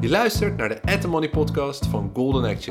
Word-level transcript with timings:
Je 0.00 0.08
luistert 0.08 0.56
naar 0.56 0.68
de 0.68 0.82
At 0.82 1.00
The 1.00 1.08
Money 1.08 1.30
podcast 1.30 1.86
van 1.86 2.10
Golden 2.14 2.44
Egg 2.44 2.66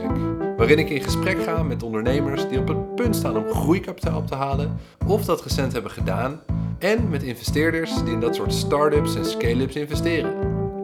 waarin 0.58 0.80
ik 0.80 0.90
in 0.90 1.02
gesprek 1.02 1.44
ga 1.44 1.64
met 1.64 1.84
ondernemers 1.84 2.48
die 2.48 2.60
op 2.60 2.68
het 2.68 2.96
punt 2.96 3.16
staan 3.16 3.38
om 3.38 3.50
groeikapitaal 3.50 4.18
op 4.18 4.28
te 4.28 4.36
halen 4.36 4.78
of 5.08 5.26
dat 5.26 5.44
recent 5.44 5.74
hebben 5.74 5.92
gedaan, 5.92 6.42
en 6.80 7.10
met 7.10 7.24
investeerders 7.24 8.04
die 8.04 8.14
in 8.14 8.20
dat 8.20 8.36
soort 8.36 8.54
start-ups 8.54 9.16
en 9.16 9.26
scale-ups 9.26 9.76
investeren. 9.76 10.34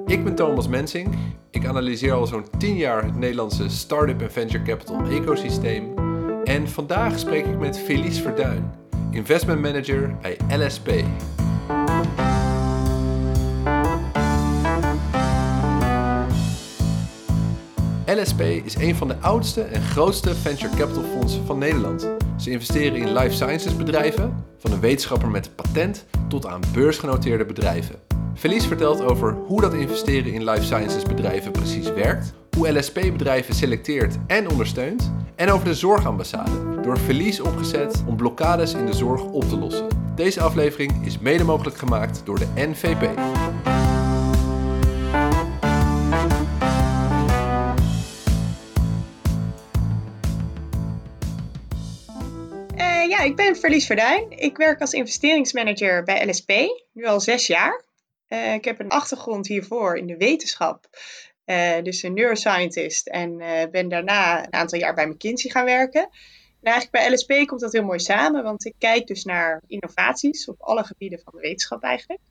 Ik 0.05 0.23
ben 0.23 0.35
Thomas 0.35 0.67
Mensink. 0.67 1.13
Ik 1.51 1.65
analyseer 1.65 2.13
al 2.13 2.27
zo'n 2.27 2.45
10 2.57 2.75
jaar 2.75 3.03
het 3.03 3.15
Nederlandse 3.15 3.69
start-up 3.69 4.21
en 4.21 4.31
venture 4.31 4.63
capital 4.63 5.01
ecosysteem. 5.09 5.93
En 6.43 6.69
vandaag 6.69 7.19
spreek 7.19 7.45
ik 7.45 7.59
met 7.59 7.79
Felice 7.79 8.21
Verduin, 8.21 8.71
investment 9.11 9.61
manager 9.61 10.15
bij 10.21 10.37
LSP. 10.57 10.89
LSP 18.05 18.39
is 18.41 18.75
een 18.75 18.95
van 18.95 19.07
de 19.07 19.15
oudste 19.19 19.61
en 19.61 19.81
grootste 19.81 20.35
venture 20.35 20.75
capital 20.75 21.03
fondsen 21.03 21.45
van 21.45 21.57
Nederland. 21.57 22.09
Ze 22.37 22.51
investeren 22.51 22.95
in 22.95 23.13
life 23.13 23.33
sciences 23.33 23.75
bedrijven, 23.75 24.45
van 24.57 24.71
een 24.71 24.79
wetenschapper 24.79 25.29
met 25.29 25.45
een 25.45 25.55
patent 25.55 26.05
tot 26.27 26.45
aan 26.45 26.61
beursgenoteerde 26.73 27.45
bedrijven. 27.45 27.95
Felice 28.35 28.67
vertelt 28.67 29.01
over 29.01 29.37
hoe 29.47 29.61
dat 29.61 29.73
investeren 29.73 30.33
in 30.33 30.43
life 30.43 30.63
sciences 30.63 31.03
bedrijven 31.03 31.51
precies 31.51 31.93
werkt, 31.93 32.33
hoe 32.57 32.77
LSP 32.77 32.93
bedrijven 32.93 33.55
selecteert 33.55 34.15
en 34.27 34.49
ondersteunt, 34.49 35.11
en 35.35 35.51
over 35.51 35.65
de 35.65 35.75
zorgambassade, 35.75 36.81
door 36.81 36.97
Felice 36.97 37.43
opgezet 37.43 38.03
om 38.07 38.15
blokkades 38.15 38.73
in 38.73 38.85
de 38.85 38.93
zorg 38.93 39.23
op 39.23 39.49
te 39.49 39.57
lossen. 39.57 39.87
Deze 40.15 40.41
aflevering 40.41 41.05
is 41.05 41.19
mede 41.19 41.43
mogelijk 41.43 41.77
gemaakt 41.77 42.21
door 42.25 42.39
de 42.39 42.47
NVP. 42.55 43.09
Ik 53.25 53.35
ben 53.35 53.55
Verlies 53.55 53.85
Verduin. 53.85 54.31
Ik 54.31 54.57
werk 54.57 54.81
als 54.81 54.93
investeringsmanager 54.93 56.03
bij 56.03 56.29
LSP, 56.29 56.51
nu 56.91 57.05
al 57.05 57.19
zes 57.19 57.47
jaar. 57.47 57.83
Uh, 58.29 58.53
ik 58.53 58.65
heb 58.65 58.79
een 58.79 58.89
achtergrond 58.89 59.47
hiervoor 59.47 59.97
in 59.97 60.07
de 60.07 60.17
wetenschap, 60.17 60.87
uh, 61.45 61.81
dus 61.83 62.03
een 62.03 62.13
neuroscientist. 62.13 63.07
En 63.07 63.37
ben 63.71 63.89
daarna 63.89 64.45
een 64.45 64.53
aantal 64.53 64.79
jaar 64.79 64.93
bij 64.93 65.07
McKinsey 65.07 65.51
gaan 65.51 65.65
werken. 65.65 66.01
En 66.61 66.71
eigenlijk 66.71 66.91
bij 66.91 67.13
LSP 67.13 67.47
komt 67.47 67.61
dat 67.61 67.71
heel 67.71 67.83
mooi 67.83 67.99
samen, 67.99 68.43
want 68.43 68.65
ik 68.65 68.73
kijk 68.77 69.07
dus 69.07 69.23
naar 69.23 69.61
innovaties 69.67 70.47
op 70.47 70.61
alle 70.61 70.83
gebieden 70.83 71.19
van 71.23 71.33
de 71.35 71.41
wetenschap 71.41 71.83
eigenlijk. 71.83 72.21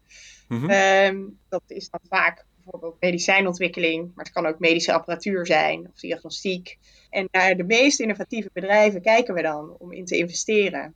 Mm 0.49 0.69
-hmm. 0.69 1.39
dat 1.49 1.63
is 1.67 1.91
dan 1.91 2.01
vaak 2.09 2.45
bijvoorbeeld 2.65 3.01
medicijnontwikkeling, 3.01 4.13
maar 4.15 4.25
het 4.25 4.35
kan 4.35 4.47
ook 4.47 4.59
medische 4.59 4.93
apparatuur 4.93 5.47
zijn 5.47 5.89
of 5.93 6.01
diagnostiek. 6.01 6.79
En 7.11 7.29
naar 7.31 7.57
de 7.57 7.65
meest 7.65 8.01
innovatieve 8.01 8.51
bedrijven 8.53 9.03
kijken 9.03 9.35
we 9.35 9.43
dan 9.43 9.77
om 9.79 9.93
in 9.93 10.05
te 10.05 10.17
investeren. 10.17 10.95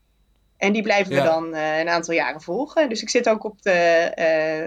En 0.56 0.72
die 0.72 0.83
blijven 0.83 1.14
we 1.14 1.22
dan 1.22 1.55
uh, 1.55 1.78
een 1.78 1.89
aantal 1.89 2.14
jaren 2.14 2.41
volgen. 2.41 2.89
Dus 2.89 3.02
ik 3.02 3.08
zit 3.08 3.28
ook 3.28 3.44
op 3.44 3.62
de, 3.62 4.12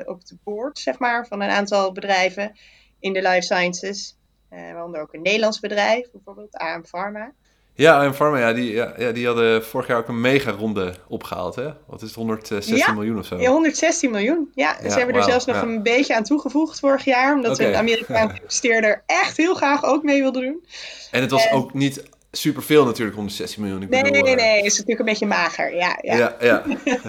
uh, 0.05 0.09
op 0.13 0.25
de 0.25 0.38
board 0.44 0.79
zeg 0.79 0.99
maar, 0.99 1.27
van 1.27 1.41
een 1.41 1.49
aantal 1.49 1.91
bedrijven 1.91 2.57
in 2.99 3.13
de 3.13 3.22
life 3.22 3.41
sciences. 3.41 4.17
Uh, 4.49 4.72
waaronder 4.72 5.02
ook 5.02 5.13
een 5.13 5.22
Nederlands 5.22 5.59
bedrijf, 5.59 6.11
bijvoorbeeld 6.11 6.55
AM 6.55 6.85
Pharma. 6.85 7.33
Ja, 7.73 8.03
en 8.03 8.14
Pharma, 8.14 8.38
ja, 8.38 8.53
die, 8.53 8.72
ja, 8.72 9.11
die 9.11 9.25
hadden 9.25 9.66
vorig 9.66 9.88
jaar 9.88 9.97
ook 9.97 10.08
een 10.08 10.22
mega-ronde 10.22 10.94
opgehaald, 11.08 11.55
hè? 11.55 11.69
Wat 11.88 12.02
is 12.02 12.08
het, 12.08 12.16
116 12.16 12.75
ja, 12.75 12.91
miljoen 12.91 13.17
of 13.17 13.25
zo? 13.25 13.39
Ja, 13.39 13.52
116 13.52 14.11
miljoen. 14.11 14.52
Ja, 14.55 14.78
ja 14.81 14.89
ze 14.89 14.97
hebben 14.97 15.16
er 15.16 15.23
zelfs 15.23 15.45
nog 15.45 15.55
ja. 15.55 15.61
een 15.61 15.83
beetje 15.83 16.16
aan 16.16 16.23
toegevoegd 16.23 16.80
vorig 16.80 17.05
jaar, 17.05 17.36
omdat 17.36 17.52
Oké. 17.52 17.67
een 17.67 17.75
Amerikaanse 17.75 18.36
investeerder 18.41 19.03
echt 19.05 19.38
heel 19.38 19.53
graag 19.53 19.83
ook 19.83 20.03
mee 20.03 20.22
wilde 20.22 20.41
doen. 20.41 20.66
En 21.12 21.22
het 21.22 21.31
was 21.31 21.47
En- 21.47 21.56
ook 21.56 21.73
niet 21.73 22.03
superveel 22.31 22.85
natuurlijk, 22.85 23.16
116 23.16 23.62
miljoen. 23.62 23.81
Ik 23.81 23.90
Nee, 23.90 24.01
bedoel, 24.03 24.22
nee, 24.22 24.35
nee, 24.35 24.46
eh, 24.46 24.51
nee, 24.51 24.63
is 24.66 24.72
natuurlijk 24.72 25.00
een 25.00 25.06
beetje 25.06 25.25
mager. 25.25 25.75
Ja, 25.75 25.97
ja. 26.01 26.16
Ja, 26.17 26.35
ja. 26.40 26.63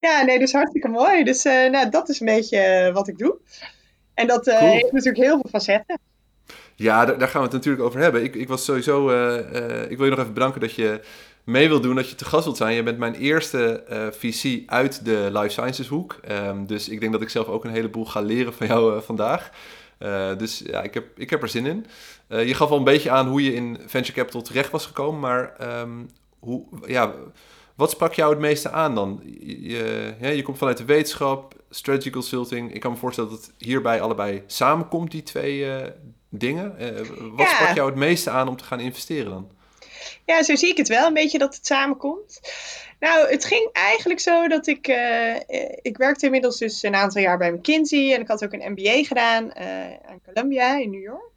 Ja, 0.00 0.22
nee, 0.22 0.38
dus 0.38 0.52
hartstikke 0.52 0.88
mooi. 0.88 1.24
Dus 1.24 1.44
eh, 1.44 1.70
nou, 1.70 1.90
dat 1.90 2.08
is 2.08 2.20
een 2.20 2.26
beetje 2.26 2.58
eh, 2.58 2.94
wat 2.94 3.08
ik 3.08 3.18
doe. 3.18 3.36
En 4.14 4.26
dat 4.26 4.44
Cool. 4.44 4.58
heeft 4.58 4.92
natuurlijk 4.92 5.24
heel 5.24 5.38
veel 5.40 5.50
facetten. 5.50 5.98
Ja, 6.80 7.04
daar, 7.04 7.28
gaan 7.28 7.40
we 7.40 7.46
het 7.46 7.56
natuurlijk 7.56 7.84
over 7.84 8.00
hebben. 8.00 8.24
Ik, 8.24 8.34
ik 8.34 8.48
was 8.48 8.64
sowieso. 8.64 9.10
eh, 9.10 9.38
eh, 9.38 9.90
ik 9.90 9.96
wil 9.96 10.04
je 10.04 10.10
nog 10.10 10.20
even 10.20 10.32
bedanken 10.32 10.60
dat 10.60 10.74
je 10.74 11.00
mee 11.44 11.68
wilt 11.68 11.82
doen, 11.82 11.94
dat 11.94 12.08
je 12.08 12.14
te 12.14 12.24
gast 12.24 12.44
wilt 12.44 12.56
zijn. 12.56 12.74
Je 12.74 12.82
bent 12.82 12.98
mijn 12.98 13.14
eerste 13.14 13.82
eh, 13.82 14.06
VC 14.10 14.62
uit 14.66 15.04
de 15.04 15.28
life 15.32 15.48
sciences 15.48 15.88
hoek. 15.88 16.18
Ehm, 16.22 16.66
dus 16.66 16.88
ik 16.88 17.00
denk 17.00 17.12
dat 17.12 17.22
ik 17.22 17.28
zelf 17.28 17.46
ook 17.46 17.64
een 17.64 17.70
heleboel 17.70 18.04
ga 18.06 18.20
leren 18.20 18.52
van 18.54 18.66
jou 18.66 19.02
vandaag. 19.02 19.50
Dus 20.36 20.62
ja, 20.66 20.82
ik 20.82 20.94
heb, 20.94 21.18
ik 21.18 21.30
heb 21.30 21.42
er 21.42 21.48
zin 21.48 21.66
in. 21.66 21.86
Je 22.28 22.54
gaf 22.54 22.70
al 22.70 22.76
een 22.76 22.84
beetje 22.84 23.10
aan 23.10 23.28
hoe 23.28 23.44
je 23.44 23.54
in 23.54 23.78
venture 23.86 24.18
capital 24.18 24.42
terecht 24.42 24.70
was 24.70 24.86
gekomen, 24.86 25.20
maar 25.20 25.54
ehm, 25.58 26.04
hoe, 26.38 26.64
ja, 26.86 27.14
wat 27.74 27.90
sprak 27.90 28.14
jou 28.14 28.30
het 28.30 28.40
meeste 28.40 28.70
aan 28.70 28.94
dan? 28.94 29.20
Je, 29.40 30.14
je, 30.20 30.42
komt 30.42 30.58
vanuit 30.58 30.76
de 30.76 30.84
wetenschap, 30.84 31.54
strategy 31.70 32.10
consulting. 32.10 32.74
Ik 32.74 32.80
kan 32.80 32.92
me 32.92 32.96
voorstellen 32.96 33.30
dat 33.30 33.40
het 33.40 33.52
hierbij 33.58 34.00
allebei 34.00 34.42
samenkomt, 34.46 35.10
die 35.10 35.22
twee 35.22 35.66
dingen. 36.30 36.78
Eh, 36.78 37.06
wat 37.18 37.46
Ja. 37.48 37.54
sprak 37.54 37.74
jou 37.74 37.90
het 37.90 37.98
meeste 37.98 38.30
aan 38.30 38.48
om 38.48 38.56
te 38.56 38.64
gaan 38.64 38.80
investeren 38.80 39.30
dan? 39.30 39.50
Ja, 40.26 40.42
zo 40.42 40.54
zie 40.56 40.68
ik 40.68 40.76
het 40.76 40.88
wel, 40.88 41.06
een 41.06 41.14
beetje 41.14 41.38
dat 41.38 41.54
het 41.54 41.66
samenkomt. 41.66 42.40
Nou, 43.00 43.30
het 43.30 43.44
ging 43.44 43.68
eigenlijk 43.72 44.20
zo 44.20 44.48
dat 44.48 44.66
ik... 44.66 44.86
eh, 44.88 45.36
ik 45.82 45.96
werkte 45.96 46.24
inmiddels 46.24 46.58
dus 46.58 46.82
een 46.82 46.94
aantal 46.94 47.22
jaar 47.22 47.38
bij 47.38 47.52
McKinsey. 47.52 48.14
En 48.14 48.20
ik 48.20 48.28
had 48.28 48.44
ook 48.44 48.52
een 48.52 48.72
MBA 48.72 49.02
gedaan 49.04 49.52
eh, 49.52 49.90
aan 49.90 50.20
Columbia 50.24 50.78
in 50.78 50.90
New 50.90 51.02
York. 51.02 51.28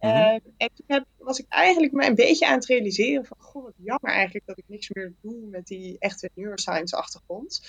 Mhm. 0.00 0.38
En 0.56 0.70
toen 0.74 0.84
heb, 0.86 1.04
was 1.18 1.38
ik 1.38 1.46
eigenlijk 1.48 1.92
me 1.92 2.06
een 2.06 2.14
beetje 2.14 2.46
aan 2.46 2.54
het 2.54 2.66
realiseren 2.66 3.24
van... 3.26 3.36
Goh, 3.40 3.62
wat 3.64 3.72
jammer 3.76 4.10
eigenlijk 4.10 4.46
dat 4.46 4.58
ik 4.58 4.64
niks 4.66 4.90
meer 4.92 5.12
doe 5.22 5.36
met 5.50 5.66
die 5.66 5.96
echte 5.98 6.30
neuroscience 6.34 6.96
achtergrond. 6.96 7.60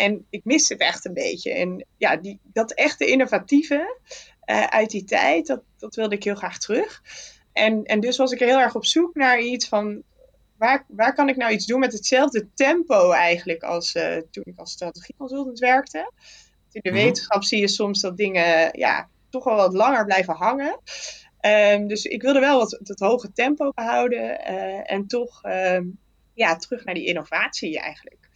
En 0.00 0.26
ik 0.30 0.44
mis 0.44 0.68
het 0.68 0.80
echt 0.80 1.04
een 1.04 1.14
beetje. 1.14 1.52
En 1.52 1.86
ja, 1.96 2.16
die, 2.16 2.38
dat 2.42 2.72
echte 2.72 3.06
innovatieve 3.06 3.98
eh, 4.40 4.64
uit 4.64 4.90
die 4.90 5.04
tijd, 5.04 5.46
dat, 5.46 5.62
dat 5.78 5.94
wilde 5.94 6.14
ik 6.14 6.24
heel 6.24 6.34
graag 6.34 6.58
terug. 6.58 7.02
En, 7.52 7.84
en 7.84 8.00
dus 8.00 8.16
was 8.16 8.32
ik 8.32 8.38
heel 8.38 8.58
erg 8.60 8.74
op 8.74 8.84
zoek 8.84 9.14
naar 9.14 9.40
iets 9.40 9.68
van... 9.68 10.02
Waar, 10.56 10.84
waar 10.88 11.14
kan 11.14 11.28
ik 11.28 11.36
nou 11.36 11.52
iets 11.52 11.66
doen 11.66 11.80
met 11.80 11.92
hetzelfde 11.92 12.48
tempo 12.54 13.10
eigenlijk 13.10 13.62
als 13.62 13.94
eh, 13.94 14.16
toen 14.30 14.44
ik 14.46 14.58
als 14.58 14.72
strategieconsultant 14.72 15.58
werkte. 15.58 16.12
In 16.72 16.80
de 16.82 16.90
Mhm. 16.90 16.98
wetenschap 16.98 17.44
zie 17.44 17.60
je 17.60 17.68
soms 17.68 18.00
dat 18.00 18.16
dingen 18.16 18.78
ja, 18.78 19.08
toch 19.30 19.44
wel 19.44 19.56
wat 19.56 19.72
langer 19.74 20.04
blijven 20.04 20.34
hangen. 20.34 20.80
Ehm, 21.40 21.86
dus 21.86 22.04
ik 22.04 22.22
wilde 22.22 22.40
wel 22.40 22.58
wat, 22.58 22.78
dat 22.82 22.98
hoge 22.98 23.32
tempo 23.32 23.72
behouden 23.74 24.40
eh, 24.44 24.92
en 24.92 25.06
toch 25.06 25.42
ehm, 25.42 25.84
ja, 26.34 26.56
terug 26.56 26.84
naar 26.84 26.94
die 26.94 27.06
innovatie 27.06 27.80
eigenlijk. 27.80 28.28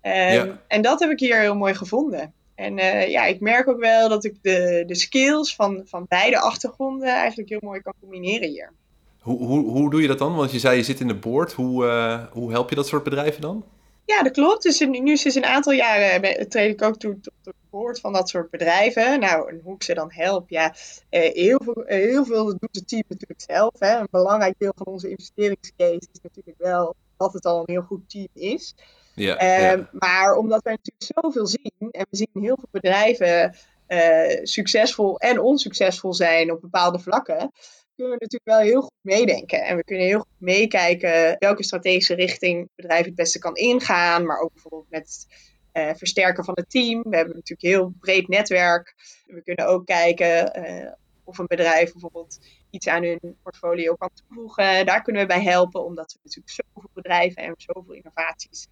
Ehm, 0.00 0.34
Ja. 0.34 0.60
En 0.68 0.82
dat 0.82 1.00
heb 1.00 1.10
ik 1.10 1.20
hier 1.20 1.40
heel 1.40 1.54
mooi 1.56 1.74
gevonden. 1.74 2.32
En 2.54 2.78
eh, 2.78 3.08
ja, 3.10 3.24
ik 3.24 3.40
merk 3.40 3.68
ook 3.68 3.80
wel 3.80 4.08
dat 4.08 4.24
ik 4.24 4.34
de, 4.42 4.82
de 4.86 4.94
skills 4.94 5.54
van, 5.54 5.82
van 5.86 6.04
beide 6.08 6.40
achtergronden 6.40 7.08
eigenlijk 7.08 7.48
heel 7.48 7.58
mooi 7.62 7.80
kan 7.80 7.94
combineren 8.00 8.48
hier. 8.48 8.72
Hoe, 9.20 9.38
hoe, 9.46 9.64
hoe 9.70 9.90
doe 9.90 10.02
je 10.02 10.08
dat 10.08 10.18
dan? 10.18 10.34
Want 10.36 10.52
je 10.52 10.58
zei 10.58 10.76
je 10.76 10.82
zit 10.82 11.00
in 11.00 11.08
de 11.08 11.14
board. 11.14 11.52
Hoe, 11.52 11.86
eh, 11.86 12.24
hoe 12.32 12.50
help 12.50 12.68
je 12.70 12.74
dat 12.76 12.86
soort 12.86 13.02
bedrijven 13.04 13.40
dan? 13.40 13.64
Ja, 14.04 14.22
dat 14.22 14.32
klopt. 14.32 14.62
Dus 14.62 14.80
in- 14.80 15.02
nu 15.04 15.16
sinds 15.16 15.36
een 15.36 15.44
aantal 15.44 15.72
jaren 15.72 16.20
ben- 16.20 16.48
treed 16.48 16.72
ik 16.72 16.82
ook 16.82 16.96
toe 16.96 17.20
tot 17.20 17.32
het 17.44 17.54
boord 17.70 18.00
van 18.00 18.12
dat 18.12 18.28
soort 18.28 18.50
bedrijven. 18.50 19.20
Nou, 19.20 19.48
en 19.50 19.60
hoe 19.64 19.74
ik 19.74 19.82
ze 19.82 19.94
dan 19.94 20.08
help, 20.12 20.50
ja, 20.50 20.74
eh, 21.08 21.32
heel, 21.34 21.60
veel, 21.64 21.82
heel 21.86 22.24
veel 22.24 22.44
doet 22.44 22.68
het 22.76 22.88
team 22.88 23.02
natuurlijk 23.08 23.40
zelf. 23.46 23.72
Hè. 23.78 23.98
Een 23.98 24.08
belangrijk 24.10 24.54
deel 24.58 24.72
van 24.76 24.86
onze 24.86 25.08
investeringscase 25.10 26.08
is 26.12 26.20
natuurlijk 26.22 26.58
wel 26.58 26.94
dat 27.16 27.32
het 27.32 27.44
al 27.44 27.58
een 27.58 27.74
heel 27.74 27.82
goed 27.82 28.10
team 28.10 28.28
is. 28.34 28.74
Ja, 29.14 29.36
Ehm, 29.36 29.78
ja. 29.78 29.88
Maar 29.92 30.34
omdat 30.34 30.62
wij 30.62 30.72
natuurlijk 30.82 31.12
zoveel 31.22 31.46
zien, 31.46 31.90
en 31.90 32.06
we 32.10 32.16
zien 32.16 32.42
heel 32.42 32.56
veel 32.56 32.68
bedrijven 32.70 33.56
eh, 33.86 34.40
succesvol 34.42 35.18
en 35.18 35.40
onsuccesvol 35.40 36.14
zijn 36.14 36.52
op 36.52 36.60
bepaalde 36.60 36.98
vlakken, 36.98 37.52
kunnen 37.96 38.18
we 38.18 38.24
natuurlijk 38.24 38.44
wel 38.44 38.58
heel 38.58 38.80
goed 38.80 38.98
meedenken. 39.00 39.64
En 39.64 39.76
we 39.76 39.84
kunnen 39.84 40.06
heel 40.06 40.18
goed 40.18 40.36
meekijken 40.38 41.36
welke 41.38 41.64
strategische 41.64 42.14
richting 42.14 42.60
het 42.60 42.70
bedrijf 42.74 43.04
het 43.04 43.14
beste 43.14 43.38
kan 43.38 43.54
ingaan, 43.54 44.26
maar 44.26 44.40
ook 44.40 44.52
bijvoorbeeld 44.52 44.90
met 44.90 45.26
het 45.72 45.98
versterken 45.98 46.44
van 46.44 46.54
het 46.54 46.70
team. 46.70 47.02
We 47.02 47.16
hebben 47.16 47.34
natuurlijk 47.34 47.62
een 47.62 47.68
heel 47.68 47.92
breed 48.00 48.28
netwerk. 48.28 48.94
We 49.26 49.42
kunnen 49.42 49.66
ook 49.66 49.86
kijken 49.86 50.54
eh, 50.54 50.92
of 51.24 51.38
een 51.38 51.46
bedrijf 51.46 51.92
bijvoorbeeld 51.92 52.38
iets 52.70 52.88
aan 52.88 53.02
hun 53.02 53.36
portfolio 53.42 53.94
kan 53.94 54.10
toevoegen. 54.14 54.86
Daar 54.86 55.02
kunnen 55.02 55.22
we 55.22 55.28
bij 55.28 55.42
helpen, 55.42 55.84
omdat 55.84 56.12
we 56.12 56.18
natuurlijk 56.22 56.54
zoveel 56.72 56.90
bedrijven 56.92 57.42
en 57.42 57.54
zoveel 57.56 57.94
innovaties 57.94 58.66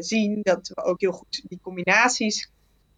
zien, 0.00 0.38
dat 0.42 0.70
we 0.74 0.84
ook 0.84 1.00
heel 1.00 1.12
goed 1.12 1.42
die 1.48 1.58
combinaties 1.62 2.50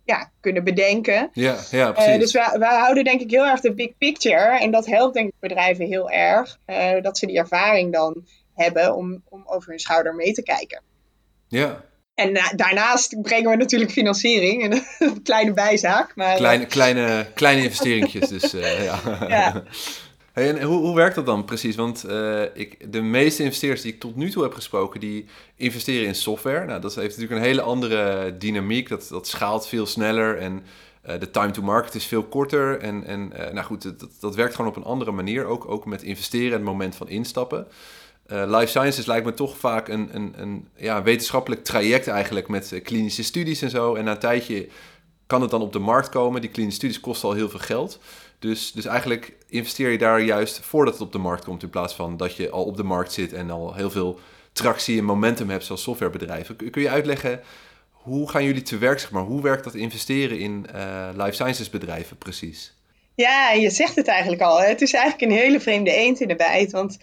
ja, 0.04 0.30
kunnen 0.40 0.64
bedenken. 0.64 1.30
ja, 1.32 1.56
ja, 1.70 1.86
Eh, 1.88 1.92
precies. 1.94 2.18
dus 2.18 2.32
we, 2.32 2.56
we 2.58 2.64
houden 2.64 3.04
denk 3.04 3.20
ik 3.20 3.30
heel 3.30 3.46
erg 3.46 3.60
de 3.60 3.74
big 3.74 3.96
picture. 3.98 4.58
En 4.60 4.70
dat 4.70 4.86
helpt 4.86 5.14
denk 5.14 5.28
ik 5.28 5.34
bedrijven 5.40 5.86
heel 5.86 6.10
erg. 6.10 6.58
eh, 6.64 7.02
dat 7.02 7.18
ze 7.18 7.26
die 7.26 7.38
ervaring 7.38 7.92
dan 7.92 8.24
hebben 8.54 8.94
om, 8.94 9.22
om 9.28 9.42
over 9.46 9.68
hun 9.70 9.78
schouder 9.78 10.14
mee 10.14 10.32
te 10.32 10.42
kijken. 10.42 10.82
Ja, 11.48 11.84
en 12.14 12.38
daarnaast 12.56 13.22
brengen 13.22 13.50
we 13.50 13.56
natuurlijk 13.56 13.90
financiering, 13.90 14.82
een 14.98 15.22
kleine 15.22 15.52
bijzaak. 15.52 16.16
Maar, 16.16 16.36
kleine, 16.36 16.66
kleine, 16.66 17.26
kleine 17.34 17.62
investeringjes, 17.62 18.28
dus 18.28 18.50
ja. 18.50 19.00
ja. 19.28 19.62
En 20.32 20.62
hoe, 20.62 20.78
hoe 20.78 20.94
werkt 20.94 21.14
dat 21.14 21.26
dan 21.26 21.44
precies? 21.44 21.76
Want 21.76 22.06
ik, 22.54 22.92
de 22.92 23.00
meeste 23.00 23.42
investeerders 23.42 23.82
die 23.82 23.92
ik 23.92 24.00
tot 24.00 24.16
nu 24.16 24.30
toe 24.30 24.42
heb 24.42 24.54
gesproken, 24.54 25.00
die 25.00 25.26
investeren 25.56 26.06
in 26.06 26.14
software. 26.14 26.66
Nou, 26.66 26.80
dat 26.80 26.94
heeft 26.94 27.16
natuurlijk 27.16 27.40
een 27.40 27.46
hele 27.46 27.62
andere 27.62 28.34
dynamiek. 28.38 28.88
Dat, 28.88 29.06
dat 29.08 29.28
schaalt 29.28 29.66
veel 29.66 29.86
sneller 29.86 30.38
en 30.38 30.62
uh, 31.08 31.18
de 31.18 31.30
time 31.30 31.50
to 31.50 31.62
market 31.62 31.94
is 31.94 32.06
veel 32.06 32.22
korter. 32.22 32.78
En, 32.78 33.04
en 33.04 33.32
uh, 33.32 33.50
nou 33.50 33.66
goed, 33.66 33.82
dat, 33.82 34.10
dat 34.20 34.34
werkt 34.34 34.54
gewoon 34.54 34.70
op 34.70 34.76
een 34.76 34.84
andere 34.84 35.10
manier. 35.10 35.44
Ook, 35.44 35.68
ook 35.68 35.86
met 35.86 36.02
investeren 36.02 36.46
en 36.46 36.52
het 36.52 36.62
moment 36.62 36.96
van 36.96 37.08
instappen. 37.08 37.66
Life 38.32 38.66
sciences 38.66 39.06
lijkt 39.06 39.26
me 39.26 39.34
toch 39.34 39.56
vaak 39.58 39.88
een, 39.88 40.08
een, 40.12 40.34
een 40.36 40.68
ja, 40.76 41.02
wetenschappelijk 41.02 41.64
traject 41.64 42.06
eigenlijk 42.06 42.48
met 42.48 42.80
klinische 42.82 43.22
studies 43.22 43.62
en 43.62 43.70
zo. 43.70 43.94
En 43.94 44.04
na 44.04 44.10
een 44.10 44.18
tijdje 44.18 44.68
kan 45.30 45.40
het 45.40 45.50
dan 45.50 45.62
op 45.62 45.72
de 45.72 45.78
markt 45.78 46.08
komen. 46.08 46.40
Die 46.40 46.50
klinische 46.50 46.78
studies 46.78 47.00
kosten 47.00 47.28
al 47.28 47.34
heel 47.34 47.48
veel 47.48 47.58
geld. 47.58 47.98
Dus, 48.38 48.72
dus 48.72 48.84
eigenlijk 48.84 49.32
investeer 49.48 49.90
je 49.90 49.98
daar 49.98 50.20
juist 50.20 50.60
voordat 50.60 50.92
het 50.92 51.02
op 51.02 51.12
de 51.12 51.18
markt 51.18 51.44
komt, 51.44 51.62
in 51.62 51.70
plaats 51.70 51.94
van 51.94 52.16
dat 52.16 52.36
je 52.36 52.50
al 52.50 52.64
op 52.64 52.76
de 52.76 52.82
markt 52.82 53.12
zit 53.12 53.32
en 53.32 53.50
al 53.50 53.74
heel 53.74 53.90
veel 53.90 54.18
tractie 54.52 54.98
en 54.98 55.04
momentum 55.04 55.50
hebt 55.50 55.64
zoals 55.64 55.82
softwarebedrijven. 55.82 56.56
Kun 56.70 56.82
je 56.82 56.90
uitleggen 56.90 57.40
hoe 57.90 58.30
gaan 58.30 58.44
jullie 58.44 58.62
te 58.62 58.78
werk, 58.78 58.98
zeg 58.98 59.10
maar? 59.10 59.22
Hoe 59.22 59.42
werkt 59.42 59.64
dat 59.64 59.74
investeren 59.74 60.38
in 60.38 60.66
uh, 60.74 61.08
life 61.14 61.32
sciences 61.32 61.70
bedrijven 61.70 62.16
precies? 62.16 62.74
Ja, 63.14 63.50
je 63.50 63.70
zegt 63.70 63.96
het 63.96 64.08
eigenlijk 64.08 64.42
al. 64.42 64.60
Het 64.60 64.80
is 64.80 64.92
eigenlijk 64.92 65.32
een 65.32 65.38
hele 65.38 65.60
vreemde 65.60 65.92
eend 65.92 66.20
in 66.20 66.28
de 66.28 66.36
bijt. 66.36 66.72
Want 66.72 66.98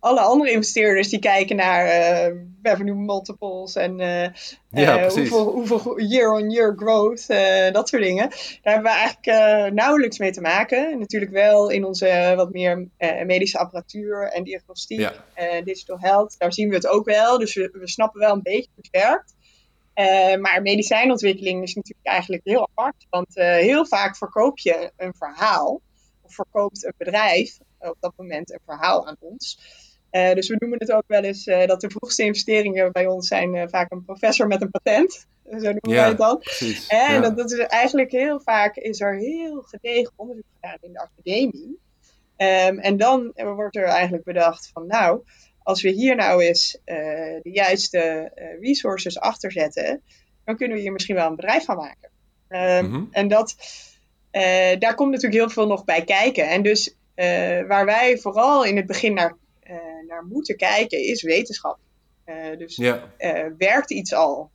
alle 0.00 0.20
andere 0.20 0.50
investeerders 0.50 1.08
die 1.08 1.18
kijken 1.18 1.56
naar 1.56 1.86
uh, 1.86 2.36
revenue 2.62 2.94
multiples 2.94 3.74
en 3.74 4.00
uh, 4.00 4.26
ja, 4.70 5.08
hoeveel, 5.08 5.50
hoeveel 5.50 6.00
year-on-year 6.00 6.74
growth, 6.76 7.26
dat 7.72 7.88
soort 7.88 8.02
dingen. 8.02 8.28
Daar 8.28 8.74
hebben 8.74 8.92
we 8.92 8.98
eigenlijk 8.98 9.74
nauwelijks 9.74 10.18
mee 10.18 10.30
te 10.30 10.40
maken. 10.40 10.98
Natuurlijk 10.98 11.32
wel 11.32 11.70
in 11.70 11.84
onze 11.84 12.32
wat 12.36 12.52
meer 12.52 12.88
medische 13.26 13.58
apparatuur 13.58 14.22
en 14.22 14.44
diagnostiek 14.44 15.10
en 15.34 15.64
digital 15.64 15.98
health. 16.00 16.34
Daar 16.38 16.52
zien 16.52 16.68
we 16.68 16.74
het 16.74 16.86
ook 16.86 17.04
wel. 17.04 17.38
Dus 17.38 17.54
we, 17.54 17.68
we 17.72 17.88
snappen 17.88 18.20
wel 18.20 18.32
een 18.32 18.42
beetje 18.42 18.68
hoe 18.74 18.84
het 18.90 19.02
werkt. 19.02 19.34
Maar 20.40 20.62
medicijnontwikkeling 20.62 21.62
is 21.62 21.74
natuurlijk 21.74 22.06
eigenlijk 22.06 22.44
heel 22.44 22.68
apart. 22.74 23.06
Want 23.10 23.34
heel 23.34 23.86
vaak 23.86 24.16
verkoop 24.16 24.58
je 24.58 24.90
een 24.96 25.14
verhaal. 25.14 25.80
Of 26.22 26.34
verkoopt 26.34 26.84
een 26.84 26.94
bedrijf 26.96 27.58
op 27.78 27.96
dat 28.00 28.12
moment 28.16 28.52
een 28.52 28.60
verhaal 28.66 29.06
aan 29.06 29.16
ons. 29.18 29.58
Uh, 30.12 30.32
dus 30.32 30.48
we 30.48 30.56
noemen 30.58 30.78
het 30.78 30.92
ook 30.92 31.04
wel 31.06 31.22
eens 31.22 31.44
dat 31.44 31.80
de 31.80 31.90
vroegste 31.90 32.24
investeringen 32.24 32.92
bij 32.92 33.06
ons 33.06 33.28
zijn 33.28 33.68
vaak 33.68 33.90
een 33.90 34.04
professor 34.04 34.46
met 34.46 34.62
een 34.62 34.70
patent. 34.70 35.26
Zo 35.44 35.56
noemen 35.56 35.80
ja, 35.82 35.94
wij 35.94 36.08
het 36.08 36.18
dan. 36.18 36.38
Precies, 36.38 36.86
en 36.86 37.14
ja. 37.14 37.20
dat, 37.20 37.36
dat, 37.36 37.52
is 37.52 37.58
eigenlijk 37.58 38.10
heel 38.10 38.40
vaak 38.40 38.76
is 38.76 39.00
er 39.00 39.16
heel 39.16 39.62
gedegen 39.62 40.12
onderzoek 40.16 40.44
gedaan 40.54 40.78
in 40.80 40.92
de 40.92 40.98
academie. 40.98 41.78
Um, 42.36 42.78
en 42.78 42.96
dan 42.96 43.32
wordt 43.34 43.76
er 43.76 43.84
eigenlijk 43.84 44.24
bedacht 44.24 44.70
van 44.72 44.86
nou, 44.86 45.22
als 45.62 45.82
we 45.82 45.88
hier 45.88 46.16
nou 46.16 46.42
eens 46.42 46.78
de 46.84 47.40
juiste 47.42 48.32
resources 48.60 49.18
achter 49.18 49.52
zetten, 49.52 50.02
dan 50.44 50.56
kunnen 50.56 50.76
we 50.76 50.82
hier 50.82 50.92
misschien 50.92 51.14
wel 51.14 51.26
een 51.26 51.36
bedrijf 51.36 51.64
van 51.64 51.76
maken. 51.76 52.10
Mm 52.48 52.92
-hmm. 52.92 53.08
En 53.10 53.28
dat, 53.28 53.56
daar 54.78 54.94
komt 54.94 55.10
natuurlijk 55.10 55.40
heel 55.40 55.50
veel 55.50 55.66
nog 55.66 55.84
bij 55.84 56.04
kijken. 56.04 56.48
En 56.48 56.62
dus 56.62 56.94
waar 57.66 57.84
wij 57.84 58.18
vooral 58.18 58.64
in 58.64 58.76
het 58.76 58.86
begin 58.86 59.14
naar, 59.14 59.36
naar 60.06 60.24
moeten 60.24 60.56
kijken, 60.56 60.98
is 60.98 61.22
wetenschap. 61.22 61.78
dus 62.58 62.76
ja. 62.76 63.12
werkt 63.58 63.90
iets 63.90 64.14
al 64.14 64.50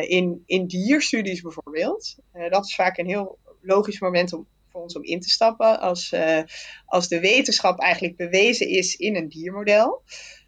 in, 0.00 0.42
in 0.46 0.66
dierstudies 0.66 1.40
bijvoorbeeld? 1.40 2.16
dat 2.50 2.64
is 2.64 2.74
vaak 2.74 2.98
een 2.98 3.06
heel 3.06 3.38
logisch 3.60 4.00
moment 4.00 4.32
om 4.32 4.46
voor 4.70 4.82
ons 4.82 4.96
om 4.96 5.04
in 5.04 5.20
te 5.20 5.30
stappen. 5.30 5.80
Als, 5.80 6.12
uh, 6.12 6.40
als 6.86 7.08
de 7.08 7.20
wetenschap 7.20 7.80
eigenlijk 7.80 8.16
bewezen 8.16 8.68
is 8.68 8.96
in 8.96 9.16
een 9.16 9.28
diermodel. 9.28 10.02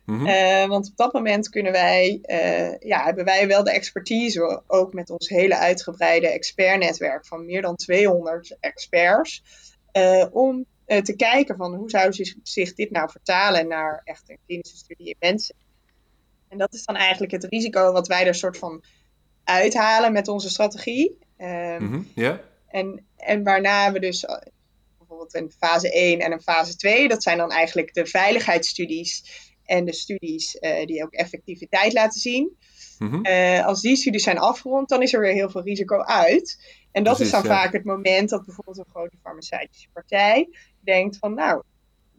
Mm 0.05 0.27
uh, 0.27 0.67
want 0.67 0.89
op 0.91 0.97
dat 0.97 1.13
moment 1.13 1.49
kunnen 1.49 1.73
wij, 1.73 2.19
uh, 2.23 2.79
ja, 2.79 3.05
hebben 3.05 3.25
wij 3.25 3.47
wel 3.47 3.65
de 3.65 3.73
expertise, 3.73 4.63
ook 4.67 4.93
met 4.93 5.11
ons 5.11 5.29
hele 5.29 5.57
uitgebreide 5.57 6.29
expertnetwerk 6.29 7.27
van 7.27 7.45
meer 7.45 7.63
dan 7.63 7.77
200 7.77 8.57
experts, 8.61 9.43
om 10.31 10.67
te 11.01 11.17
kijken 11.17 11.57
van 11.57 11.75
hoe 11.75 11.91
zou 11.91 12.13
zich, 12.13 12.35
zich 12.43 12.75
dit 12.75 12.91
nou 12.91 13.11
vertalen 13.11 13.69
naar 13.69 14.01
echt 14.05 14.31
een 14.31 14.39
klinische 14.47 14.77
studie 14.77 15.07
in 15.07 15.17
mensen. 15.19 15.55
En 16.49 16.59
dat 16.59 16.75
is 16.75 16.85
dan 16.85 16.97
eigenlijk 16.97 17.33
het 17.33 17.45
risico 17.45 17.93
wat 17.93 18.09
wij 18.09 18.27
er 18.27 18.35
soort 18.35 18.59
van 18.59 18.83
uithalen 19.45 20.13
met 20.13 20.29
onze 20.29 20.51
strategie. 20.51 21.19
Mm 21.39 21.77
-hmm. 21.79 22.09
yeah. 22.15 22.39
En, 22.69 23.07
en 23.17 23.43
waarna 23.43 23.93
we 23.93 24.01
dus 24.01 24.25
eh, 24.25 24.37
bijvoorbeeld 24.99 25.35
een 25.35 25.53
fase 25.59 25.93
1 25.93 26.21
en 26.21 26.33
een 26.33 26.43
fase 26.43 26.77
2, 26.77 27.09
dat 27.09 27.23
zijn 27.23 27.39
dan 27.39 27.51
eigenlijk 27.51 27.95
de 27.95 28.07
veiligheidsstudies 28.07 29.25
en 29.65 29.85
de 29.85 29.93
studies 29.93 30.57
uh, 30.61 30.85
die 30.85 31.03
ook 31.03 31.13
effectiviteit 31.13 31.93
laten 31.93 32.21
zien. 32.21 32.57
Uh, 33.23 33.67
als 33.67 33.81
die 33.81 33.97
studies 33.97 34.23
zijn 34.23 34.39
afgerond, 34.39 34.89
dan 34.89 35.03
is 35.03 35.13
er 35.13 35.21
weer 35.21 35.33
heel 35.33 35.51
veel 35.51 35.63
risico 35.63 36.03
uit. 36.03 36.59
En 36.93 37.05
dat 37.05 37.17
Precies, 37.17 37.35
is 37.35 37.41
dan 37.41 37.51
ja. 37.51 37.57
vaak 37.57 37.73
het 37.73 37.85
moment 37.85 38.29
dat 38.29 38.45
bijvoorbeeld 38.45 38.79
een 38.79 38.93
grote 38.93 39.17
farmaceutische 39.23 39.89
partij 39.93 40.49
denkt 40.85 41.17
van 41.17 41.35
nou, 41.35 41.63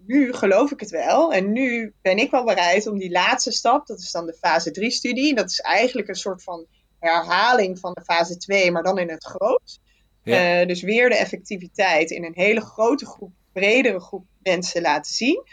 nu 0.05 0.33
geloof 0.33 0.71
ik 0.71 0.79
het 0.79 0.89
wel. 0.89 1.33
En 1.33 1.51
nu 1.51 1.93
ben 2.01 2.17
ik 2.17 2.31
wel 2.31 2.43
bereid 2.43 2.87
om 2.87 2.97
die 2.97 3.11
laatste 3.11 3.51
stap, 3.51 3.87
dat 3.87 3.99
is 3.99 4.11
dan 4.11 4.25
de 4.25 4.33
fase 4.33 4.71
3 4.71 4.91
studie. 4.91 5.35
Dat 5.35 5.49
is 5.49 5.59
eigenlijk 5.59 6.07
een 6.07 6.15
soort 6.15 6.43
van 6.43 6.65
herhaling 6.99 7.79
van 7.79 7.93
de 7.93 8.01
fase 8.01 8.37
2, 8.37 8.71
maar 8.71 8.83
dan 8.83 8.99
in 8.99 9.09
het 9.09 9.23
groot. 9.23 9.79
Ja. 10.23 10.61
Uh, 10.61 10.67
dus 10.67 10.81
weer 10.81 11.09
de 11.09 11.15
effectiviteit 11.15 12.11
in 12.11 12.23
een 12.23 12.35
hele 12.35 12.61
grote 12.61 13.05
groep, 13.05 13.31
bredere 13.51 13.99
groep 13.99 14.25
mensen 14.43 14.81
laten 14.81 15.13
zien. 15.13 15.43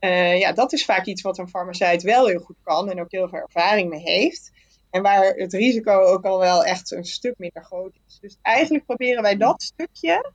Uh, 0.00 0.38
ja, 0.38 0.52
dat 0.52 0.72
is 0.72 0.84
vaak 0.84 1.06
iets 1.06 1.22
wat 1.22 1.38
een 1.38 1.48
farmaceut 1.48 2.02
wel 2.02 2.26
heel 2.26 2.40
goed 2.40 2.56
kan 2.62 2.90
en 2.90 3.00
ook 3.00 3.10
heel 3.10 3.28
veel 3.28 3.38
ervaring 3.38 3.90
mee 3.90 4.00
heeft. 4.00 4.50
En 4.90 5.02
waar 5.02 5.24
het 5.24 5.52
risico 5.52 6.00
ook 6.00 6.24
al 6.24 6.38
wel 6.38 6.64
echt 6.64 6.90
een 6.90 7.04
stuk 7.04 7.34
minder 7.38 7.64
groot 7.64 7.98
is. 8.06 8.18
Dus 8.20 8.36
eigenlijk 8.42 8.86
proberen 8.86 9.22
wij 9.22 9.36
dat 9.36 9.62
stukje 9.62 10.32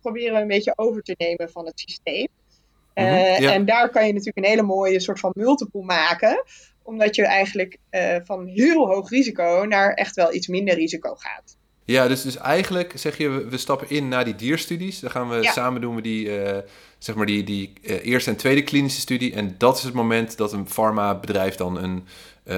proberen 0.00 0.34
we 0.34 0.40
een 0.40 0.46
beetje 0.46 0.72
over 0.76 1.02
te 1.02 1.14
nemen 1.18 1.50
van 1.50 1.66
het 1.66 1.80
systeem. 1.80 2.28
Mm-hmm, 2.94 3.42
ja. 3.42 3.52
En 3.52 3.64
daar 3.64 3.90
kan 3.90 4.06
je 4.06 4.12
natuurlijk 4.12 4.38
een 4.38 4.52
hele 4.52 4.62
mooie 4.62 5.00
soort 5.00 5.20
van 5.20 5.30
multiple 5.34 5.82
maken. 5.82 6.44
Omdat 6.82 7.14
je 7.14 7.26
eigenlijk 7.26 7.76
uh, 7.90 8.16
van 8.24 8.46
heel 8.46 8.86
hoog 8.86 9.10
risico 9.10 9.64
naar 9.68 9.94
echt 9.94 10.14
wel 10.14 10.34
iets 10.34 10.46
minder 10.46 10.74
risico 10.74 11.14
gaat. 11.14 11.56
Ja, 11.84 12.08
dus, 12.08 12.22
dus 12.22 12.36
eigenlijk 12.36 12.92
zeg 12.94 13.18
je, 13.18 13.28
we, 13.28 13.56
stappen 13.56 13.90
in 13.90 14.08
naar 14.08 14.24
die 14.24 14.34
dierstudies. 14.34 15.00
Dan 15.00 15.10
gaan 15.10 15.28
we 15.28 15.42
ja. 15.42 15.52
samen 15.52 15.80
doen 15.80 15.94
we 15.94 16.02
die, 16.02 16.42
uh, 16.42 16.58
zeg 16.98 17.14
maar 17.14 17.26
die, 17.26 17.44
die 17.44 17.72
uh, 17.82 18.06
eerste 18.06 18.30
en 18.30 18.36
tweede 18.36 18.62
klinische 18.62 19.00
studie. 19.00 19.34
En 19.34 19.54
dat 19.58 19.76
is 19.76 19.82
het 19.82 19.94
moment 19.94 20.36
dat 20.36 20.52
een 20.52 20.68
farmabedrijf 20.68 21.54
dan 21.54 21.82
een 21.82 22.06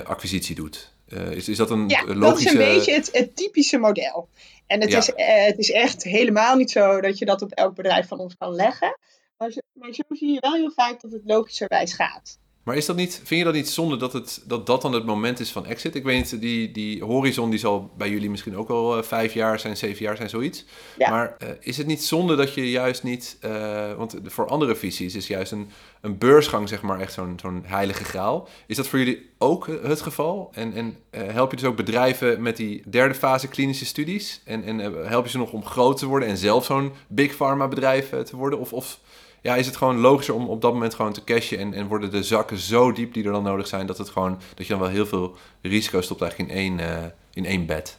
acquisitie 0.04 0.54
doet. 0.54 0.92
is, 1.30 1.48
is 1.48 1.56
dat 1.56 1.70
een 1.70 1.88
ja, 1.88 2.04
logische... 2.04 2.20
dat 2.20 2.38
is 2.38 2.52
een 2.52 2.58
beetje 2.58 2.94
het, 2.94 3.08
het 3.12 3.36
typische 3.36 3.78
model. 3.78 4.28
En 4.66 4.80
het, 4.80 4.90
ja. 4.90 4.99
is, 4.99 5.06
het 5.47 5.59
is 5.59 5.71
echt 5.71 6.02
helemaal 6.02 6.56
niet 6.56 6.71
zo 6.71 7.00
dat 7.00 7.18
je 7.18 7.25
dat 7.25 7.42
op 7.42 7.52
elk 7.52 7.75
bedrijf 7.75 8.09
van 8.09 8.18
ons 8.18 8.37
kan 8.37 8.54
leggen. 8.54 8.99
Maar, 9.37 9.52
maar 9.73 9.92
zo 9.92 10.02
zie 10.09 10.33
je 10.33 10.40
wel 10.40 10.54
heel 10.54 10.71
vaak 10.71 11.00
dat 11.00 11.12
het 11.12 11.23
logischerwijs 11.25 11.94
gaat. 11.94 12.38
Maar 12.64 12.76
is 12.76 12.87
dat 12.87 12.97
niet, 12.97 13.21
vind 13.25 13.40
je 13.40 13.44
dat 13.44 13.54
niet 13.54 13.68
zonde 13.68 13.97
dat, 13.97 14.12
het, 14.12 14.42
dat 14.47 14.66
dat 14.66 14.83
dan 14.83 14.92
het 14.92 15.04
moment 15.04 15.40
is 15.40 15.50
van 15.50 15.66
exit? 15.66 15.94
Ik 15.94 16.04
weet 16.04 16.16
niet, 16.16 16.40
die, 16.40 16.71
die 16.71 17.04
horizon 17.04 17.50
die 17.50 17.59
zal 17.59 17.90
bij 17.97 18.11
jullie 18.11 18.30
misschien 18.30 18.56
ook 18.56 18.68
al 18.68 18.99
uh, 18.99 19.02
vijf 19.02 19.35
jaar 19.35 19.59
zijn, 19.59 19.76
zeven 19.76 20.04
jaar 20.04 20.16
zijn, 20.16 20.28
zoiets. 20.28 20.64
Ja. 20.99 21.11
Maar 21.11 21.37
uh, 21.42 21.49
is 21.61 21.76
het 21.76 21.87
niet 21.87 22.04
zonde 22.04 22.37
dat 22.37 22.54
je 22.54 22.71
juist 22.71 23.02
niet, 23.02 23.38
uh, 23.44 23.92
want 23.92 24.16
voor 24.25 24.47
andere 24.47 24.76
visies 24.76 25.14
is 25.14 25.26
juist 25.26 25.52
een, 25.52 25.71
een 26.00 26.18
beursgang 26.18 26.68
zeg 26.68 26.83
maar 26.83 27.00
echt 27.00 27.12
zo'n 27.12 27.38
zo'n 27.40 27.62
heilige 27.66 28.04
graal. 28.04 28.49
Is 28.66 28.76
dat 28.76 28.88
voor 28.88 28.99
jullie 28.99 29.30
ook 29.38 29.66
het 29.83 30.00
geval? 30.00 30.50
En, 30.52 30.73
en 30.73 30.97
help 31.33 31.50
je 31.50 31.56
dus 31.56 31.66
ook 31.66 31.76
bedrijven 31.76 32.42
met 32.42 32.56
die 32.56 32.83
derde 32.87 33.14
fase 33.14 33.49
klinische 33.49 33.87
studies? 33.87 34.40
En, 34.44 34.64
en 34.64 34.78
help 35.06 35.25
je 35.25 35.30
ze 35.30 35.38
nog 35.38 35.52
om 35.52 35.64
groot 35.64 35.99
te 35.99 36.06
worden 36.06 36.28
en 36.28 36.37
zelf 36.37 36.64
zo'n 36.64 36.92
big 37.09 37.37
pharma 37.37 37.68
bedrijf 37.68 38.09
te 38.09 38.37
worden? 38.37 38.59
Of... 38.59 38.73
of 38.73 38.99
ja, 39.44 39.56
is 39.56 39.66
het 39.66 39.76
gewoon 39.76 39.98
logischer 39.98 40.34
om 40.34 40.48
op 40.48 40.60
dat 40.60 40.72
moment 40.72 40.94
gewoon 40.94 41.12
te 41.12 41.24
cashen 41.24 41.58
en, 41.58 41.74
en 41.74 41.86
worden 41.86 42.10
de 42.10 42.22
zakken 42.22 42.58
zo 42.58 42.92
diep 42.92 43.14
die 43.14 43.24
er 43.24 43.32
dan 43.32 43.42
nodig 43.42 43.66
zijn 43.66 43.86
dat 43.86 43.98
het 43.98 44.08
gewoon 44.08 44.38
dat 44.54 44.66
je 44.66 44.72
dan 44.72 44.82
wel 44.82 44.90
heel 44.90 45.06
veel 45.06 45.36
risico 45.62 46.00
stopt 46.00 46.20
eigenlijk 46.20 46.52
in 46.52 46.56
één, 46.56 46.78
uh, 46.78 47.04
in 47.32 47.46
één 47.46 47.66
bed. 47.66 47.98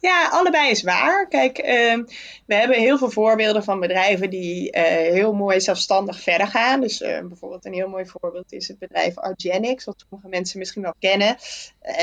Ja, 0.00 0.28
allebei 0.28 0.70
is 0.70 0.82
waar. 0.82 1.28
Kijk, 1.28 1.58
uh, 1.58 2.04
we 2.46 2.54
hebben 2.54 2.78
heel 2.78 2.98
veel 2.98 3.10
voorbeelden 3.10 3.64
van 3.64 3.80
bedrijven 3.80 4.30
die 4.30 4.76
uh, 4.76 4.82
heel 4.92 5.32
mooi 5.32 5.60
zelfstandig 5.60 6.20
verder 6.20 6.46
gaan. 6.46 6.80
Dus 6.80 7.00
uh, 7.00 7.20
bijvoorbeeld 7.20 7.64
een 7.64 7.72
heel 7.72 7.88
mooi 7.88 8.06
voorbeeld 8.06 8.52
is 8.52 8.68
het 8.68 8.78
bedrijf 8.78 9.18
Argenix, 9.18 9.84
wat 9.84 10.04
sommige 10.08 10.28
mensen 10.28 10.58
misschien 10.58 10.82
wel 10.82 10.94
kennen. 10.98 11.36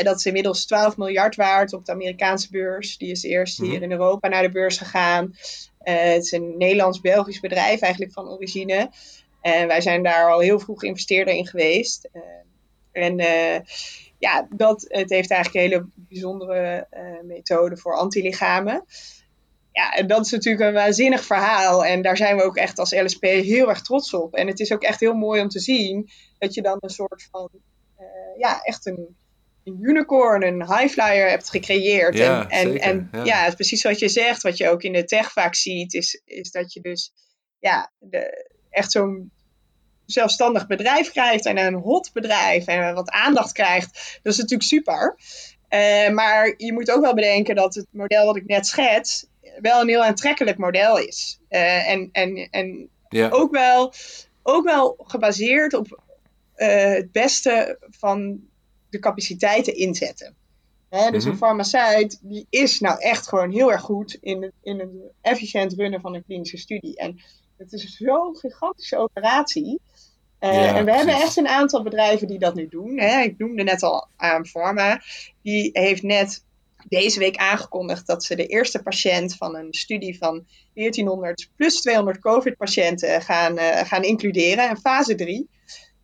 dat 0.04 0.18
is 0.18 0.26
inmiddels 0.26 0.66
12 0.66 0.98
miljard 0.98 1.36
waard 1.36 1.74
op 1.74 1.86
de 1.86 1.92
Amerikaanse 1.92 2.48
beurs. 2.52 2.98
Die 2.98 3.12
is 3.12 3.24
eerst 3.24 3.58
hier 3.58 3.68
mm-hmm. 3.68 3.84
in 3.84 3.92
Europa 3.92 4.28
naar 4.28 4.44
de 4.44 4.52
beurs 4.52 4.78
gegaan. 4.78 5.36
Het 5.80 6.24
is 6.24 6.32
een 6.32 6.58
Nederlands-Belgisch 6.58 7.40
bedrijf 7.40 7.82
eigenlijk 7.82 8.14
van 8.14 8.30
origine. 8.30 8.90
En 9.42 9.68
wij 9.68 9.82
zijn 9.82 10.04
daar 10.04 10.32
al 10.32 10.40
heel 10.40 10.60
vroeg 10.60 10.84
investeerder 10.84 11.34
in 11.34 11.48
geweest. 11.48 12.10
En 12.92 13.20
ja, 14.22 14.48
dat, 14.56 14.86
het 14.88 15.10
heeft 15.10 15.32
eigenlijk 15.32 15.66
een 15.66 15.72
hele 15.72 15.90
bijzondere 15.96 16.88
methode 17.24 17.78
voor 17.78 17.96
antilichamen. 17.96 18.86
Ja, 19.72 19.92
en 19.92 20.08
dat 20.08 20.26
is 20.26 20.32
natuurlijk 20.32 20.64
een 20.64 20.74
waanzinnig 20.74 21.24
verhaal. 21.24 21.86
En 21.86 22.02
daar 22.02 22.18
zijn 22.18 22.38
we 22.38 22.44
ook 22.44 22.58
echt 22.58 22.80
als 22.80 22.92
LSP 22.92 23.24
heel 23.24 23.70
erg 23.70 23.82
trots 23.82 24.14
op. 24.14 24.34
En 24.34 24.48
het 24.48 24.60
is 24.60 24.72
ook 24.72 24.84
echt 24.84 25.00
heel 25.00 25.14
mooi 25.14 25.42
om 25.42 25.48
te 25.48 25.60
zien 25.60 26.10
dat 26.38 26.54
je 26.54 26.62
dan 26.62 26.78
een 26.80 26.90
soort 26.90 27.28
van, 27.32 27.50
ja, 28.38 28.62
echt 28.62 28.86
een 28.86 29.16
een 29.64 29.78
unicorn, 29.82 30.44
een 30.44 30.66
highflyer 30.68 31.30
hebt 31.30 31.50
gecreëerd. 31.50 32.18
Ja, 32.18 32.50
en 32.50 32.68
zeker, 32.68 32.82
en 32.82 33.10
ja. 33.12 33.24
ja. 33.24 33.54
precies 33.54 33.84
wat 33.84 34.00
je 34.00 34.10
zegt, 34.10 34.42
wat 34.42 34.58
je 34.58 34.70
ook 34.70 34.84
in 34.84 34.94
de 34.94 35.04
tech 35.04 35.32
vaak 35.32 35.56
ziet, 35.56 35.94
is, 35.94 36.22
is 36.26 36.52
dat 36.52 36.74
je 36.74 36.82
dus 36.82 37.14
ja, 37.60 37.92
de, 37.98 38.50
echt 38.70 38.92
zo'n 38.92 39.32
zelfstandig 40.12 40.68
bedrijf 40.68 41.12
krijgt 41.12 41.46
en 41.46 41.58
een 41.58 41.74
hot 41.74 42.10
bedrijf 42.14 42.66
en 42.66 42.94
wat 42.94 43.10
aandacht 43.10 43.52
krijgt. 43.52 44.20
Dat 44.24 44.34
is 44.34 44.40
natuurlijk 44.40 44.70
super. 44.70 45.16
Uh, 45.70 46.10
maar 46.10 46.54
je 46.58 46.74
moet 46.74 46.92
ook 46.92 47.02
wel 47.02 47.14
bedenken 47.14 47.56
dat 47.56 47.76
het 47.76 47.88
model 47.92 48.26
wat 48.26 48.36
ik 48.36 48.46
net 48.46 48.68
schets 48.68 49.26
wel 49.62 49.82
een 49.82 49.88
heel 49.88 50.04
aantrekkelijk 50.04 50.58
model 50.58 50.98
is. 50.98 51.40
Uh, 51.50 51.90
en 51.90 52.10
en, 52.12 52.48
en 52.52 52.90
Ja. 53.10 53.30
ook, 53.30 53.52
wel, 53.52 53.94
ook 54.44 54.64
wel 54.64 54.96
gebaseerd 55.08 55.74
op 55.74 56.02
uh, 56.58 56.68
het 56.94 57.12
beste 57.12 57.78
van 57.90 58.40
de 58.90 59.00
capaciteiten 59.00 59.76
inzetten. 59.76 60.36
Hè, 60.90 61.12
dus 61.12 61.24
Mhm. 61.24 61.32
een 61.32 61.38
farmaceut 61.40 62.20
die 62.22 62.46
is 62.50 62.80
nou 62.80 63.00
echt 63.00 63.28
gewoon 63.28 63.52
heel 63.52 63.72
erg 63.72 63.82
goed 63.82 64.18
in 64.22 64.52
in 64.64 64.80
het 64.80 64.90
efficiënt 65.22 65.74
runnen 65.74 66.02
van 66.02 66.16
een 66.16 66.24
klinische 66.26 66.58
studie. 66.58 66.98
En 66.98 67.20
het 67.58 67.74
is 67.74 67.96
zo'n 67.98 68.36
gigantische 68.38 68.98
operatie. 68.98 69.80
Uh, 70.42 70.54
Ja, 70.54 70.76
en 70.76 70.86
we 70.86 70.92
hebben 70.94 71.16
echt 71.16 71.38
een 71.38 71.48
aantal 71.48 71.84
bedrijven 71.84 72.28
die 72.28 72.40
dat 72.40 72.56
nu 72.56 72.68
doen. 72.68 73.00
Hè. 73.00 73.22
Ik 73.22 73.38
noemde 73.38 73.64
net 73.64 73.84
al 73.84 74.08
aan 74.18 74.46
Pharma. 74.46 75.02
Die 75.42 75.70
heeft 75.74 76.04
net 76.04 76.44
deze 76.88 77.20
week 77.20 77.36
aangekondigd 77.36 78.08
dat 78.08 78.24
ze 78.24 78.36
de 78.36 78.46
eerste 78.46 78.82
patiënt 78.82 79.36
van 79.36 79.56
een 79.56 79.74
studie 79.74 80.18
van 80.18 80.46
1400 80.74 81.50
plus 81.56 81.82
200 81.82 82.20
COVID-patiënten 82.20 83.22
gaan, 83.22 83.58
uh, 83.58 83.78
gaan 83.78 84.04
includeren. 84.04 84.70
In 84.70 84.78
fase 84.78 85.16
3. 85.16 85.50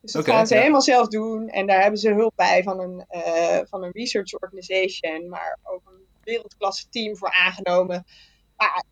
Dus 0.02 0.12
dat 0.12 0.26
gaan 0.26 0.48
ze 0.48 0.54
ja. 0.54 0.60
helemaal 0.60 0.82
zelf 0.82 1.08
doen. 1.08 1.50
En 1.50 1.68
daar 1.68 1.82
hebben 1.82 2.00
ze 2.00 2.14
hulp 2.14 2.34
bij 2.36 2.64
van 2.64 2.80
een, 2.80 3.06
uh, 3.12 3.60
van 3.70 3.84
een 3.84 3.92
research 3.92 4.34
organization, 4.34 5.30
maar 5.30 5.58
ook 5.64 5.82
een 5.86 6.06
wereldklasse 6.24 6.90
team 6.90 7.18
voor 7.18 7.32
aangenomen. 7.32 8.06
Maar 8.58 8.84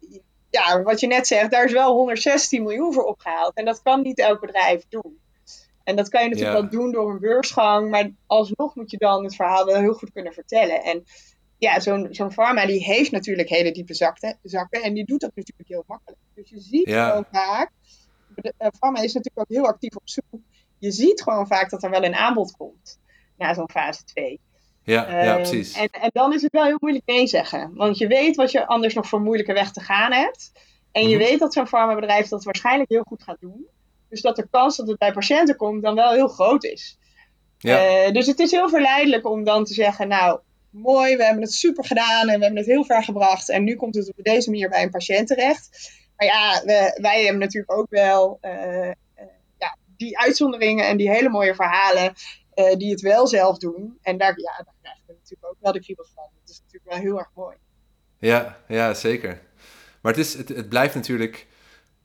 ja, 0.50 0.82
wat 0.82 1.00
je 1.00 1.08
net 1.08 1.28
zegt, 1.28 1.52
daar 1.52 1.66
is 1.66 1.72
wel 1.72 1.94
116 1.94 2.64
miljoen 2.64 2.94
voor 2.94 3.04
opgehaald. 3.04 3.56
En 3.56 3.66
dat 3.66 3.82
kan 3.82 4.02
niet 4.02 4.20
elk 4.20 4.42
bedrijf 4.42 4.86
doen. 4.90 5.20
En 5.86 5.96
dat 5.96 6.10
kan 6.10 6.24
je 6.24 6.30
natuurlijk 6.30 6.56
Ja. 6.58 6.62
wel 6.62 6.70
doen 6.70 6.92
door 6.92 7.10
een 7.12 7.20
beursgang, 7.20 7.90
maar 7.90 8.12
alsnog 8.26 8.76
moet 8.76 8.92
je 8.92 8.98
dan 8.98 9.24
het 9.24 9.36
verhaal 9.36 9.66
wel 9.66 9.80
heel 9.80 9.94
goed 9.94 10.12
kunnen 10.12 10.34
vertellen. 10.34 10.84
En 10.84 11.04
ja, 11.58 11.80
zo'n 11.80 12.08
zo'n 12.12 12.32
pharma 12.32 12.66
die 12.66 12.84
heeft 12.84 13.12
natuurlijk 13.12 13.50
hele 13.50 13.72
diepe 13.72 13.94
zakte, 13.94 14.38
zakken 14.42 14.82
en 14.84 14.94
die 14.94 15.06
doet 15.06 15.20
dat 15.22 15.32
natuurlijk 15.36 15.70
heel 15.70 15.84
makkelijk. 15.88 16.22
Dus 16.36 16.50
je 16.50 16.60
ziet 16.60 16.88
Ja. 16.90 17.10
gewoon 17.10 17.26
vaak, 17.32 17.72
de, 18.36 18.54
uh, 18.60 18.68
pharma 18.80 19.00
is 19.00 19.14
natuurlijk 19.14 19.50
ook 19.50 19.58
heel 19.58 19.68
actief 19.68 19.96
op 19.96 20.02
zoek. 20.10 20.42
Je 20.80 20.92
ziet 20.92 21.22
gewoon 21.22 21.48
vaak 21.48 21.70
dat 21.70 21.84
er 21.84 21.90
wel 21.90 22.04
een 22.04 22.16
aanbod 22.16 22.52
komt 22.52 23.00
na 23.38 23.54
zo'n 23.54 23.70
fase 23.72 24.04
2. 24.04 24.40
Ja, 24.84 25.10
ja, 25.24 25.34
Ehm, 25.34 25.36
precies. 25.36 25.74
En, 25.78 25.88
en 25.90 26.10
dan 26.14 26.34
is 26.34 26.42
het 26.42 26.52
wel 26.52 26.64
heel 26.66 26.78
moeilijk 26.80 27.06
nee 27.06 27.28
zeggen. 27.28 27.72
Want 27.76 27.98
je 27.98 28.08
weet 28.08 28.36
wat 28.36 28.52
je 28.52 28.68
anders 28.68 28.94
nog 28.94 29.08
voor 29.08 29.22
moeilijke 29.22 29.54
weg 29.54 29.72
te 29.72 29.80
gaan 29.82 30.12
hebt. 30.12 30.52
En 30.92 31.08
je 31.10 31.16
Mhm. 31.18 31.26
weet 31.26 31.40
dat 31.40 31.54
zo'n 31.54 31.68
farmabedrijf 31.68 32.28
dat 32.28 32.44
waarschijnlijk 32.44 32.90
heel 32.90 33.04
goed 33.08 33.24
gaat 33.24 33.40
doen. 33.40 33.68
Dus 34.10 34.22
dat 34.22 34.36
de 34.36 34.48
kans 34.50 34.78
dat 34.78 34.88
het 34.88 34.98
bij 34.98 35.12
patiënten 35.12 35.56
komt 35.56 35.84
dan 35.84 35.96
wel 35.96 36.12
heel 36.12 36.28
groot 36.28 36.64
is. 36.64 36.98
Ja. 37.58 38.06
Eh, 38.06 38.14
dus 38.14 38.28
het 38.28 38.40
is 38.40 38.52
heel 38.52 38.70
verleidelijk 38.70 39.28
om 39.28 39.44
dan 39.44 39.66
te 39.66 39.74
zeggen, 39.74 40.08
nou 40.08 40.40
mooi, 40.70 41.16
we 41.16 41.24
hebben 41.24 41.44
het 41.44 41.54
super 41.54 41.86
gedaan 41.86 42.30
en 42.30 42.38
we 42.38 42.44
hebben 42.44 42.58
het 42.58 42.66
heel 42.66 42.86
ver 42.86 43.04
gebracht. 43.04 43.50
En 43.50 43.64
nu 43.64 43.76
komt 43.76 43.96
het 43.96 44.14
op 44.18 44.24
deze 44.24 44.50
manier 44.50 44.70
bij 44.70 44.84
een 44.84 44.90
patiënt 44.90 45.28
terecht. 45.28 45.92
Maar 46.16 46.28
ja, 46.28 46.62
we, 46.66 47.00
wij 47.02 47.24
hebben 47.24 47.42
natuurlijk 47.42 47.72
ook 47.72 47.90
wel 47.90 48.38
eh, 48.42 48.90
eh, 48.90 48.96
ja, 49.58 49.78
die 49.98 50.18
uitzonderingen 50.20 50.88
en 50.88 50.98
die 50.98 51.10
hele 51.10 51.30
mooie 51.30 51.56
verhalen 51.56 52.14
die 52.78 52.92
het 52.92 53.02
wel 53.02 53.28
zelf 53.28 53.58
doen. 53.58 53.98
En 54.02 54.18
daar, 54.18 54.40
ja, 54.40 54.64
daar 54.64 54.74
krijgen 54.82 55.04
we 55.08 55.14
natuurlijk 55.14 55.52
ook 55.52 55.58
wel 55.60 55.72
de 55.72 55.82
kriebels 55.82 56.12
van. 56.16 56.24
Dat 56.40 56.50
is 56.50 56.62
natuurlijk 56.62 56.92
wel 56.92 57.02
heel 57.02 57.20
erg 57.20 57.30
mooi. 57.34 57.56
Ja, 58.20 58.58
ja, 58.68 58.94
zeker. 58.94 59.42
Maar 60.02 60.14
het, 60.14 60.26
is, 60.26 60.34
het, 60.34 60.50
het 60.50 60.70
blijft 60.70 60.96
natuurlijk, 60.96 61.48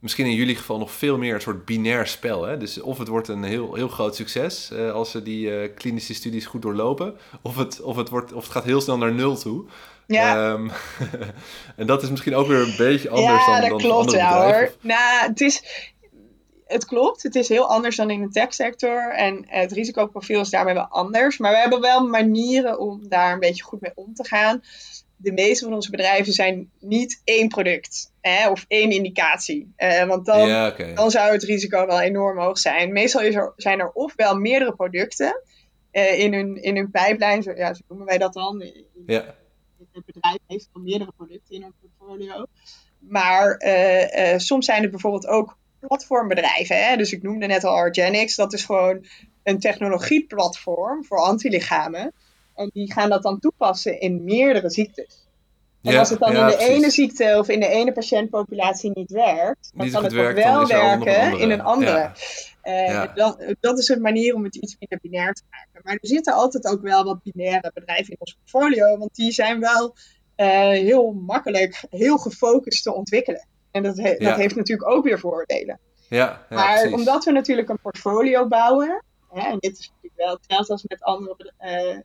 misschien 0.00 0.26
in 0.26 0.34
jullie 0.34 0.56
geval 0.56 0.78
nog 0.78 0.92
veel 0.92 1.18
meer 1.18 1.34
een 1.34 1.40
soort 1.40 1.64
binair 1.64 2.06
spel. 2.06 2.42
Hè? 2.42 2.56
Dus 2.56 2.80
of 2.80 2.98
het 2.98 3.08
wordt 3.08 3.28
een 3.28 3.42
heel, 3.42 3.74
heel 3.74 3.88
groot 3.88 4.16
succes 4.16 4.70
eh, 4.70 4.92
als 4.92 5.10
ze 5.10 5.22
die 5.22 5.60
eh, 5.60 5.74
klinische 5.74 6.14
studies 6.14 6.46
goed 6.46 6.62
doorlopen, 6.62 7.16
of 7.42 7.56
het, 7.56 7.80
of, 7.80 7.96
het 7.96 8.08
wordt, 8.08 8.32
of 8.32 8.42
het 8.42 8.52
gaat 8.52 8.64
heel 8.64 8.80
snel 8.80 8.98
naar 8.98 9.14
nul 9.14 9.36
toe. 9.36 9.64
Ja, 10.06 10.52
Ehm, 10.52 10.68
en 11.76 11.86
dat 11.86 12.02
is 12.02 12.10
misschien 12.10 12.34
ook 12.34 12.46
weer 12.46 12.60
een 12.60 12.74
beetje 12.76 13.10
anders 13.10 13.46
ja 13.46 13.60
dan, 13.60 13.60
dat 13.60 13.70
dan 13.70 13.78
klopt 13.78 13.94
andere 13.94 14.16
wel 14.16 14.28
bedrijven. 14.28 14.60
hoor. 14.60 14.74
Nou, 14.80 15.28
het 15.28 15.40
is, 15.40 15.62
het 16.66 16.84
klopt. 16.84 17.22
Het 17.22 17.34
is 17.34 17.48
heel 17.48 17.68
anders 17.68 17.96
dan 17.96 18.10
in 18.10 18.20
de 18.20 18.28
techsector. 18.28 19.14
En 19.14 19.44
het 19.48 19.72
risicoprofiel 19.72 20.40
is 20.40 20.50
daarmee 20.50 20.74
wel 20.74 20.88
anders. 20.88 21.38
Maar 21.38 21.52
we 21.52 21.58
hebben 21.58 21.80
wel 21.80 22.06
manieren 22.06 22.78
om 22.78 23.08
daar 23.08 23.32
een 23.32 23.40
beetje 23.40 23.62
goed 23.62 23.80
mee 23.80 23.92
om 23.94 24.14
te 24.14 24.24
gaan. 24.24 24.62
De 25.22 25.32
meeste 25.32 25.64
van 25.64 25.74
onze 25.74 25.90
bedrijven 25.90 26.32
zijn 26.32 26.70
niet 26.78 27.20
één 27.24 27.48
product 27.48 28.12
hè, 28.20 28.50
of 28.50 28.64
één 28.68 28.90
indicatie. 28.90 29.72
Eh, 29.76 30.04
want 30.04 30.26
dan, 30.26 30.48
Ja, 30.48 30.74
dan 30.94 31.10
zou 31.10 31.32
het 31.32 31.42
risico 31.42 31.86
wel 31.86 32.00
enorm 32.00 32.38
hoog 32.38 32.58
zijn. 32.58 32.92
Meestal 32.92 33.20
is 33.20 33.34
er, 33.34 33.52
zijn 33.56 33.80
er 33.80 33.90
ofwel 33.92 34.36
meerdere 34.36 34.74
producten 34.74 35.42
eh, 35.90 36.18
in, 36.18 36.34
hun, 36.34 36.62
in 36.62 36.76
hun 36.76 36.90
pijplijn, 36.90 37.42
zo, 37.42 37.52
ja, 37.52 37.74
zo 37.74 37.80
noemen 37.88 38.06
wij 38.06 38.18
dat 38.18 38.32
dan. 38.32 38.64
Ja, 39.06 39.34
Het 39.92 40.04
bedrijf 40.06 40.38
heeft 40.46 40.68
al 40.72 40.82
meerdere 40.82 41.12
producten 41.16 41.54
in 41.54 41.62
hun 41.62 41.74
portfolio. 41.80 42.46
Maar 42.98 43.56
eh, 43.56 44.38
soms 44.38 44.66
zijn 44.66 44.82
het 44.82 44.90
bijvoorbeeld 44.90 45.26
ook 45.26 45.58
platformbedrijven. 45.80 46.86
Hè? 46.86 46.96
Dus 46.96 47.12
ik 47.12 47.22
noemde 47.22 47.46
net 47.46 47.64
al 47.64 47.76
Argenix. 47.76 48.34
Dat 48.34 48.52
is 48.52 48.64
gewoon 48.64 49.06
een 49.42 49.58
technologieplatform 49.58 51.04
voor 51.04 51.18
antilichamen. 51.18 52.12
En 52.60 52.70
die 52.72 52.92
gaan 52.92 53.08
dat 53.08 53.22
dan 53.22 53.38
toepassen 53.38 54.00
in 54.00 54.24
meerdere 54.24 54.70
ziektes. 54.70 55.28
En 55.82 55.92
ja, 55.92 55.98
als 55.98 56.10
het 56.10 56.18
dan 56.18 56.32
ja, 56.32 56.42
in 56.42 56.46
de 56.50 56.56
precies. 56.56 56.74
ene 56.74 56.90
ziekte 56.90 57.36
of 57.38 57.48
in 57.48 57.60
de 57.60 57.66
ene 57.66 57.92
patiëntpopulatie 57.92 58.90
niet 58.94 59.10
werkt, 59.10 59.70
dan 59.74 59.84
Niet 59.84 59.94
kan 59.94 60.04
het 60.04 60.12
werkt, 60.12 60.42
dan 60.42 60.66
wel 60.66 60.78
er 60.90 60.98
werken 61.04 61.38
in 61.38 61.50
een 61.50 61.60
andere. 61.60 61.90
Ja. 61.90 62.12
Eh, 62.62 63.14
dat, 63.14 63.44
dat 63.60 63.78
is 63.78 63.88
een 63.88 64.00
manier 64.00 64.34
om 64.34 64.44
het 64.44 64.56
iets 64.56 64.76
minder 64.78 64.98
binair 65.02 65.32
te 65.32 65.42
maken. 65.50 65.80
Maar 65.82 65.92
er 65.92 66.08
zitten 66.08 66.34
altijd 66.34 66.66
ook 66.66 66.82
wel 66.82 67.04
wat 67.04 67.22
binaire 67.22 67.70
bedrijven 67.74 68.10
in 68.12 68.16
ons 68.18 68.36
portfolio, 68.38 68.98
want 68.98 69.14
die 69.14 69.32
zijn 69.32 69.60
wel 69.60 69.94
eh, 70.34 70.48
heel 70.68 71.12
makkelijk, 71.12 71.84
heel 71.90 72.18
gefocust 72.18 72.82
te 72.82 72.94
ontwikkelen. 72.94 73.46
En 73.70 73.82
dat, 73.82 73.96
he- 73.96 74.16
dat 74.16 74.36
heeft 74.36 74.56
natuurlijk 74.56 74.90
ook 74.90 75.04
weer 75.04 75.18
voordelen. 75.18 75.78
Ja, 76.08 76.18
ja, 76.48 76.56
maar 76.56 76.74
precies. 76.78 76.92
omdat 76.92 77.24
we 77.24 77.32
natuurlijk 77.32 77.68
een 77.68 77.80
portfolio 77.82 78.48
bouwen, 78.48 79.04
hè, 79.32 79.48
en 79.50 79.58
dit 79.58 79.78
is 79.78 79.86
natuurlijk 79.88 80.14
wel 80.16 80.34
hetzelfde 80.34 80.72
als 80.72 80.84
met 80.88 81.02
andere 81.02 81.34
bed- 81.36 81.52
eh, 81.56 81.90
eh, 81.90 82.00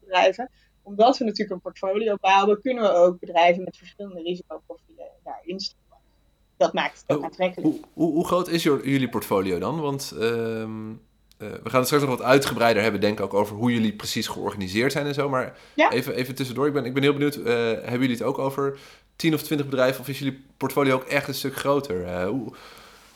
bedrijven, 0.00 0.50
omdat 0.82 1.18
we 1.18 1.24
natuurlijk 1.24 1.50
een 1.50 1.60
portfolio 1.60 2.16
bouwen, 2.20 2.60
kunnen 2.60 2.82
we 2.82 2.88
ook 2.90 3.18
bedrijven 3.20 3.64
met 3.64 3.76
verschillende 3.76 4.22
risicoprofielen 4.22 5.06
daarin 5.24 5.60
stoppen. 5.60 5.96
Dat 6.56 6.72
maakt 6.72 7.00
het 7.00 7.10
ook 7.16 7.18
Oh, 7.18 7.24
aantrekkelijk. 7.24 7.72
Hoe, 7.72 7.80
hoe, 7.92 8.12
hoe 8.12 8.26
groot 8.26 8.48
is 8.48 8.62
jullie 8.62 9.08
portfolio 9.08 9.58
dan? 9.58 9.80
Want 9.80 10.12
ehm, 10.20 10.90
eh, 11.38 11.48
we 11.62 11.70
gaan 11.70 11.78
het 11.78 11.86
straks 11.86 12.04
nog 12.04 12.16
wat 12.16 12.22
uitgebreider 12.26 12.82
hebben, 12.82 13.00
denk 13.00 13.18
ik 13.18 13.24
ook 13.24 13.34
over 13.34 13.56
hoe 13.56 13.72
jullie 13.72 13.92
precies 13.92 14.26
georganiseerd 14.26 14.92
zijn 14.92 15.06
en 15.06 15.14
zo. 15.14 15.28
Maar 15.28 15.58
Ja. 15.74 15.90
even, 15.90 16.14
even 16.14 16.34
tussendoor, 16.34 16.66
ik 16.66 16.72
ben, 16.72 16.84
ik 16.84 16.94
ben 16.94 17.02
heel 17.02 17.12
benieuwd, 17.12 17.34
hebben 17.34 17.90
jullie 18.00 18.10
het 18.16 18.22
ook 18.22 18.38
over 18.38 18.78
10 19.16 19.34
of 19.34 19.42
20 19.42 19.66
bedrijven 19.68 20.00
of 20.00 20.08
is 20.08 20.18
jullie 20.18 20.44
portfolio 20.56 20.94
ook 20.94 21.04
echt 21.04 21.28
een 21.28 21.34
stuk 21.34 21.56
groter? 21.56 22.04
Eh, 22.04 22.28
hoe, 22.28 22.52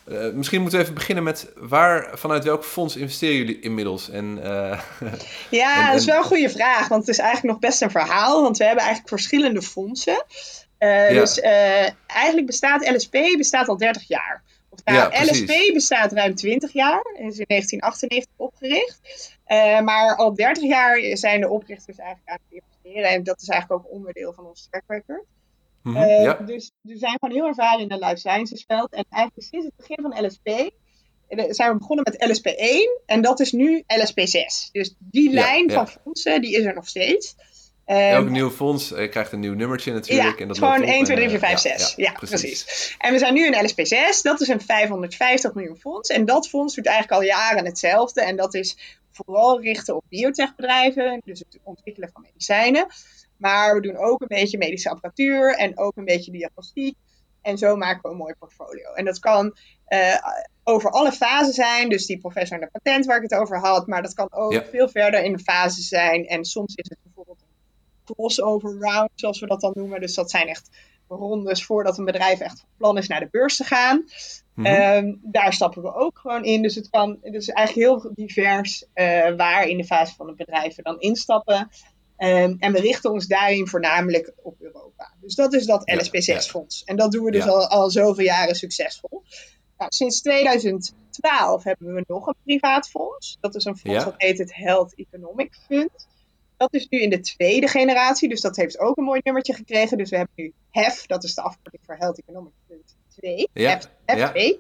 eh, 0.05 0.31
misschien 0.33 0.61
moeten 0.61 0.79
we 0.79 0.85
even 0.85 0.97
beginnen 0.97 1.25
met 1.25 1.53
waar, 1.57 2.19
vanuit 2.19 2.45
welk 2.45 2.65
fonds 2.65 2.97
investeren 2.97 3.37
jullie 3.37 3.61
inmiddels? 3.61 4.11
En, 4.11 4.39
eh, 4.43 4.81
Ja, 5.51 5.81
En- 5.81 5.87
dat 5.93 6.01
is 6.01 6.07
wel 6.07 6.17
een 6.17 6.25
goede 6.25 6.51
vraag, 6.51 6.89
want 6.89 7.01
het 7.07 7.11
is 7.15 7.19
eigenlijk 7.23 7.53
nog 7.53 7.71
best 7.71 7.83
een 7.83 7.91
verhaal. 7.91 8.43
Want 8.43 8.57
we 8.57 8.65
hebben 8.65 8.83
eigenlijk 8.85 9.15
verschillende 9.15 9.63
fondsen. 9.63 10.25
Eh, 10.79 11.11
Ja. 11.13 11.21
Dus 11.21 11.41
eigenlijk 12.07 12.47
bestaat 12.47 12.89
LSP 12.95 13.17
bestaat 13.37 13.69
al 13.69 13.77
30 13.77 14.09
jaar. 14.09 14.43
Of 14.71 14.79
nou, 14.85 15.13
Ja. 15.13 15.23
LSP 15.25 15.73
bestaat 15.73 16.13
ruim 16.13 16.35
20 16.35 16.73
jaar. 16.73 17.01
is 17.19 17.39
in 17.39 17.45
1998 17.47 18.33
opgericht. 18.37 19.01
Maar 19.85 20.17
al 20.17 20.35
30 20.35 20.63
jaar 20.65 21.01
zijn 21.17 21.41
de 21.41 21.49
oprichters 21.49 21.99
eigenlijk 21.99 22.29
aan 22.31 22.39
het 22.49 22.63
investeren. 22.63 23.11
En 23.11 23.23
dat 23.25 23.41
is 23.41 23.49
eigenlijk 23.49 23.83
ook 23.85 23.93
onderdeel 23.93 24.33
van 24.33 24.45
ons 24.47 24.69
track 24.71 24.83
record. 24.87 25.25
Mhm, 25.83 25.97
Eh, 25.97 26.23
ja, 26.23 26.35
Dus 26.35 26.73
we 26.81 26.97
zijn 26.97 27.17
gewoon 27.21 27.35
heel 27.35 27.47
ervaren 27.47 27.81
in 27.81 27.91
het 27.91 28.01
life 28.01 28.17
sciences 28.17 28.65
veld. 28.67 28.93
En 28.93 29.05
eigenlijk 29.11 29.49
sinds 29.49 29.67
het 29.67 29.77
begin 29.77 29.99
van 30.03 30.27
LSP 30.27 30.47
eh, 31.29 31.45
zijn 31.49 31.73
we 31.73 31.79
begonnen 31.79 32.07
met 32.11 32.31
LSP1 32.31 33.05
en 33.07 33.23
dat 33.23 33.41
is 33.41 33.53
nu 33.53 33.85
LSP6. 33.87 34.71
Dus 34.73 34.95
die 34.99 35.31
lijn 35.31 35.69
ja. 35.69 35.75
van 35.75 35.89
fondsen, 35.89 36.41
die 36.41 36.57
is 36.57 36.65
er 36.65 36.75
nog 36.75 36.89
steeds. 36.89 37.35
Ehm, 37.85 38.15
elk 38.15 38.29
nieuw 38.29 38.51
fonds 38.51 38.93
eh, 38.93 39.11
krijgt 39.11 39.33
een 39.33 39.41
nieuw 39.41 39.55
nummertje 39.55 39.93
natuurlijk. 39.93 40.37
ja, 40.37 40.43
en 40.43 40.49
dat 40.49 40.59
gewoon 40.59 40.79
loopt 40.79 40.89
op 40.89 40.95
1, 40.95 41.05
2, 41.05 41.17
en, 41.17 41.29
3, 41.29 41.39
4, 41.39 41.49
eh, 41.49 41.59
5, 41.59 41.79
6. 41.79 41.95
Ja, 41.97 42.13
precies. 42.13 42.95
En 42.99 43.13
we 43.13 43.19
zijn 43.19 43.35
nu 43.35 43.47
in 43.47 43.55
LSP6. 43.55 44.23
Dat 44.23 44.41
is 44.41 44.49
een 44.49 44.61
550 44.61 45.55
miljoen 45.55 45.77
fonds. 45.77 46.11
En 46.11 46.25
dat 46.25 46.49
fonds 46.49 46.75
doet 46.75 46.87
eigenlijk 46.87 47.21
al 47.21 47.27
jaren 47.27 47.65
hetzelfde. 47.65 48.23
En 48.23 48.37
dat 48.37 48.55
is 48.55 48.99
vooral 49.11 49.61
richten 49.61 49.97
op 49.97 50.05
biotechbedrijven, 50.09 51.21
dus 51.25 51.39
het 51.39 51.59
ontwikkelen 51.63 52.11
van 52.13 52.23
medicijnen. 52.23 52.87
Maar 53.41 53.75
we 53.75 53.81
doen 53.81 53.97
ook 53.97 54.21
een 54.21 54.27
beetje 54.29 54.59
medische 54.59 54.91
apparatuur 54.91 55.57
en 55.57 55.79
ook 55.79 55.97
een 55.97 56.05
beetje 56.05 56.33
diagnostiek. 56.33 56.97
En 57.43 57.59
zo 57.59 57.77
maken 57.77 58.03
we 58.03 58.09
een 58.09 58.17
mooi 58.17 58.35
portfolio. 58.39 58.93
En 58.93 59.05
dat 59.05 59.19
kan 59.19 59.57
uh, 59.89 60.17
over 60.65 60.91
alle 60.91 61.13
fasen 61.13 61.53
zijn. 61.53 61.89
Dus 61.89 62.07
die 62.07 62.19
professor 62.19 62.57
en 62.57 62.65
de 62.65 62.79
patent 62.81 63.07
waar 63.07 63.17
ik 63.17 63.31
het 63.31 63.41
over 63.41 63.59
had. 63.59 63.87
Maar 63.87 64.03
dat 64.03 64.15
kan 64.15 64.33
ook 64.33 64.65
veel 64.71 64.89
verder 64.89 65.25
in 65.25 65.33
de 65.33 65.43
fase 65.43 65.83
zijn. 65.83 66.27
En 66.27 66.45
soms 66.45 66.75
is 66.75 66.89
het 66.89 66.99
bijvoorbeeld 67.03 67.41
een 67.41 68.15
crossover 68.15 68.79
round, 68.79 69.11
zoals 69.15 69.41
we 69.41 69.47
dat 69.47 69.61
dan 69.61 69.73
noemen. 69.75 70.01
Dus 70.01 70.15
dat 70.15 70.31
zijn 70.31 70.49
echt 70.49 70.71
rondes 71.09 71.65
voordat 71.65 71.99
een 71.99 72.05
bedrijf 72.05 72.41
echt 72.41 72.61
van 72.61 72.69
plan 72.77 72.99
is 72.99 73.09
naar 73.09 73.21
de 73.21 73.29
beurs 73.31 73.57
te 73.57 73.65
gaan. 73.65 74.05
Mm 74.55 75.19
daar 75.23 75.53
stappen 75.53 75.83
we 75.83 75.95
ook 75.95 76.19
gewoon 76.19 76.45
in. 76.45 76.63
Dus 76.63 76.75
het 76.75 76.91
kan, 76.91 77.19
het 77.23 77.35
is 77.35 77.49
eigenlijk 77.49 77.89
heel 77.89 78.13
divers 78.15 78.85
uh, 78.95 79.37
waar 79.37 79.67
in 79.67 79.77
de 79.77 79.85
fase 79.85 80.15
van 80.15 80.27
het 80.27 80.37
bedrijf 80.37 80.77
we 80.77 80.83
dan 80.83 81.01
instappen. 81.01 81.71
Um, 82.23 82.57
en 82.59 82.73
we 82.73 82.81
richten 82.81 83.11
ons 83.11 83.27
daarin 83.27 83.69
voornamelijk 83.69 84.33
op 84.43 84.61
Europa. 84.61 85.15
Dus 85.21 85.35
dat 85.35 85.53
is 85.53 85.67
dat 85.67 85.91
LSP6-fonds. 85.91 86.85
En 86.85 86.97
dat 86.97 87.13
doen 87.13 87.25
we 87.25 87.31
dus 87.31 87.47
al, 87.47 87.69
al 87.69 87.91
zoveel 87.91 88.25
jaren 88.25 88.55
succesvol. 88.55 89.23
Nou, 89.79 89.93
sinds 89.93 90.21
2012 90.21 91.65
hebben 91.65 91.95
we 91.95 92.05
nog 92.07 92.27
een 92.27 92.35
privaat 92.45 92.89
fonds. 92.89 93.37
Dat 93.41 93.55
is 93.55 93.65
een 93.65 93.77
fonds 93.77 94.05
dat 94.05 94.15
heet 94.17 94.39
het 94.39 94.55
Health 94.55 94.95
Economic 94.95 95.59
Fund. 95.67 96.09
Dat 96.57 96.75
is 96.75 96.87
nu 96.89 97.01
in 97.01 97.11
de 97.11 97.21
tweede 97.21 97.69
generatie, 97.69 98.29
dus 98.29 98.41
dat 98.41 98.57
heeft 98.57 98.79
ook 98.79 98.97
een 98.97 99.05
mooi 99.05 99.21
nummertje 99.25 99.55
gekregen. 99.55 99.99
Dus 99.99 100.11
we 100.11 100.17
hebben 100.17 100.35
nu 100.37 100.53
HEF, 100.71 101.07
dat 101.07 101.25
is 101.25 101.35
de 101.35 101.43
afkorting 101.43 101.83
voor 101.87 101.97
Health 101.97 102.19
Economic 102.19 102.53
Fund 102.69 102.97
2. 103.09 103.49
Ja. 103.53 103.81
HEF, 104.05 104.31
2. 104.31 104.57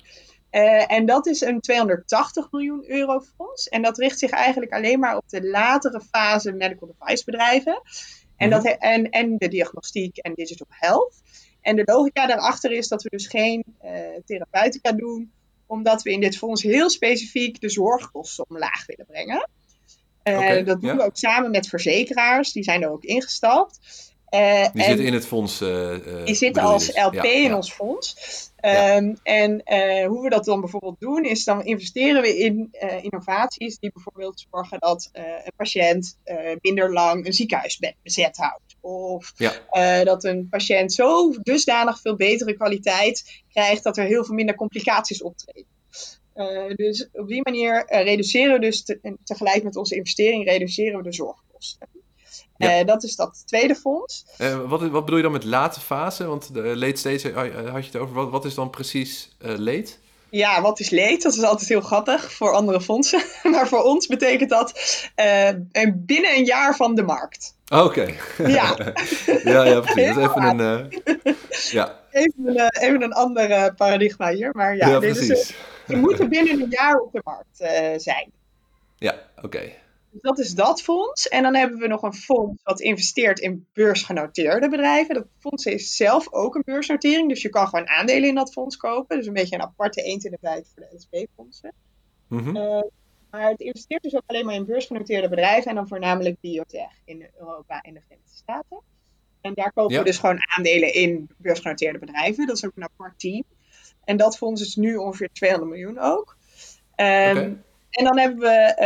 Uh, 0.50 0.92
en 0.92 1.06
dat 1.06 1.26
is 1.26 1.40
een 1.40 1.60
280 1.60 2.50
miljoen 2.50 2.84
euro 2.86 3.20
fonds. 3.20 3.68
En 3.68 3.82
dat 3.82 3.98
richt 3.98 4.18
zich 4.18 4.30
eigenlijk 4.30 4.72
alleen 4.72 4.98
maar 4.98 5.16
op 5.16 5.28
de 5.28 5.48
latere 5.48 6.00
fase 6.00 6.52
medical 6.52 6.94
device 6.98 7.24
bedrijven. 7.24 7.82
En, 8.36 8.48
mm 8.48 8.52
-hmm. 8.52 8.62
dat, 8.62 8.76
en, 8.78 9.10
en 9.10 9.36
de 9.38 9.48
diagnostiek 9.48 10.16
en 10.16 10.34
digital 10.34 10.66
health. 10.70 11.14
En 11.60 11.76
de 11.76 11.82
logica 11.84 12.26
daarachter 12.26 12.72
is 12.72 12.88
dat 12.88 13.02
we 13.02 13.08
dus 13.08 13.26
geen 13.26 13.64
uh, 13.84 13.90
therapeutica 14.24 14.92
doen, 14.92 15.32
omdat 15.66 16.02
we 16.02 16.10
in 16.10 16.20
dit 16.20 16.36
fonds 16.36 16.62
heel 16.62 16.90
specifiek 16.90 17.60
de 17.60 17.68
zorgkosten 17.68 18.44
omlaag 18.48 18.86
willen 18.86 19.06
brengen. 19.06 19.48
Uh, 20.24 20.34
okay, 20.34 20.64
dat 20.64 20.80
doen 20.80 20.90
ja. 20.90 20.96
we 20.96 21.02
ook 21.02 21.16
samen 21.16 21.50
met 21.50 21.68
verzekeraars, 21.68 22.52
die 22.52 22.62
zijn 22.62 22.82
er 22.82 22.90
ook 22.90 23.04
ingestapt. 23.04 23.78
Uh, 24.30 24.66
die 24.72 24.82
zitten 24.82 25.06
in 25.06 25.12
het 25.12 25.26
fonds. 25.26 25.58
die 26.24 26.34
zitten 26.34 26.62
als 26.62 26.88
LP 26.96 27.14
ja, 27.14 27.22
in 27.22 27.42
ja. 27.42 27.56
ons 27.56 27.72
fonds. 27.72 28.16
Um, 28.64 29.16
en 29.22 29.62
uh, 29.64 30.06
hoe 30.06 30.22
we 30.22 30.28
dat 30.28 30.44
dan 30.44 30.60
bijvoorbeeld 30.60 31.00
doen, 31.00 31.24
is 31.24 31.44
dan 31.44 31.64
investeren 31.64 32.22
we 32.22 32.38
in 32.38 32.68
uh, 32.72 33.04
innovaties 33.04 33.78
die 33.78 33.92
bijvoorbeeld 33.92 34.46
zorgen 34.50 34.78
dat 34.78 35.10
uh, 35.12 35.22
een 35.22 35.52
patiënt 35.56 36.16
minder 36.60 36.92
lang 36.92 37.26
een 37.26 37.32
ziekenhuisbed 37.32 37.94
bezet 38.02 38.36
houdt. 38.36 38.76
Of 38.80 39.32
dat 40.04 40.24
een 40.24 40.48
patiënt 40.48 40.92
zo 40.92 41.34
dusdanig 41.42 42.00
veel 42.00 42.16
betere 42.16 42.52
kwaliteit 42.52 43.42
krijgt 43.52 43.82
dat 43.82 43.96
er 43.96 44.04
heel 44.04 44.24
veel 44.24 44.34
minder 44.34 44.54
complicaties 44.54 45.22
optreden. 45.22 45.66
dus 46.76 47.08
op 47.12 47.28
die 47.28 47.42
manier 47.42 47.84
reduceren 47.88 48.52
we 48.52 48.60
dus 48.60 48.84
te, 48.84 49.16
tegelijk 49.24 49.62
met 49.62 49.76
onze 49.76 49.94
investering 49.94 50.44
reduceren 50.44 50.96
we 50.96 51.02
de 51.02 51.12
zorgkosten. 51.12 51.88
Ja. 52.56 52.80
Uh, 52.80 52.86
dat 52.86 53.02
is 53.02 53.16
dat 53.16 53.42
tweede 53.46 53.74
fonds. 53.74 54.24
Uh, 54.38 54.68
wat, 54.68 54.80
wat 54.80 55.04
bedoel 55.04 55.16
je 55.16 55.22
dan 55.22 55.32
met 55.32 55.44
late 55.44 55.80
fase? 55.80 56.26
Want 56.26 56.54
de 56.54 56.76
late 56.76 56.96
stage 56.96 57.32
had 57.70 57.84
je 57.84 57.90
het 57.92 57.96
over. 57.96 58.14
Wat, 58.14 58.30
wat 58.30 58.44
is 58.44 58.54
dan 58.54 58.70
precies 58.70 59.36
uh, 59.42 59.56
late? 59.56 59.92
Ja, 60.30 60.62
wat 60.62 60.80
is 60.80 60.90
late? 60.90 61.18
Dat 61.22 61.32
is 61.32 61.42
altijd 61.42 61.68
heel 61.68 61.80
grappig 61.80 62.32
voor 62.32 62.52
andere 62.52 62.80
fondsen. 62.80 63.22
maar 63.52 63.68
voor 63.68 63.82
ons 63.82 64.06
betekent 64.06 64.50
dat 64.50 64.72
binnen 65.94 66.36
een 66.36 66.44
jaar 66.44 66.76
van 66.76 66.94
de 66.94 67.02
markt. 67.02 67.54
Oké. 67.68 67.84
Okay. 67.84 68.50
Ja. 68.50 68.76
ja, 69.44 69.64
ja, 69.64 69.80
precies. 69.80 70.14
Dat 70.14 70.16
is 70.16 70.28
even 70.28 70.58
een, 70.58 70.90
ja. 71.70 71.98
even, 72.10 72.34
een, 72.46 72.70
even 72.70 73.02
een 73.02 73.12
ander 73.12 73.74
paradigma 73.74 74.32
hier. 74.32 74.50
Maar 74.52 74.76
ja, 74.76 74.88
ja 74.88 74.98
precies. 74.98 75.28
Dus, 75.28 75.54
we 75.86 75.96
moeten 75.96 76.28
binnen 76.28 76.60
een 76.60 76.70
jaar 76.70 76.96
op 76.96 77.12
de 77.12 77.20
markt 77.24 77.56
zijn. 78.02 78.30
Ja, 78.98 79.14
oké. 79.36 79.46
Okay. 79.46 79.78
Dus 80.10 80.20
dat 80.20 80.38
is 80.38 80.54
dat 80.54 80.82
fonds. 80.82 81.28
En 81.28 81.42
dan 81.42 81.54
hebben 81.54 81.78
we 81.78 81.86
nog 81.86 82.02
een 82.02 82.14
fonds 82.14 82.62
wat 82.62 82.80
investeert 82.80 83.38
in 83.38 83.66
beursgenoteerde 83.72 84.68
bedrijven. 84.68 85.14
Dat 85.14 85.26
fonds 85.38 85.64
is 85.64 85.96
zelf 85.96 86.32
ook 86.32 86.54
een 86.54 86.62
beursnotering. 86.64 87.28
Dus 87.28 87.42
je 87.42 87.48
kan 87.48 87.68
gewoon 87.68 87.88
aandelen 87.88 88.28
in 88.28 88.34
dat 88.34 88.52
fonds 88.52 88.76
kopen. 88.76 89.16
Dus 89.16 89.26
een 89.26 89.32
beetje 89.32 89.54
een 89.54 89.62
aparte 89.62 90.02
eend 90.02 90.24
in 90.24 90.30
de 90.30 90.38
bijt 90.40 90.72
voor 90.74 90.82
de 90.82 90.96
LSP-fondsen. 90.96 91.72
Mm 92.28 92.38
-hmm. 92.38 92.56
uh, 92.56 92.82
maar 93.30 93.48
het 93.48 93.60
investeert 93.60 94.02
dus 94.02 94.14
ook 94.14 94.22
alleen 94.26 94.44
maar 94.44 94.54
in 94.54 94.64
beursgenoteerde 94.64 95.28
bedrijven. 95.28 95.70
En 95.70 95.74
dan 95.74 95.88
voornamelijk 95.88 96.40
biotech 96.40 97.00
in 97.04 97.26
Europa 97.38 97.80
en 97.80 97.94
de 97.94 98.00
Verenigde 98.00 98.36
Staten. 98.36 98.80
En 99.40 99.54
daar 99.54 99.72
kopen 99.72 99.94
ja. 99.94 99.98
we 99.98 100.06
dus 100.06 100.18
gewoon 100.18 100.38
aandelen 100.56 100.94
in 100.94 101.30
beursgenoteerde 101.36 101.98
bedrijven. 101.98 102.46
Dat 102.46 102.56
is 102.56 102.64
ook 102.64 102.72
een 102.74 102.82
apart 102.82 103.18
team. 103.18 103.44
En 104.04 104.16
dat 104.16 104.36
fonds 104.36 104.62
is 104.62 104.76
nu 104.76 104.96
ongeveer 104.96 105.30
200 105.32 105.70
miljoen 105.70 105.98
ook. 105.98 106.36
Um, 106.96 107.06
okay. 107.06 107.56
En 107.90 108.04
dan 108.04 108.18
hebben 108.18 108.38
we 108.38 108.76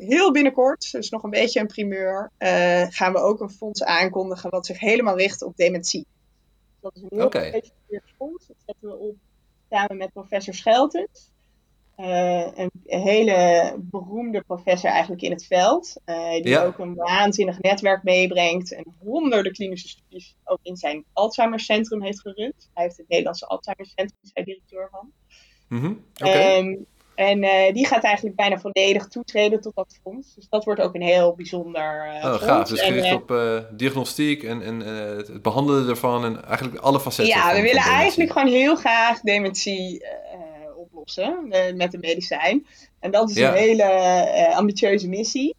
uh, 0.00 0.08
heel 0.08 0.32
binnenkort, 0.32 0.92
dus 0.92 1.10
nog 1.10 1.22
een 1.22 1.30
beetje 1.30 1.60
een 1.60 1.66
primeur, 1.66 2.30
uh, 2.38 2.86
gaan 2.88 3.12
we 3.12 3.18
ook 3.18 3.40
een 3.40 3.50
fonds 3.50 3.84
aankondigen 3.84 4.50
wat 4.50 4.66
zich 4.66 4.80
helemaal 4.80 5.16
richt 5.16 5.42
op 5.42 5.56
dementie. 5.56 6.06
Dat 6.80 6.96
is 6.96 7.02
een 7.02 7.08
heel 7.10 7.24
okay. 7.24 7.50
gespecialiseerd 7.50 8.12
fonds. 8.16 8.46
Dat 8.46 8.56
zetten 8.66 8.88
we 8.88 8.96
op 8.96 9.16
samen 9.70 9.96
met 9.96 10.12
professor 10.12 10.54
Scheltens. 10.54 11.30
Uh, 11.96 12.56
een 12.56 12.70
hele 12.84 13.74
beroemde 13.78 14.42
professor 14.46 14.90
eigenlijk 14.90 15.22
in 15.22 15.30
het 15.30 15.46
veld. 15.46 16.00
die 16.04 16.48
ja. 16.48 16.64
ook 16.64 16.78
een 16.78 16.94
waanzinnig 16.94 17.60
netwerk 17.60 18.02
meebrengt. 18.02 18.72
En 18.72 18.84
honderden 18.98 19.52
klinische 19.52 19.88
studies 19.88 20.36
ook 20.44 20.58
in 20.62 20.76
zijn 20.76 21.04
Alzheimer 21.12 21.60
Centrum 21.60 22.02
heeft 22.02 22.20
gerund. 22.20 22.70
Hij 22.74 22.84
heeft 22.84 22.96
het 22.96 23.08
Nederlandse 23.08 23.46
Alzheimer 23.46 23.86
Centrum, 23.86 24.18
is 24.22 24.30
hij 24.32 24.44
directeur 24.44 24.88
van. 24.90 25.12
Mm 25.68 25.80
-hmm. 25.80 26.04
okay. 26.14 26.58
um, 26.58 26.86
en 27.14 27.42
uh, 27.42 27.72
die 27.72 27.86
gaat 27.86 28.02
eigenlijk 28.04 28.36
bijna 28.36 28.58
volledig 28.58 29.06
toetreden 29.06 29.60
tot 29.60 29.74
dat 29.74 29.98
fonds. 30.02 30.34
Dus 30.34 30.48
dat 30.48 30.64
wordt 30.64 30.80
ook 30.80 30.94
een 30.94 31.02
heel 31.02 31.34
bijzonder 31.34 32.06
uh, 32.06 32.14
oh, 32.14 32.30
fonds. 32.30 32.44
Gaaf, 32.44 32.68
dus 32.68 32.80
gericht 32.80 33.06
en, 33.06 33.14
op 33.14 33.30
uh, 33.30 33.58
diagnostiek 33.70 34.42
en, 34.42 34.62
en 34.62 34.80
het 34.80 35.42
behandelen 35.42 35.88
ervan 35.88 36.24
en 36.24 36.44
eigenlijk 36.44 36.82
alle 36.82 37.00
facetten 37.00 37.34
Ja, 37.34 37.42
van, 37.42 37.54
we 37.54 37.62
willen 37.62 37.82
eigenlijk 37.82 38.32
gewoon 38.32 38.48
heel 38.48 38.76
graag 38.76 39.20
dementie 39.20 40.06
oplossen 40.76 41.48
met 41.74 41.94
een 41.94 42.00
medicijn. 42.00 42.66
En 43.00 43.10
dat 43.10 43.30
is 43.30 43.36
ja. 43.36 43.48
een 43.48 43.56
hele 43.56 44.54
ambitieuze 44.54 45.08
missie. 45.08 45.56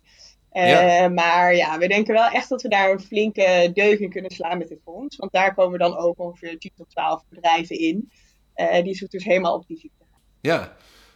Ja. 0.51 1.07
Maar 1.07 1.55
ja, 1.55 1.77
we 1.77 1.87
denken 1.87 2.13
wel 2.13 2.27
echt 2.27 2.49
dat 2.49 2.61
we 2.61 2.67
daar 2.67 2.91
een 2.91 2.99
flinke 2.99 3.71
deuk 3.73 3.99
in 3.99 4.09
kunnen 4.09 4.31
slaan 4.31 4.57
met 4.57 4.67
dit 4.67 4.79
fonds. 4.83 5.15
Want 5.15 5.31
daar 5.31 5.53
komen 5.53 5.79
dan 5.79 5.97
ook 5.97 6.19
ongeveer 6.19 6.57
10 6.57 6.71
tot 6.75 6.89
12 6.89 7.23
bedrijven 7.29 7.79
in. 7.79 8.11
die 8.83 8.95
zich 8.95 9.07
dus 9.07 9.23
helemaal 9.23 9.55
op 9.55 9.67
die 9.67 9.77
ziekte 9.77 10.03
gaan. 10.11 10.21
Ja, 10.41 10.75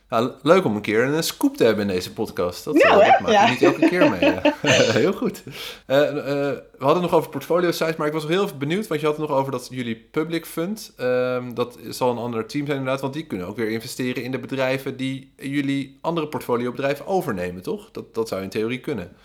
nou, 0.10 0.32
leuk 0.42 0.66
om 0.66 0.76
een 0.76 0.82
keer 0.82 1.04
een 1.04 1.24
scoop 1.24 1.58
te 1.58 1.64
hebben 1.64 1.88
in 1.88 1.94
deze 1.94 2.14
podcast. 2.14 2.64
Dat, 2.64 2.74
nou, 2.74 3.02
uh, 3.02 3.12
dat 3.12 3.20
maak 3.20 3.32
ja. 3.32 3.50
niet 3.50 3.62
elke 3.62 3.90
keer 3.90 4.10
mee. 4.10 4.34
heel 5.02 5.14
goed. 5.14 5.44
Uh, 5.88 5.98
uh, 5.98 6.14
we 6.24 6.64
hadden 6.78 7.02
nog 7.02 7.14
over 7.14 7.30
portfolio 7.30 7.72
size, 7.72 7.96
maar 7.98 8.08
ik 8.08 8.14
was 8.14 8.28
heel 8.28 8.44
even 8.44 8.58
benieuwd, 8.58 8.88
want 8.88 9.00
je 9.00 9.06
had 9.06 9.18
het 9.18 9.28
nog 9.28 9.38
over 9.38 9.52
dat 9.52 9.68
jullie 9.72 9.96
public 9.96 10.46
fund, 10.46 10.94
um, 11.00 11.54
dat 11.54 11.78
zal 11.90 12.12
een 12.12 12.18
ander 12.18 12.46
team 12.46 12.66
zijn 12.66 12.78
inderdaad, 12.78 13.02
want 13.02 13.14
die 13.14 13.28
kunnen 13.28 13.48
ook 13.48 13.58
weer 13.58 13.70
investeren 13.70 14.24
in 14.24 14.32
de 14.32 14.40
bedrijven 14.40 14.98
die 14.98 15.34
jullie 15.36 15.98
andere 16.02 16.28
portfolio 16.28 16.72
bedrijven 16.72 17.08
overnemen, 17.08 17.62
toch? 17.62 17.92
Dat, 17.92 18.14
dat 18.14 18.28
zou 18.28 18.44
in 18.44 18.50
theorie 18.50 18.80
kunnen. 18.80 19.16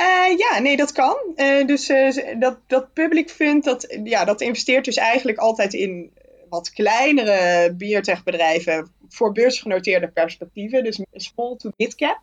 Uh, 0.00 0.38
ja, 0.38 0.58
nee, 0.58 0.76
dat 0.76 0.92
kan. 0.92 1.16
Uh, 1.36 1.66
dus 1.66 1.88
uh, 1.88 2.14
dat, 2.38 2.58
dat 2.66 2.92
public 2.92 3.30
fund, 3.30 3.64
dat, 3.64 3.98
ja, 4.04 4.24
dat 4.24 4.40
investeert 4.40 4.84
dus 4.84 4.96
eigenlijk 4.96 5.38
altijd 5.38 5.74
in 5.74 6.10
wat 6.48 6.70
kleinere 6.70 7.72
biotechbedrijven 7.74 8.90
voor 9.10 9.32
beursgenoteerde 9.32 10.08
perspectieven, 10.08 10.84
dus 10.84 11.00
small 11.12 11.56
to 11.56 11.70
mid 11.76 11.94
cap. 11.94 12.18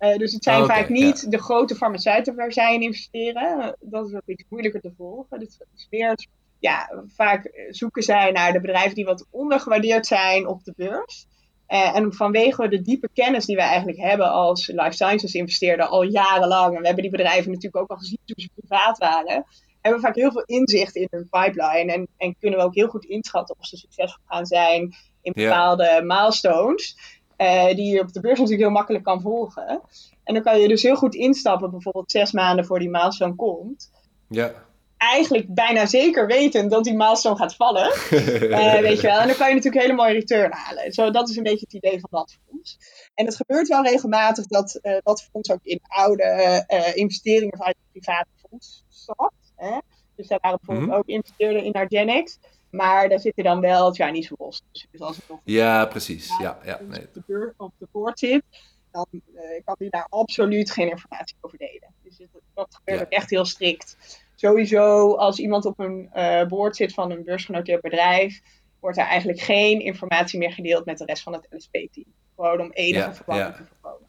Uh, 0.00 0.16
dus 0.16 0.32
het 0.32 0.44
zijn 0.44 0.62
oké, 0.62 0.72
vaak 0.72 0.88
niet 0.88 1.30
de 1.30 1.38
grote 1.38 1.74
farmaceuten 1.74 2.34
waar 2.34 2.52
zij 2.52 2.74
in 2.74 2.82
investeren. 2.82 3.76
Dat 3.80 4.08
is 4.08 4.14
ook 4.14 4.22
iets 4.26 4.44
moeilijker 4.48 4.80
te 4.80 4.92
volgen. 4.96 5.38
Dus 5.38 5.58
is 5.74 5.86
weer, 5.90 6.26
ja, 6.58 7.04
vaak 7.06 7.66
zoeken 7.70 8.02
zij 8.02 8.30
naar 8.30 8.52
de 8.52 8.60
bedrijven 8.60 8.94
die 8.94 9.04
wat 9.04 9.26
ondergewaardeerd 9.30 10.06
zijn 10.06 10.46
op 10.46 10.64
de 10.64 10.72
beurs. 10.76 11.26
Uh, 11.68 11.96
en 11.96 12.12
vanwege 12.12 12.68
de 12.68 12.82
diepe 12.82 13.08
kennis 13.14 13.44
die 13.44 13.56
wij 13.56 13.66
eigenlijk 13.66 13.98
hebben 13.98 14.30
als 14.30 14.66
life 14.66 14.92
sciences 14.92 15.34
investeerder 15.34 15.86
al 15.86 16.02
jarenlang, 16.02 16.74
en 16.74 16.80
we 16.80 16.86
hebben 16.86 17.02
die 17.02 17.16
bedrijven 17.16 17.46
natuurlijk 17.50 17.82
ook 17.82 17.90
al 17.90 17.96
gezien 17.96 18.18
toen 18.24 18.44
ze 18.44 18.48
privaat 18.54 18.98
waren, 18.98 19.44
hebben 19.80 20.00
vaak 20.00 20.14
heel 20.14 20.32
veel 20.32 20.44
inzicht 20.44 20.94
in 20.94 21.08
hun 21.10 21.28
pipeline 21.30 21.92
en, 21.92 22.08
en 22.16 22.36
kunnen 22.38 22.58
we 22.58 22.64
ook 22.64 22.74
heel 22.74 22.88
goed 22.88 23.04
inschatten 23.04 23.56
of 23.58 23.66
ze 23.66 23.76
succesvol 23.76 24.22
gaan 24.26 24.46
zijn 24.46 24.94
in 25.22 25.32
bepaalde 25.32 26.00
milestones, 26.04 26.96
eh, 27.36 27.74
die 27.74 27.94
je 27.94 28.00
op 28.00 28.12
de 28.12 28.20
beurs 28.20 28.38
natuurlijk 28.38 28.64
heel 28.64 28.76
makkelijk 28.76 29.04
kan 29.04 29.20
volgen. 29.20 29.80
En 30.24 30.34
dan 30.34 30.42
kan 30.42 30.60
je 30.60 30.68
dus 30.68 30.82
heel 30.82 30.96
goed 30.96 31.14
instappen, 31.14 31.70
bijvoorbeeld 31.70 32.10
zes 32.10 32.32
maanden 32.32 32.64
voor 32.64 32.78
die 32.78 32.90
milestone 32.90 33.34
komt. 33.34 33.90
Ja, 34.28 34.52
eigenlijk 34.96 35.54
bijna 35.54 35.86
zeker 35.86 36.26
weten 36.26 36.68
dat 36.68 36.84
die 36.84 36.96
milestone 36.96 37.36
gaat 37.36 37.54
vallen. 37.54 37.92
uh, 38.10 38.78
weet 38.88 39.00
je 39.00 39.06
wel. 39.06 39.18
En 39.18 39.26
dan 39.26 39.36
kan 39.36 39.48
je 39.48 39.54
natuurlijk 39.54 39.82
hele 39.82 39.96
mooie 39.96 40.12
return 40.12 40.52
halen. 40.52 40.92
Zo, 40.92 41.10
dat 41.10 41.28
is 41.28 41.36
een 41.36 41.42
beetje 41.42 41.66
het 41.70 41.74
idee 41.84 42.00
van 42.00 42.10
dat 42.10 42.38
fonds. 42.46 42.78
En 43.14 43.24
het 43.24 43.36
gebeurt 43.36 43.68
wel 43.68 43.82
regelmatig 43.82 44.46
dat 44.46 44.78
uh, 44.82 44.96
dat 45.02 45.28
fonds 45.32 45.50
ook 45.50 45.62
in 45.62 45.80
oude 45.82 46.64
investeringen 46.94 47.56
vanuit 47.56 47.76
het 47.92 48.02
private 48.02 48.48
fonds 48.48 48.84
stapt. 48.88 49.47
Hè? 49.58 49.78
Dus 50.14 50.26
daar 50.26 50.38
waren 50.40 50.58
bijvoorbeeld 50.58 50.86
mm 50.86 50.92
-hmm. 50.92 51.02
ook 51.02 51.08
investeerden 51.08 51.64
in 51.64 51.72
Argenix. 51.72 52.38
Maar 52.70 53.08
daar 53.08 53.20
zitten 53.20 53.44
dan 53.44 53.60
wel 53.60 53.92
Chinese 53.92 54.34
los. 54.38 54.62
Dus 54.90 55.00
als 55.00 55.16
het 55.16 55.28
nog 55.28 55.40
ja, 55.44 55.86
precies. 55.86 56.38
Ja, 56.38 56.58
ja, 56.64 56.80
nee. 56.88 57.00
op, 57.00 57.14
de 57.14 57.22
beur, 57.26 57.54
op 57.56 57.72
de 57.78 57.88
boord 57.92 58.18
zit, 58.18 58.42
dan 58.90 59.06
uh, 59.10 59.40
kan 59.64 59.74
die 59.78 59.90
daar 59.90 60.06
absoluut 60.08 60.70
geen 60.70 60.90
informatie 60.90 61.36
over 61.40 61.58
delen. 61.58 61.94
Dus 62.02 62.18
het, 62.18 62.28
dat 62.54 62.74
gebeurt 62.74 62.98
Ja. 62.98 63.04
ook 63.04 63.12
echt 63.12 63.30
heel 63.30 63.44
strikt. 63.44 63.96
Sowieso, 64.34 65.14
als 65.14 65.38
iemand 65.38 65.64
op 65.64 65.78
een 65.78 66.10
uh, 66.14 66.46
boord 66.46 66.76
zit 66.76 66.94
van 66.94 67.10
een 67.10 67.24
beursgenoteerd 67.24 67.80
bedrijf, 67.80 68.40
wordt 68.80 68.98
er 68.98 69.04
eigenlijk 69.04 69.40
geen 69.40 69.80
informatie 69.80 70.38
meer 70.38 70.52
gedeeld 70.52 70.84
met 70.84 70.98
de 70.98 71.04
rest 71.04 71.22
van 71.22 71.32
het 71.32 71.46
LSP-team. 71.50 72.06
Gewoon 72.36 72.60
om 72.60 72.70
enige 72.72 73.22
Ja, 73.26 73.36
ja. 73.36 73.52
te 73.52 73.64
voorkomen. 73.64 74.08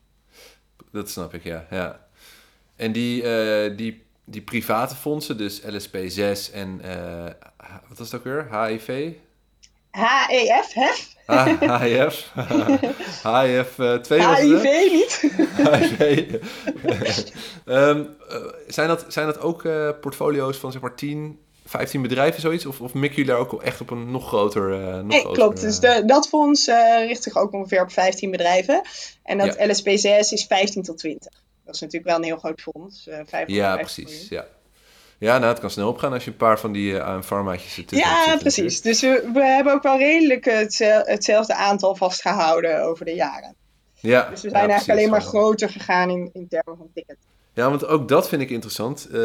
Dat 0.91 1.09
snap 1.09 1.33
ik, 1.33 1.43
ja. 1.43 1.67
ja. 1.69 2.07
En 2.75 2.91
die, 2.91 3.23
eh, 3.23 3.77
die, 3.77 4.03
die 4.29 4.41
private 4.41 4.95
fondsen, 4.95 5.37
dus 5.37 5.61
LSP6 5.61 6.53
en 6.53 6.81
eh, 6.83 7.23
wat 7.87 7.97
was 7.97 8.11
het 8.11 8.15
ook 8.15 8.23
weer? 8.23 8.65
HIV? 8.65 9.11
HEF, 9.91 10.73
HEF, 10.73 11.15
Ah, 11.29 11.81
HIF? 11.81 12.31
HIF 13.23 13.79
eh, 13.79 13.95
2 13.95 14.19
was 14.19 14.39
HIV 14.39 14.91
niet. 14.91 15.31
HIV. 15.57 16.35
Ehm, 17.65 18.03
eh, 18.29 18.37
zijn, 18.67 18.87
dat, 18.87 19.05
zijn 19.07 19.25
dat 19.25 19.39
ook 19.39 19.65
eh, 19.65 19.89
portfolio's 20.01 20.57
van 20.57 20.71
zeg 20.71 20.81
maar 20.81 20.95
10, 20.95 21.39
15 21.65 22.01
bedrijven 22.01 22.41
zoiets? 22.41 22.65
Of, 22.65 22.81
of 22.81 22.93
mikken 22.93 23.17
jullie 23.19 23.31
daar 23.31 23.41
ook 23.41 23.63
echt 23.63 23.81
op 23.81 23.89
een 23.89 24.11
nog 24.11 24.27
groter... 24.27 24.69
nog 24.69 25.03
Nee, 25.03 25.19
groter, 25.19 25.37
klopt. 25.37 25.61
Dus 25.61 25.79
de, 25.79 26.03
dat 26.05 26.27
fonds 26.27 26.67
richt 27.07 27.23
zich 27.23 27.37
ook 27.37 27.53
ongeveer 27.53 27.81
op 27.81 27.91
15 27.91 28.31
bedrijven. 28.31 28.81
En 29.23 29.37
dat 29.37 29.55
Ja. 29.57 29.67
LSP6 29.67 30.29
is 30.29 30.45
15 30.47 30.83
tot 30.83 30.97
20. 30.97 31.31
Dat 31.69 31.75
is 31.77 31.81
natuurlijk 31.81 32.11
wel 32.11 32.19
een 32.19 32.27
heel 32.27 32.37
groot 32.37 32.61
fonds. 32.61 33.07
eh 33.07 33.13
550 33.15 33.55
Ja, 33.55 33.67
miljoen. 33.67 33.81
precies. 33.85 34.29
Ja. 34.29 34.45
ja, 35.17 35.37
nou, 35.37 35.49
het 35.51 35.59
kan 35.59 35.69
snel 35.69 35.87
opgaan 35.89 36.13
als 36.13 36.23
je 36.23 36.31
een 36.31 36.37
paar 36.37 36.59
van 36.59 36.71
die 36.71 36.91
uh, 36.91 37.21
farmaatjes 37.21 37.77
ertussen 37.77 38.09
hebt 38.09 38.25
Ja, 38.27 38.37
precies. 38.37 38.81
Dus 38.81 39.01
we, 39.01 39.29
we 39.33 39.43
hebben 39.45 39.73
ook 39.73 39.83
wel 39.83 39.97
redelijk 39.97 40.45
hetzel- 40.45 41.01
hetzelfde 41.05 41.55
aantal 41.55 41.95
vastgehouden 41.95 42.83
over 42.83 43.05
de 43.05 43.13
jaren. 43.13 43.55
Ja, 43.99 44.29
Dus 44.29 44.41
we 44.41 44.47
ja, 44.47 44.53
zijn 44.57 44.69
eigenlijk 44.69 44.69
precies. 44.73 44.89
alleen 44.89 45.09
maar 45.09 45.21
groter 45.21 45.69
gegaan 45.69 46.09
in, 46.09 46.29
in 46.33 46.47
termen 46.47 46.77
van 46.77 46.89
ticket. 46.93 47.17
Ja, 47.53 47.69
want 47.69 47.85
ook 47.87 48.07
dat 48.07 48.27
vind 48.29 48.41
ik 48.41 48.49
interessant. 48.49 49.07
Eh, 49.11 49.19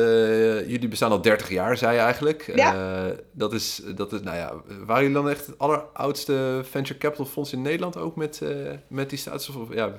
jullie 0.69 0.89
bestaan 0.89 1.11
al 1.11 1.21
30 1.23 1.49
jaar, 1.51 1.77
zei 1.77 1.95
je 1.95 2.01
eigenlijk. 2.01 2.53
Ja. 2.55 2.75
Eh, 3.07 3.17
dat, 3.33 3.53
is, 3.53 3.83
dat 3.95 4.13
is, 4.13 4.21
nou 4.21 4.37
ja, 4.37 4.53
waren 4.87 5.03
jullie 5.03 5.17
dan 5.23 5.29
echt 5.31 5.47
het 5.47 5.59
alleroudste 5.59 6.61
venture 6.71 6.99
capital 6.99 7.25
fonds 7.27 7.53
in 7.53 7.63
Nederland 7.63 7.97
ook 7.97 8.17
met, 8.17 8.41
eh, 8.43 8.51
met 8.89 9.11
die 9.11 9.19
status? 9.19 9.49
Of, 9.49 9.75
ja, 9.75 9.93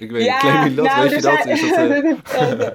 ik 0.00 0.10
weet 0.10 0.36
claim 0.38 0.74
dat? 0.74 0.84
nou, 0.84 1.02
weet 1.02 1.10
je 1.10 1.20
dat? 1.20 1.46
Is 1.46 1.60
dat 1.60 1.70
eh, 1.76 2.58
Eh, 2.60 2.68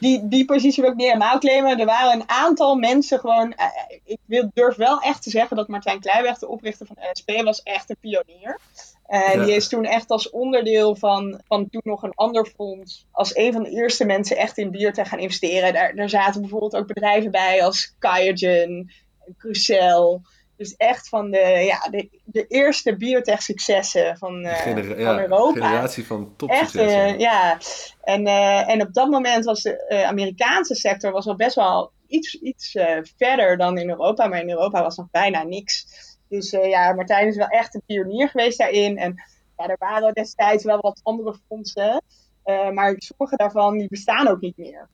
die, 0.00 0.28
die 0.28 0.44
positie 0.44 0.82
wil 0.82 0.90
ik 0.92 0.96
niet 0.96 1.06
helemaal 1.06 1.38
claimen. 1.38 1.78
Er 1.78 1.86
waren 1.86 2.20
een 2.20 2.28
aantal 2.28 2.74
mensen 2.74 3.18
gewoon... 3.18 3.52
eh, 3.54 3.66
ik 4.04 4.18
wil, 4.24 4.50
durf 4.54 4.76
wel 4.76 5.00
echt 5.00 5.22
te 5.22 5.30
zeggen 5.30 5.56
dat 5.56 5.68
Martijn 5.68 6.00
Kleiweg, 6.00 6.38
de 6.38 6.48
oprichter 6.48 6.86
van 6.86 6.96
LSP, 7.12 7.42
was 7.44 7.62
echt 7.62 7.90
een 7.90 7.96
pionier. 8.00 8.58
En 9.06 9.38
Ja. 9.38 9.44
die 9.44 9.54
is 9.54 9.68
toen 9.68 9.84
echt 9.84 10.10
als 10.10 10.30
onderdeel 10.30 10.96
van, 10.96 11.40
van 11.46 11.68
toen 11.70 11.80
nog 11.84 12.02
een 12.02 12.14
ander 12.14 12.46
fonds... 12.46 13.06
als 13.10 13.36
een 13.36 13.52
van 13.52 13.62
de 13.62 13.70
eerste 13.70 14.04
mensen 14.04 14.36
echt 14.36 14.58
in 14.58 14.70
biotech 14.70 15.08
gaan 15.08 15.18
investeren. 15.18 15.72
Daar, 15.72 15.94
daar 15.94 16.08
zaten 16.08 16.40
bijvoorbeeld 16.40 16.76
ook 16.76 16.86
bedrijven 16.86 17.30
bij 17.30 17.64
als 17.64 17.94
Kyogen, 17.98 18.90
Crucel... 19.38 20.22
Dus 20.60 20.76
echt 20.76 21.08
van 21.08 21.30
de, 21.30 21.38
ja, 21.64 21.88
de, 21.90 22.08
de 22.24 22.46
eerste 22.46 22.96
biotech-successen 22.96 24.16
van, 24.18 24.44
eh, 24.44 24.54
genera- 24.56 24.88
van 24.94 24.98
ja, 24.98 25.20
Europa. 25.20 25.66
generatie 25.66 26.06
van 26.06 26.20
Echt, 26.26 26.36
topsucces. 26.38 26.92
eh, 26.92 27.18
ja. 27.18 27.58
En, 28.02 28.26
eh, 28.26 28.68
en 28.68 28.82
op 28.82 28.94
dat 28.94 29.10
moment 29.10 29.44
was 29.44 29.62
de 29.62 29.86
eh, 29.86 30.02
Amerikaanse 30.06 30.74
sector 30.74 31.12
was 31.12 31.26
al 31.26 31.36
best 31.36 31.54
wel 31.54 31.92
iets, 32.06 32.34
iets 32.34 32.76
verder 33.16 33.56
dan 33.56 33.78
in 33.78 33.88
Europa. 33.88 34.26
Maar 34.26 34.40
in 34.40 34.50
Europa 34.50 34.82
was 34.82 34.96
nog 34.96 35.10
bijna 35.10 35.42
niks. 35.42 35.86
Dus 36.28 36.50
ja, 36.50 36.92
Martijn 36.92 37.28
is 37.28 37.36
wel 37.36 37.46
echt 37.48 37.74
een 37.74 37.82
pionier 37.86 38.28
geweest 38.28 38.58
daarin. 38.58 38.98
En 38.98 39.14
ja, 39.56 39.66
er 39.68 39.76
waren 39.78 40.14
destijds 40.14 40.64
wel 40.64 40.80
wat 40.80 41.00
andere 41.02 41.38
fondsen. 41.48 42.02
maar 42.72 42.94
sommige 42.96 43.36
daarvan 43.36 43.78
die 43.78 43.88
bestaan 43.88 44.28
ook 44.28 44.40
niet 44.40 44.56
meer. 44.56 44.88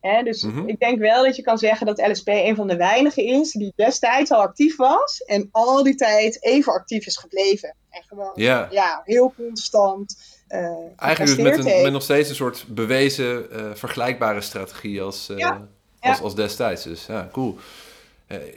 Hè, 0.00 0.22
dus 0.22 0.42
Mhm. 0.42 0.68
ik 0.68 0.78
denk 0.80 0.98
wel 0.98 1.24
dat 1.24 1.36
je 1.36 1.42
kan 1.42 1.58
zeggen 1.58 1.86
dat 1.86 1.98
LSP 2.08 2.28
een 2.28 2.56
van 2.56 2.68
de 2.68 2.76
weinigen 2.76 3.24
is 3.24 3.52
die 3.52 3.72
destijds 3.76 4.30
al 4.30 4.40
actief 4.40 4.76
was. 4.76 5.22
En 5.26 5.48
al 5.52 5.82
die 5.82 5.94
tijd 5.94 6.42
even 6.44 6.72
actief 6.72 7.06
is 7.06 7.16
gebleven. 7.16 7.74
En 7.90 8.02
gewoon 8.08 8.32
Ja. 8.34 8.68
ja, 8.70 9.02
heel 9.04 9.32
constant. 9.36 10.16
eh 10.48 10.60
Eigenlijk 10.96 11.36
dus 11.38 11.56
met, 11.56 11.66
een, 11.74 11.82
met 11.82 11.92
nog 11.92 12.02
steeds 12.02 12.28
een 12.28 12.34
soort 12.34 12.64
bewezen, 12.68 13.50
eh, 13.52 13.64
vergelijkbare 13.74 14.40
strategie 14.40 15.02
als, 15.02 15.28
eh, 15.28 15.36
Ja, 15.38 15.68
als, 16.00 16.16
ja. 16.18 16.22
als 16.24 16.34
destijds. 16.34 16.82
Dus 16.82 17.06
ja, 17.06 17.28
cool. 17.32 17.56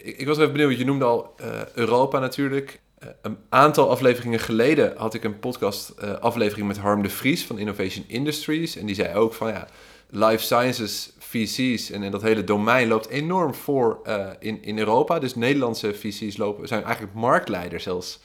Ik, 0.04 0.18
ik 0.18 0.28
was 0.28 0.38
even 0.38 0.52
benieuwd, 0.52 0.78
je 0.78 0.86
noemde 0.86 1.06
al 1.06 1.36
Europa 1.74 2.20
natuurlijk. 2.20 2.82
Een 3.22 3.38
aantal 3.50 3.90
afleveringen 3.90 4.40
geleden 4.40 4.94
had 4.98 5.14
ik 5.14 5.24
een 5.24 5.40
podcast 5.40 5.94
aflevering 6.20 6.68
met 6.68 6.78
Harm 6.78 7.02
de 7.02 7.10
Vries 7.10 7.46
van 7.46 7.58
Innovation 7.58 8.06
Industries. 8.08 8.76
En 8.76 8.86
die 8.86 8.96
zei 8.96 9.16
ook 9.16 9.34
van 9.34 9.48
ja, 9.48 9.68
life 10.10 10.44
sciences 10.44 11.12
VC's 11.34 11.92
en, 11.92 12.04
en 12.04 12.12
dat 12.12 12.22
hele 12.22 12.44
domein 12.44 12.88
loopt 12.88 13.08
enorm 13.08 13.54
voor 13.54 14.00
eh, 14.04 14.28
in, 14.40 14.64
in 14.64 14.80
Europa. 14.80 15.20
Dus 15.20 15.36
Nederlandse 15.36 15.94
VC's 15.94 16.38
lopen, 16.38 16.68
zijn 16.68 16.84
eigenlijk 16.84 17.14
marktleiders 17.14 17.84
zelfs 17.84 18.20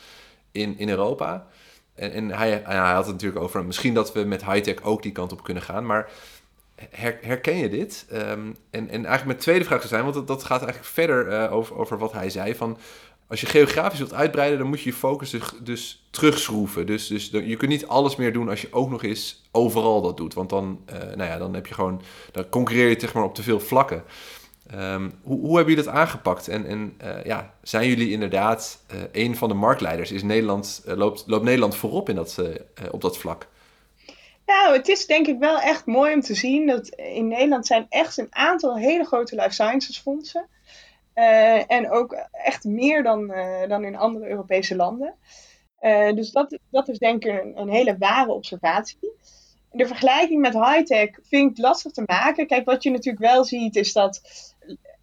in, 0.52 0.78
in 0.78 0.88
Europa. 0.88 1.46
En, 1.94 2.12
en 2.12 2.30
hij, 2.30 2.62
hij 2.64 2.76
had 2.76 3.04
het 3.04 3.14
natuurlijk 3.14 3.42
over 3.42 3.64
misschien 3.64 3.94
dat 3.94 4.12
we 4.12 4.24
met 4.24 4.44
high-tech 4.44 4.82
ook 4.82 5.02
die 5.02 5.12
kant 5.12 5.32
op 5.32 5.42
kunnen 5.42 5.62
gaan. 5.62 5.86
Maar 5.86 6.10
her- 6.90 7.18
herken 7.20 7.56
je 7.56 7.68
dit? 7.68 8.06
Ehm, 8.10 8.52
en, 8.70 8.88
en 8.88 8.88
eigenlijk 8.90 9.24
mijn 9.24 9.38
tweede 9.38 9.64
vraag 9.64 9.78
zou 9.78 9.88
zijn, 9.88 10.02
want 10.02 10.14
dat, 10.14 10.26
dat 10.26 10.44
gaat 10.44 10.62
eigenlijk 10.62 10.92
verder 10.92 11.28
eh, 11.28 11.52
over, 11.52 11.76
over 11.76 11.98
wat 11.98 12.12
hij 12.12 12.30
zei. 12.30 12.54
Van, 12.54 12.78
als 13.28 13.40
je 13.40 13.46
geografisch 13.46 13.98
wilt 13.98 14.14
uitbreiden, 14.14 14.58
dan 14.58 14.68
moet 14.68 14.80
je 14.80 14.90
je 14.90 14.96
focus 14.96 15.30
dus, 15.30 15.42
dus 15.62 16.06
terugschroeven. 16.10 16.86
Dus, 16.86 17.06
dus 17.06 17.30
je 17.30 17.56
kunt 17.56 17.70
niet 17.70 17.86
alles 17.86 18.16
meer 18.16 18.32
doen 18.32 18.48
als 18.48 18.60
je 18.60 18.72
ook 18.72 18.90
nog 18.90 19.02
eens 19.02 19.42
overal 19.50 20.02
dat 20.02 20.16
doet. 20.16 20.34
Want 20.34 20.50
dan, 20.50 20.80
eh, 20.86 20.98
nou 20.98 21.30
ja, 21.30 21.38
dan 21.38 21.54
heb 21.54 21.66
je 21.66 21.74
gewoon, 21.74 22.02
dan 22.32 22.48
concurreer 22.48 22.88
je 22.88 23.00
zeg 23.00 23.14
maar 23.14 23.24
op 23.24 23.34
te 23.34 23.42
veel 23.42 23.60
vlakken. 23.60 24.04
Ehm, 24.70 25.10
hoe, 25.22 25.40
hoe 25.40 25.56
hebben 25.56 25.74
jullie 25.74 25.90
dat 25.90 25.94
aangepakt? 25.94 26.48
En, 26.48 26.66
en 26.66 26.94
eh, 26.98 27.24
ja, 27.24 27.54
zijn 27.62 27.88
jullie 27.88 28.10
inderdaad 28.10 28.84
eh, 28.86 28.98
een 29.12 29.36
van 29.36 29.48
de 29.48 29.54
marktleiders? 29.54 30.12
Is 30.12 30.22
Nederland, 30.22 30.82
loopt, 30.84 31.24
loopt 31.26 31.44
Nederland 31.44 31.76
voorop 31.76 32.08
in 32.08 32.14
dat, 32.14 32.42
op 32.90 33.00
dat 33.00 33.18
vlak? 33.18 33.46
Nou, 34.46 34.76
het 34.76 34.88
is 34.88 35.06
denk 35.06 35.26
ik 35.26 35.38
wel 35.38 35.58
echt 35.58 35.86
mooi 35.86 36.14
om 36.14 36.20
te 36.20 36.34
zien 36.34 36.66
dat 36.66 36.88
in 36.88 37.28
Nederland 37.28 37.66
zijn 37.66 37.86
echt 37.88 38.18
een 38.18 38.28
aantal 38.30 38.76
hele 38.76 39.04
grote 39.04 39.34
life 39.34 39.50
sciences 39.50 39.98
fondsen. 39.98 40.46
Eh, 41.18 41.70
en 41.70 41.90
ook 41.90 42.26
echt 42.32 42.64
meer 42.64 43.02
dan, 43.02 43.32
eh, 43.32 43.68
dan 43.68 43.84
in 43.84 43.96
andere 43.96 44.28
Europese 44.28 44.76
landen. 44.76 45.14
Eh, 45.78 46.12
dus 46.12 46.30
dat, 46.30 46.58
dat 46.70 46.88
is 46.88 46.98
denk 46.98 47.24
ik 47.24 47.40
een, 47.40 47.60
een 47.60 47.68
hele 47.68 47.96
ware 47.98 48.32
observatie. 48.32 49.12
De 49.70 49.86
vergelijking 49.86 50.40
met 50.40 50.52
high-tech 50.52 51.08
vind 51.22 51.50
ik 51.50 51.64
lastig 51.64 51.92
te 51.92 52.02
maken. 52.06 52.46
Kijk, 52.46 52.64
wat 52.64 52.82
je 52.82 52.90
natuurlijk 52.90 53.24
wel 53.24 53.44
ziet 53.44 53.76
is 53.76 53.92
dat 53.92 54.20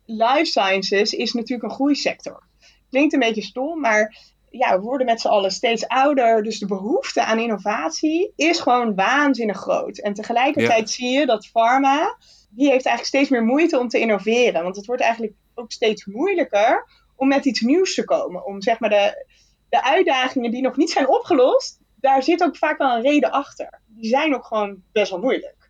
life 0.06 0.46
sciences 0.46 1.14
is 1.14 1.34
natuurlijk 1.34 1.70
een 1.70 1.76
groeisector. 1.76 2.44
Klinkt 2.90 3.14
een 3.14 3.20
beetje 3.20 3.44
stom, 3.44 3.80
maar 3.80 4.18
ja, 4.50 4.76
we 4.76 4.82
worden 4.82 5.06
met 5.06 5.22
z'n 5.22 5.28
allen 5.28 5.52
steeds 5.52 5.88
ouder. 5.88 6.44
Dus 6.44 6.60
de 6.60 6.68
behoefte 6.68 7.24
aan 7.24 7.40
innovatie 7.40 8.34
is 8.36 8.60
gewoon 8.60 8.96
waanzinnig 8.96 9.58
groot. 9.58 9.98
En 9.98 10.14
tegelijkertijd 10.14 10.90
zie 10.90 11.20
je 11.20 11.26
dat 11.26 11.48
pharma, 11.48 12.18
die 12.50 12.70
heeft 12.70 12.86
eigenlijk 12.86 13.06
steeds 13.06 13.30
meer 13.30 13.44
moeite 13.44 13.80
om 13.80 13.88
te 13.88 14.00
innoveren. 14.00 14.64
Want 14.64 14.76
het 14.76 14.86
wordt 14.86 15.02
eigenlijk 15.02 15.34
ook 15.56 15.72
steeds 15.72 16.06
moeilijker 16.06 16.88
om 17.16 17.28
met 17.28 17.46
iets 17.46 17.62
nieuws 17.62 17.94
te 17.94 18.04
komen. 18.04 18.46
Om 18.46 18.62
zeg 18.62 18.80
maar 18.80 18.90
de, 18.90 19.26
de 19.70 19.84
uitdagingen 19.84 20.52
die 20.52 20.62
nog 20.62 20.78
niet 20.78 20.92
zijn 20.92 21.10
opgelost, 21.10 21.80
daar 21.96 22.24
zit 22.24 22.44
ook 22.44 22.58
vaak 22.58 22.78
wel 22.78 22.96
een 22.96 23.02
reden 23.02 23.32
achter. 23.32 23.82
Die 23.88 24.10
zijn 24.10 24.36
ook 24.36 24.46
gewoon 24.46 24.82
best 24.92 25.12
wel 25.12 25.20
moeilijk. 25.20 25.70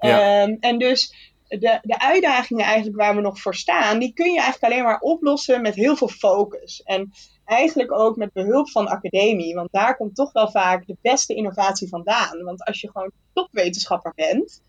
Ja. 0.00 0.42
Ehm, 0.42 0.56
en 0.60 0.78
dus 0.78 1.30
de, 1.58 1.78
de 1.82 1.98
uitdagingen 1.98 2.64
eigenlijk 2.64 2.96
waar 2.96 3.14
we 3.14 3.20
nog 3.20 3.40
voor 3.40 3.54
staan, 3.54 3.98
die 3.98 4.12
kun 4.12 4.32
je 4.32 4.40
eigenlijk 4.40 4.72
alleen 4.72 4.84
maar 4.84 5.00
oplossen 5.00 5.62
met 5.62 5.74
heel 5.74 5.96
veel 5.96 6.08
focus. 6.08 6.82
En 6.82 7.12
eigenlijk 7.44 7.92
ook 7.92 8.16
met 8.16 8.32
behulp 8.32 8.70
van 8.70 8.88
academie, 8.88 9.54
want 9.54 9.72
daar 9.72 9.96
komt 9.96 10.14
toch 10.14 10.32
wel 10.32 10.50
vaak 10.50 10.86
de 10.86 10.96
beste 11.02 11.34
innovatie 11.34 11.88
vandaan. 11.88 12.42
Want 12.42 12.64
als 12.64 12.80
je 12.80 12.90
gewoon 12.90 13.10
topwetenschapper 13.32 14.12
bent, 14.14 14.62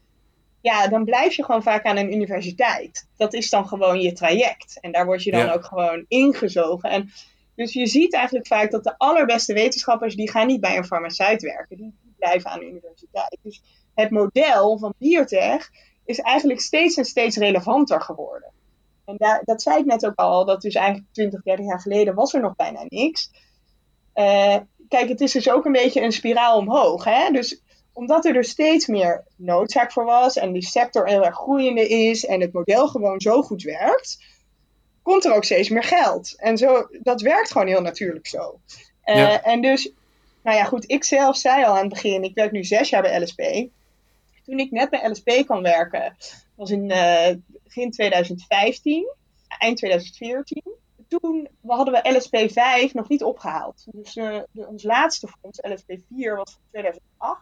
ja, 0.61 0.87
dan 0.87 1.05
blijf 1.05 1.33
je 1.33 1.43
gewoon 1.43 1.63
vaak 1.63 1.85
aan 1.85 1.97
een 1.97 2.13
universiteit. 2.13 3.07
Dat 3.17 3.33
is 3.33 3.49
dan 3.49 3.67
gewoon 3.67 3.99
je 4.01 4.13
traject. 4.13 4.77
En 4.81 4.91
daar 4.91 5.05
word 5.05 5.23
je 5.23 5.31
dan 5.31 5.45
Ja. 5.45 5.53
ook 5.53 5.65
gewoon 5.65 6.05
ingezogen. 6.07 6.89
En 6.89 7.11
dus 7.55 7.73
je 7.73 7.87
ziet 7.87 8.13
eigenlijk 8.13 8.47
vaak 8.47 8.71
dat 8.71 8.83
de 8.83 8.97
allerbeste 8.97 9.53
wetenschappers, 9.53 10.15
die 10.15 10.31
gaan 10.31 10.47
niet 10.47 10.61
bij 10.61 10.77
een 10.77 10.85
farmaceut 10.85 11.41
werken. 11.41 11.77
Die 11.77 11.93
die 12.03 12.13
blijven 12.17 12.49
aan 12.49 12.59
de 12.59 12.67
universiteit. 12.67 13.37
Dus 13.41 13.61
het 13.95 14.09
model 14.09 14.77
van 14.77 14.93
biotech 14.97 15.69
is 16.05 16.19
eigenlijk 16.19 16.59
steeds 16.59 16.97
en 16.97 17.05
steeds 17.05 17.37
relevanter 17.37 18.01
geworden. 18.01 18.51
En 19.05 19.15
daar, 19.17 19.41
dat 19.45 19.61
zei 19.61 19.79
ik 19.79 19.85
net 19.85 20.05
ook 20.05 20.15
al, 20.15 20.45
dat 20.45 20.61
dus 20.61 20.73
eigenlijk 20.75 21.07
20, 21.13 21.41
30 21.41 21.65
jaar 21.65 21.79
geleden 21.81 22.15
was 22.15 22.33
er 22.33 22.41
nog 22.41 22.55
bijna 22.55 22.85
niks. 22.87 23.31
Uh, 24.15 24.57
kijk, 24.87 25.09
het 25.09 25.21
is 25.21 25.31
dus 25.31 25.49
ook 25.49 25.65
een 25.65 25.71
beetje 25.71 26.01
een 26.01 26.11
spiraal 26.11 26.57
omhoog. 26.57 27.03
Hè? 27.03 27.31
Dus 27.31 27.61
omdat 27.93 28.25
er 28.25 28.33
dus 28.33 28.49
steeds 28.49 28.87
meer 28.87 29.23
noodzaak 29.35 29.91
voor 29.91 30.05
was 30.05 30.37
en 30.37 30.51
die 30.51 30.65
sector 30.65 31.07
heel 31.07 31.25
erg 31.25 31.35
groeiende 31.35 31.87
is 31.87 32.25
en 32.25 32.41
het 32.41 32.53
model 32.53 32.87
gewoon 32.87 33.21
zo 33.21 33.41
goed 33.41 33.63
werkt, 33.63 34.17
komt 35.01 35.25
er 35.25 35.33
ook 35.33 35.43
steeds 35.43 35.69
meer 35.69 35.83
geld. 35.83 36.35
En 36.37 36.57
zo, 36.57 36.87
dat 36.91 37.21
werkt 37.21 37.51
gewoon 37.51 37.67
heel 37.67 37.81
natuurlijk 37.81 38.27
zo. 38.27 38.59
Uh, 39.05 39.47
En 39.47 39.61
dus, 39.61 39.91
nou 40.43 40.57
ja, 40.57 40.63
goed, 40.63 40.91
ik 40.91 41.03
zelf 41.03 41.37
zei 41.37 41.63
al 41.63 41.73
aan 41.73 41.85
het 41.85 41.89
begin, 41.89 42.23
ik 42.23 42.35
werk 42.35 42.51
nu 42.51 42.63
zes 42.63 42.89
jaar 42.89 43.01
bij 43.01 43.21
LSP. 43.21 43.41
Toen 44.45 44.59
ik 44.59 44.71
net 44.71 44.89
bij 44.89 45.09
LSP 45.09 45.45
kan 45.45 45.61
werken, 45.61 46.15
was 46.55 46.71
in 46.71 46.89
uh, 46.89 47.27
begin 47.63 47.91
2015, 47.91 49.13
eind 49.59 49.77
2014 49.77 50.79
toen 51.19 51.47
hadden 51.65 51.93
we 51.93 52.17
LSP 52.17 52.51
5 52.51 52.93
nog 52.93 53.09
niet 53.09 53.23
opgehaald. 53.23 53.85
Dus 53.85 54.15
uh, 54.15 54.39
de, 54.51 54.67
ons 54.67 54.83
laatste 54.83 55.27
fonds, 55.27 55.59
LSP 55.61 55.93
4, 56.09 56.35
was 56.35 56.51
van 56.51 56.61
2008. 56.69 57.41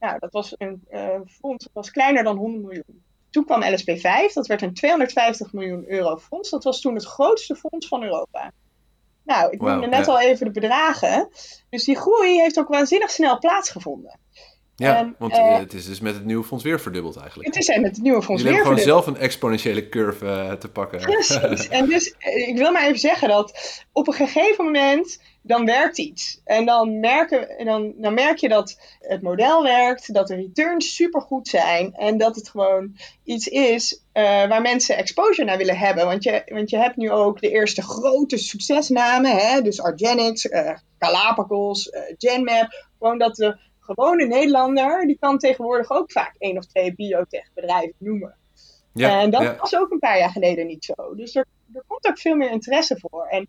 Nou, 0.00 0.18
dat 0.18 0.32
was 0.32 0.54
een 0.56 0.84
uh, 0.90 1.20
fonds 1.26 1.64
dat 1.64 1.72
was 1.72 1.90
kleiner 1.90 2.24
dan 2.24 2.36
100 2.36 2.64
miljoen. 2.64 3.02
Toen 3.30 3.44
kwam 3.44 3.64
LSP 3.64 3.90
5, 3.98 4.32
dat 4.32 4.46
werd 4.46 4.62
een 4.62 4.74
250 4.74 5.52
miljoen 5.52 5.84
euro 5.88 6.16
fonds. 6.16 6.50
Dat 6.50 6.64
was 6.64 6.80
toen 6.80 6.94
het 6.94 7.04
grootste 7.04 7.56
fonds 7.56 7.88
van 7.88 8.02
Europa. 8.02 8.52
Nou, 9.22 9.50
ik 9.50 9.60
noemde 9.60 9.86
net 9.86 10.08
al 10.08 10.20
even 10.20 10.46
de 10.46 10.52
bedragen. 10.52 11.28
Dus 11.70 11.84
die 11.84 11.96
groei 11.96 12.40
heeft 12.40 12.58
ook 12.58 12.68
waanzinnig 12.68 13.10
snel 13.10 13.38
plaatsgevonden. 13.38 14.18
Ja, 14.84 15.14
want 15.18 15.32
uh, 15.32 15.58
het 15.58 15.74
is 15.74 15.86
dus 15.86 16.00
met 16.00 16.14
het 16.14 16.24
nieuwe 16.24 16.44
fonds 16.44 16.64
weer 16.64 16.80
verdubbeld 16.80 17.16
eigenlijk. 17.16 17.54
Het 17.54 17.56
is 17.56 17.76
met 17.76 17.90
het 17.96 18.02
nieuwe 18.02 18.22
fonds 18.22 18.42
Jullie 18.42 18.56
weer 18.56 18.66
hebben 18.66 18.84
gewoon 18.84 19.02
zelf 19.02 19.16
een 19.16 19.22
exponentiële 19.22 19.88
curve 19.88 20.24
uh, 20.24 20.52
te 20.52 20.68
pakken. 20.68 21.00
Precies. 21.00 21.68
en 21.78 21.86
dus 21.86 22.14
ik 22.46 22.56
wil 22.56 22.72
maar 22.72 22.84
even 22.84 22.98
zeggen 22.98 23.28
dat 23.28 23.82
op 23.92 24.06
een 24.06 24.14
gegeven 24.14 24.64
moment 24.64 25.20
dan 25.42 25.64
werkt 25.64 25.98
iets. 25.98 26.40
En 26.44 26.66
dan, 26.66 27.00
merken, 27.00 27.64
dan, 27.64 27.92
dan 27.96 28.14
merk 28.14 28.38
je 28.38 28.48
dat 28.48 28.80
het 29.00 29.22
model 29.22 29.62
werkt, 29.62 30.14
dat 30.14 30.26
de 30.26 30.34
returns 30.34 30.94
supergoed 30.94 31.48
zijn 31.48 31.94
en 31.94 32.18
dat 32.18 32.36
het 32.36 32.48
gewoon 32.48 32.96
iets 33.24 33.46
is 33.46 34.02
uh, 34.14 34.22
waar 34.22 34.62
mensen 34.62 34.96
exposure 34.96 35.44
naar 35.44 35.58
willen 35.58 35.78
hebben. 35.78 36.06
Want 36.06 36.24
je, 36.24 36.42
want 36.46 36.70
je 36.70 36.76
hebt 36.76 36.96
nu 36.96 37.10
ook 37.10 37.40
de 37.40 37.50
eerste 37.50 37.82
grote 37.82 38.38
succesnamen, 38.38 39.36
hè? 39.36 39.60
dus 39.60 39.82
Argenix, 39.82 40.48
Galapagos, 40.98 41.90
Genmap. 42.18 42.86
Gewoon 42.98 43.18
dat 43.18 43.36
de 43.36 43.58
gewone 43.94 44.26
Nederlander, 44.26 45.06
die 45.06 45.18
kan 45.20 45.38
tegenwoordig 45.38 45.90
ook 45.90 46.12
vaak 46.12 46.34
één 46.38 46.56
of 46.56 46.66
twee 46.66 46.94
biotech-bedrijven 46.94 47.94
noemen. 47.98 48.36
Ja, 48.92 49.20
en 49.20 49.30
dat 49.30 49.56
was 49.56 49.76
ook 49.76 49.90
een 49.90 49.98
paar 49.98 50.18
jaar 50.18 50.30
geleden 50.30 50.66
niet 50.66 50.84
zo. 50.84 51.14
Dus 51.14 51.34
er, 51.34 51.46
er 51.74 51.84
komt 51.86 52.06
ook 52.06 52.18
veel 52.18 52.36
meer 52.36 52.50
interesse 52.50 52.98
voor. 52.98 53.26
En, 53.26 53.48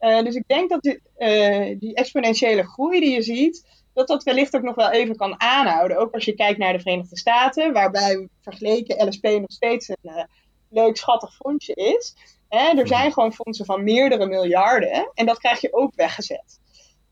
uh, 0.00 0.22
dus 0.22 0.34
ik 0.34 0.44
denk 0.46 0.70
dat 0.70 0.82
die, 0.82 1.00
uh, 1.18 1.78
die 1.78 1.94
exponentiële 1.94 2.62
groei 2.62 3.00
die 3.00 3.14
je 3.14 3.22
ziet, 3.22 3.66
dat 3.94 4.08
dat 4.08 4.22
wellicht 4.22 4.56
ook 4.56 4.62
nog 4.62 4.74
wel 4.74 4.90
even 4.90 5.16
kan 5.16 5.40
aanhouden. 5.40 5.98
Ook 5.98 6.14
als 6.14 6.24
je 6.24 6.34
kijkt 6.34 6.58
naar 6.58 6.72
de 6.72 6.80
Verenigde 6.80 7.18
Staten, 7.18 7.72
waarbij 7.72 8.28
vergeleken 8.40 9.08
LSP 9.08 9.24
nog 9.24 9.52
steeds 9.52 9.88
een 9.88 9.96
uh, 10.02 10.22
leuk, 10.68 10.96
schattig 10.96 11.34
fondsje 11.34 11.74
is. 11.74 12.14
Hè, 12.48 12.68
er 12.68 12.74
mhm. 12.74 12.86
zijn 12.86 13.12
gewoon 13.12 13.32
fondsen 13.32 13.64
van 13.64 13.84
meerdere 13.84 14.26
miljarden 14.26 15.10
en 15.14 15.26
dat 15.26 15.38
krijg 15.38 15.60
je 15.60 15.72
ook 15.72 15.94
weggezet. 15.94 16.60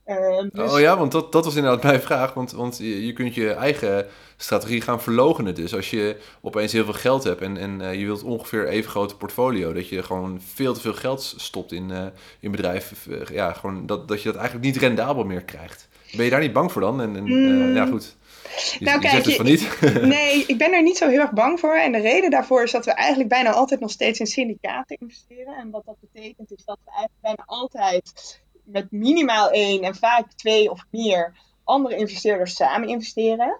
Ehm, 0.07 0.49
dus... 0.53 0.73
Oh 0.73 0.81
ja, 0.81 0.99
want 0.99 1.13
dat, 1.13 1.33
dat 1.33 1.45
was 1.45 1.57
inderdaad 1.57 1.83
mijn 1.83 2.01
vraag. 2.01 2.35
Want, 2.35 2.53
want 2.53 2.79
je, 2.79 3.07
je, 3.07 3.13
kunt 3.13 3.35
je 3.35 3.53
eigen 3.53 4.07
strategie 4.37 4.81
gaan 4.81 5.03
verlogenen. 5.03 5.55
Dus 5.55 5.75
als 5.75 5.91
je 5.91 6.17
opeens 6.41 6.73
heel 6.73 6.85
veel 6.85 6.93
geld 6.93 7.25
hebt 7.25 7.41
en, 7.41 7.57
en 7.57 7.81
uh, 7.81 7.95
je 7.95 8.05
wilt 8.05 8.23
ongeveer 8.23 8.69
even 8.69 8.91
grote 8.91 9.17
portfolio, 9.17 9.73
dat 9.73 9.89
je 9.89 10.03
gewoon 10.03 10.41
veel 10.55 10.75
te 10.75 10.81
veel 10.81 10.95
geld 10.95 11.35
stopt 11.37 11.73
in, 11.73 11.91
uh, 11.91 12.07
in 12.41 12.51
bedrijven. 12.51 12.97
Uh, 13.09 13.27
ja, 13.29 13.53
gewoon 13.53 13.87
dat, 13.87 14.09
dat 14.09 14.23
je 14.23 14.29
dat 14.29 14.37
eigenlijk 14.37 14.67
niet 14.67 14.77
rendabel 14.77 15.25
meer 15.25 15.43
krijgt. 15.43 15.89
Ben 16.17 16.25
je 16.25 16.31
daar 16.31 16.41
niet 16.41 16.53
bang 16.53 16.73
voor 16.73 16.81
dan? 16.81 17.01
En, 17.01 17.17
en 17.17 17.25
mm. 17.25 17.75
ja, 17.75 17.87
goed. 17.87 18.17
Je, 18.79 18.85
nou, 18.85 19.01
kijk, 19.01 19.25
dus 19.25 19.37
van 19.37 19.45
niet. 19.45 19.79
nee, 20.03 20.45
ik 20.47 20.59
ben 20.59 20.73
er 20.73 20.83
niet 20.83 20.97
zo 20.97 21.09
heel 21.09 21.21
erg 21.21 21.33
bang 21.33 21.61
voor. 21.61 21.75
En 21.75 21.93
de 21.93 22.01
reden 22.01 22.31
daarvoor 22.31 22.63
is 22.63 22.71
dat 22.71 22.85
we 22.85 22.93
eigenlijk 22.93 23.29
bijna 23.29 23.53
altijd 23.53 23.81
nog 23.81 23.91
steeds 23.91 24.21
in 24.21 24.27
syndicaten 24.27 24.97
investeren. 25.01 25.55
En 25.57 25.71
wat 25.71 25.85
dat 25.85 25.97
betekent 26.01 26.53
is 26.53 26.65
dat 26.65 26.79
we 26.85 26.91
eigenlijk 26.91 27.21
bijna 27.21 27.43
altijd 27.47 28.41
met 28.67 28.91
minimaal 28.91 29.51
één 29.51 29.83
en 29.83 29.95
vaak 29.95 30.33
twee 30.33 30.71
of 30.71 30.85
meer 30.91 31.37
andere 31.65 31.97
investeerders 31.97 32.55
samen 32.55 32.89
investeren. 32.89 33.59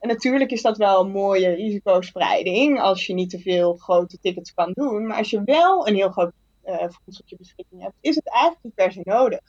En 0.00 0.08
natuurlijk 0.08 0.50
is 0.50 0.62
dat 0.62 0.76
wel 0.76 1.00
een 1.00 1.10
mooie 1.10 1.48
risicospreiding 1.48 2.80
als 2.80 3.06
je 3.06 3.14
niet 3.14 3.30
te 3.30 3.38
veel 3.38 3.74
grote 3.74 4.18
tickets 4.18 4.54
kan 4.54 4.72
doen. 4.72 5.06
Maar 5.06 5.16
als 5.16 5.30
je 5.30 5.42
wel 5.44 5.88
een 5.88 5.94
heel 5.94 6.10
groot 6.10 6.32
uh, 6.66 6.76
fonds 6.76 7.20
op 7.20 7.28
je 7.28 7.36
beschikking 7.36 7.82
hebt, 7.82 7.94
is 8.00 8.14
het 8.14 8.30
eigenlijk 8.30 8.64
niet 8.64 8.74
per 8.74 8.92
se 8.92 9.00
nodig. 9.04 9.40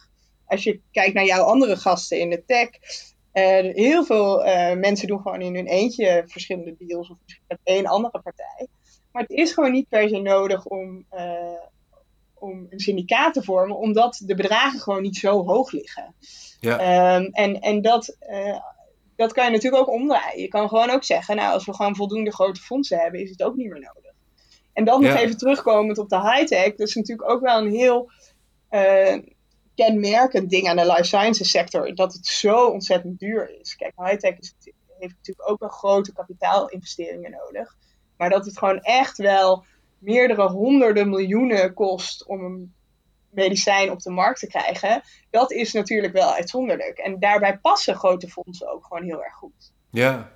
Als 0.46 0.64
je 0.64 0.80
kijkt 0.92 1.14
naar 1.14 1.26
jouw 1.26 1.44
andere 1.44 1.76
gasten 1.76 2.20
in 2.20 2.30
de 2.30 2.44
tech, 2.46 2.70
uh, 3.34 3.74
heel 3.76 4.06
veel 4.06 4.46
uh, 4.46 4.74
mensen 4.74 5.08
doen 5.08 5.22
gewoon 5.22 5.42
in 5.42 5.56
hun 5.56 5.68
eentje 5.68 6.24
verschillende 6.28 6.76
deals 6.78 7.10
of 7.10 7.18
misschien 7.24 7.46
met 7.48 7.60
één 7.64 7.86
andere 7.86 8.22
partij. 8.22 8.68
Maar 9.12 9.22
het 9.22 9.32
is 9.32 9.52
gewoon 9.54 9.72
niet 9.72 9.90
per 9.90 10.10
se 10.10 10.20
nodig 10.20 10.66
om, 10.66 11.06
om 12.40 12.68
een 12.70 12.80
syndicaat 12.80 13.34
te 13.34 13.44
vormen, 13.44 13.78
omdat 13.78 14.22
de 14.26 14.36
bedragen 14.36 14.80
gewoon 14.80 15.02
niet 15.02 15.18
zo 15.18 15.46
hoog 15.46 15.72
liggen. 15.72 16.16
Ja. 16.60 17.16
Um, 17.16 17.30
en 17.32 17.62
en 17.62 17.82
dat, 17.82 18.18
uh, 18.30 18.60
dat 19.16 19.34
kan 19.34 19.46
je 19.46 19.52
natuurlijk 19.52 19.82
ook 19.82 19.94
omdraaien. 19.94 20.42
Je 20.42 20.48
kan 20.48 20.68
gewoon 20.68 20.90
ook 20.90 21.04
zeggen, 21.04 21.36
nou, 21.36 21.54
als 21.54 21.66
we 21.66 21.74
gewoon 21.74 21.96
voldoende 21.96 22.34
grote 22.34 22.62
fondsen 22.62 23.00
hebben, 23.00 23.22
is 23.22 23.30
het 23.30 23.44
ook 23.44 23.56
niet 23.56 23.70
meer 23.70 23.82
nodig. 23.82 24.14
En 24.74 24.86
dan 24.86 25.02
nog 25.02 25.16
even 25.16 25.38
terugkomend 25.38 25.98
op 25.98 26.10
de 26.10 26.22
high-tech, 26.22 26.76
dat 26.76 26.88
is 26.88 26.96
natuurlijk 26.96 27.30
ook 27.30 27.42
wel 27.42 27.62
een 27.62 27.72
heel 27.72 28.12
uh, 28.72 29.18
kenmerkend 29.76 30.50
ding 30.50 30.70
aan 30.70 30.76
de 30.76 30.86
life 30.86 31.04
sciences 31.04 31.50
sector, 31.50 31.96
dat 31.96 32.14
het 32.14 32.26
zo 32.26 32.68
ontzettend 32.68 33.20
duur 33.20 33.60
is. 33.60 33.76
Kijk, 33.76 33.94
high-tech 33.96 34.36
heeft 35.00 35.16
natuurlijk 35.16 35.50
ook 35.50 35.60
wel 35.60 35.70
grote 35.70 36.14
kapitaalinvesteringen 36.14 37.32
nodig, 37.32 37.76
maar 38.18 38.30
dat 38.30 38.46
het 38.46 38.58
gewoon 38.58 38.80
echt 38.80 39.18
wel 39.18 39.66
meerdere 40.00 40.48
honderden 40.48 41.10
miljoenen 41.10 41.74
kost 41.74 42.26
om 42.26 42.44
een 42.44 42.74
medicijn 43.30 43.92
op 43.92 44.02
de 44.02 44.10
markt 44.10 44.40
te 44.40 44.48
krijgen, 44.48 45.02
dat 45.30 45.52
is 45.52 45.74
natuurlijk 45.74 46.14
wel 46.14 46.34
uitzonderlijk. 46.34 46.98
En 46.98 47.20
daarbij 47.20 47.58
passen 47.58 47.96
grote 47.96 48.28
fondsen 48.28 48.72
ook 48.72 48.86
gewoon 48.86 49.04
heel 49.04 49.24
erg 49.24 49.34
goed. 49.34 49.72
Ja, 49.90 50.32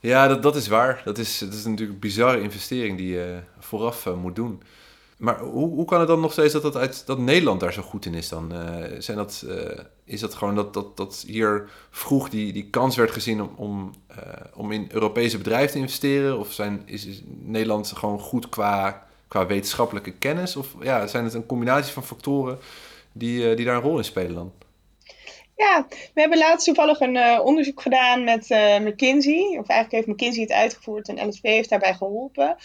ja 0.00 0.26
dat, 0.26 0.42
dat 0.42 0.56
is 0.56 0.68
waar. 0.68 1.02
Dat 1.04 1.18
is, 1.18 1.38
dat 1.38 1.52
is 1.52 1.64
natuurlijk 1.64 1.92
een 1.92 1.98
bizarre 1.98 2.40
investering 2.40 2.96
die 2.96 3.12
je 3.12 3.40
vooraf 3.58 4.06
uh, 4.06 4.14
moet 4.14 4.36
doen. 4.36 4.62
Maar 5.16 5.38
hoe, 5.38 5.68
hoe 5.68 5.84
kan 5.84 5.98
het 5.98 6.08
dan 6.08 6.20
nog 6.20 6.32
steeds 6.32 6.52
dat, 6.52 6.62
dat, 6.62 6.76
uit, 6.76 7.06
dat 7.06 7.18
Nederland 7.18 7.60
daar 7.60 7.72
zo 7.72 7.82
goed 7.82 8.06
in 8.06 8.14
is 8.14 8.28
dan? 8.28 8.52
Uh, 8.52 8.84
zijn 8.98 9.16
dat, 9.16 9.44
uh, 9.46 9.78
is 10.04 10.20
dat 10.20 10.34
gewoon 10.34 10.54
dat, 10.54 10.74
dat, 10.74 10.96
dat 10.96 11.24
hier 11.26 11.68
vroeg 11.90 12.28
die, 12.28 12.52
die 12.52 12.70
kans 12.70 12.96
werd 12.96 13.10
gezien 13.10 13.42
om, 13.42 13.50
om, 13.56 13.92
uh, 14.10 14.16
om 14.54 14.72
in 14.72 14.88
Europese 14.92 15.38
bedrijven 15.38 15.72
te 15.72 15.78
investeren? 15.78 16.38
Of 16.38 16.52
zijn, 16.52 16.82
is, 16.86 17.06
is 17.06 17.22
Nederland 17.26 17.92
gewoon 17.96 18.18
goed 18.18 18.48
qua, 18.48 19.06
qua 19.28 19.46
wetenschappelijke 19.46 20.12
kennis? 20.12 20.56
Of 20.56 20.74
ja, 20.80 21.06
zijn 21.06 21.24
het 21.24 21.34
een 21.34 21.46
combinatie 21.46 21.92
van 21.92 22.04
factoren 22.04 22.58
die, 23.12 23.54
die 23.54 23.64
daar 23.64 23.76
een 23.76 23.82
rol 23.82 23.98
in 23.98 24.04
spelen 24.04 24.34
dan? 24.34 24.52
Ja, 25.56 25.86
we 25.88 26.20
hebben 26.20 26.38
laatst 26.38 26.66
toevallig 26.66 27.00
een 27.00 27.40
onderzoek 27.40 27.82
gedaan 27.82 28.24
met 28.24 28.48
McKinsey. 28.80 29.56
Of 29.58 29.68
eigenlijk 29.68 29.90
heeft 29.90 30.06
McKinsey 30.06 30.42
het 30.42 30.52
uitgevoerd 30.52 31.08
en 31.08 31.28
LSP 31.28 31.44
heeft 31.44 31.68
daarbij 31.68 31.94
geholpen. 31.94 32.56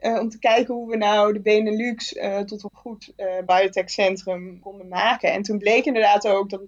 Uh, 0.00 0.18
om 0.18 0.28
te 0.28 0.38
kijken 0.38 0.74
hoe 0.74 0.90
we 0.90 0.96
nou 0.96 1.32
de 1.32 1.40
Benelux 1.40 2.14
tot 2.46 2.62
een 2.62 2.70
goed 2.72 3.12
biotech-centrum 3.46 4.60
konden 4.60 4.88
maken. 4.88 5.32
En 5.32 5.42
toen 5.42 5.58
bleek 5.58 5.84
inderdaad 5.84 6.26
ook 6.26 6.50
dat 6.50 6.60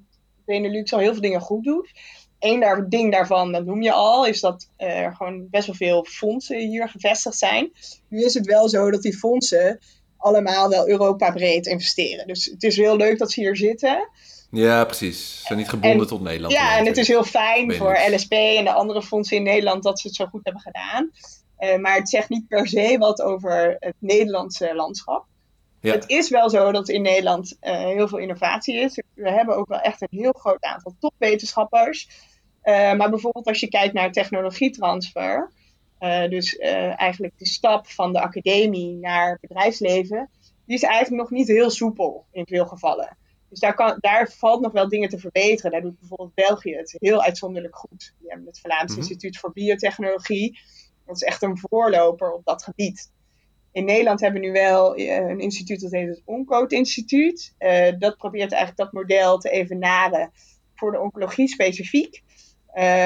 Benelux 0.45 0.93
al 0.93 0.99
heel 0.99 1.13
veel 1.13 1.23
dingen 1.23 1.41
goed 1.41 1.65
doet. 1.65 1.91
Eén 2.39 2.61
daar, 2.61 2.89
ding 2.89 3.13
daarvan, 3.13 3.53
dat 3.53 3.65
noem 3.65 3.83
je 3.83 3.93
al, 3.93 4.27
is 4.27 4.41
dat 4.41 4.69
er 4.77 5.15
gewoon 5.17 5.49
best 5.51 5.67
wel 5.67 5.77
veel 5.77 6.05
fondsen 6.05 6.59
hier 6.59 6.89
gevestigd 6.89 7.39
zijn. 7.39 7.73
Nu 8.09 8.25
is 8.25 8.35
het 8.35 8.47
wel 8.47 8.69
zo 8.69 8.91
dat 8.91 9.03
die 9.03 9.17
fondsen 9.19 9.79
allemaal 10.17 10.69
wel 10.69 10.89
Europa 10.89 11.31
breed 11.31 11.67
investeren. 11.67 12.27
Dus 12.27 12.45
het 12.45 12.63
is 12.63 12.77
heel 12.77 12.97
leuk 12.97 13.19
dat 13.19 13.33
ze 13.33 13.41
hier 13.41 13.57
zitten. 13.57 14.09
Ja, 14.51 14.85
precies. 14.85 15.39
Ze 15.39 15.47
zijn 15.47 15.59
niet 15.59 15.69
gebonden 15.69 16.07
tot 16.07 16.21
Nederland. 16.21 16.53
Ja, 16.53 16.79
en 16.79 16.87
het 16.87 16.97
is 16.97 17.09
heel 17.09 17.25
fijn 17.25 17.75
voor 17.75 17.99
LSP 18.11 18.33
en 18.33 18.65
de 18.65 18.73
andere 18.73 19.03
fondsen 19.03 19.37
in 19.37 19.43
Nederland 19.43 19.83
dat 19.83 20.01
ze 20.01 20.07
het 20.07 20.17
zo 20.17 20.27
goed 20.27 20.45
hebben 20.45 20.63
gedaan. 20.63 21.11
Uh, 21.61 21.77
maar 21.77 21.95
het 21.95 22.09
zegt 22.09 22.29
niet 22.29 22.49
per 22.49 22.69
se 22.69 22.97
wat 22.99 23.23
over 23.23 23.77
het 23.79 23.95
Nederlandse 23.99 24.75
landschap. 24.75 25.27
Ja. 25.81 25.93
Het 25.93 26.09
is 26.09 26.31
wel 26.31 26.51
zo 26.51 26.73
dat 26.73 26.89
in 26.89 27.03
Nederland 27.03 27.57
uh, 27.61 27.77
heel 27.77 28.09
veel 28.09 28.19
innovatie 28.19 28.75
is. 28.75 29.03
We 29.15 29.31
hebben 29.31 29.57
ook 29.57 29.69
wel 29.69 29.81
echt 29.81 30.03
een 30.03 30.09
heel 30.11 30.33
groot 30.33 30.63
aantal 30.63 30.95
topwetenschappers. 30.99 32.09
Uh, 32.63 32.95
maar 32.95 33.11
bijvoorbeeld 33.11 33.47
als 33.47 33.61
je 33.61 33.69
kijkt 33.69 33.95
naar 33.95 34.13
technologietransfer, 34.13 35.53
dus 36.29 36.57
eigenlijk 36.57 37.39
de 37.39 37.47
stap 37.47 37.87
van 37.87 38.13
de 38.13 38.21
academie 38.21 38.97
naar 38.97 39.39
bedrijfsleven, 39.41 40.31
die 40.67 40.77
is 40.77 40.83
eigenlijk 40.83 41.23
nog 41.23 41.31
niet 41.31 41.49
heel 41.49 41.71
soepel 41.71 42.27
in 42.33 42.47
veel 42.47 42.67
gevallen. 42.67 43.17
Dus 43.51 43.59
daar, 43.59 43.75
kan, 43.75 43.97
daar 44.01 44.31
valt 44.31 44.61
nog 44.61 44.73
wel 44.73 44.89
dingen 44.89 45.09
te 45.09 45.19
verbeteren. 45.19 45.71
Daar 45.71 45.81
doet 45.81 45.99
bijvoorbeeld 45.99 46.35
België 46.35 46.75
het 46.75 46.97
heel 46.99 47.23
uitzonderlijk 47.23 47.77
goed. 47.77 48.15
Die 48.19 48.29
hebben 48.29 48.47
het 48.47 48.61
Vlaams 48.61 48.91
mhm. 48.91 49.01
Instituut 49.01 49.39
voor 49.39 49.53
Biotechnologie. 49.53 50.59
Dat 51.11 51.23
is 51.23 51.29
echt 51.29 51.43
een 51.43 51.59
voorloper 51.59 52.33
op 52.33 52.45
dat 52.45 52.63
gebied. 52.63 53.11
In 53.73 53.85
Nederland 53.85 54.21
hebben 54.21 54.41
we 54.41 54.47
nu 54.47 54.53
wel 54.53 54.99
een 54.99 55.41
instituut 55.41 55.81
dat 55.81 55.91
heet 55.91 56.09
het 56.09 56.23
Oncode 56.25 56.75
Instituut. 56.75 57.55
dat 57.99 58.17
probeert 58.17 58.53
eigenlijk 58.53 58.77
dat 58.77 58.93
model 58.93 59.39
te 59.39 59.51
evenaren 59.51 60.33
voor 60.75 60.93
de 60.93 61.01
oncologie 61.01 61.49
specifiek. 61.49 62.23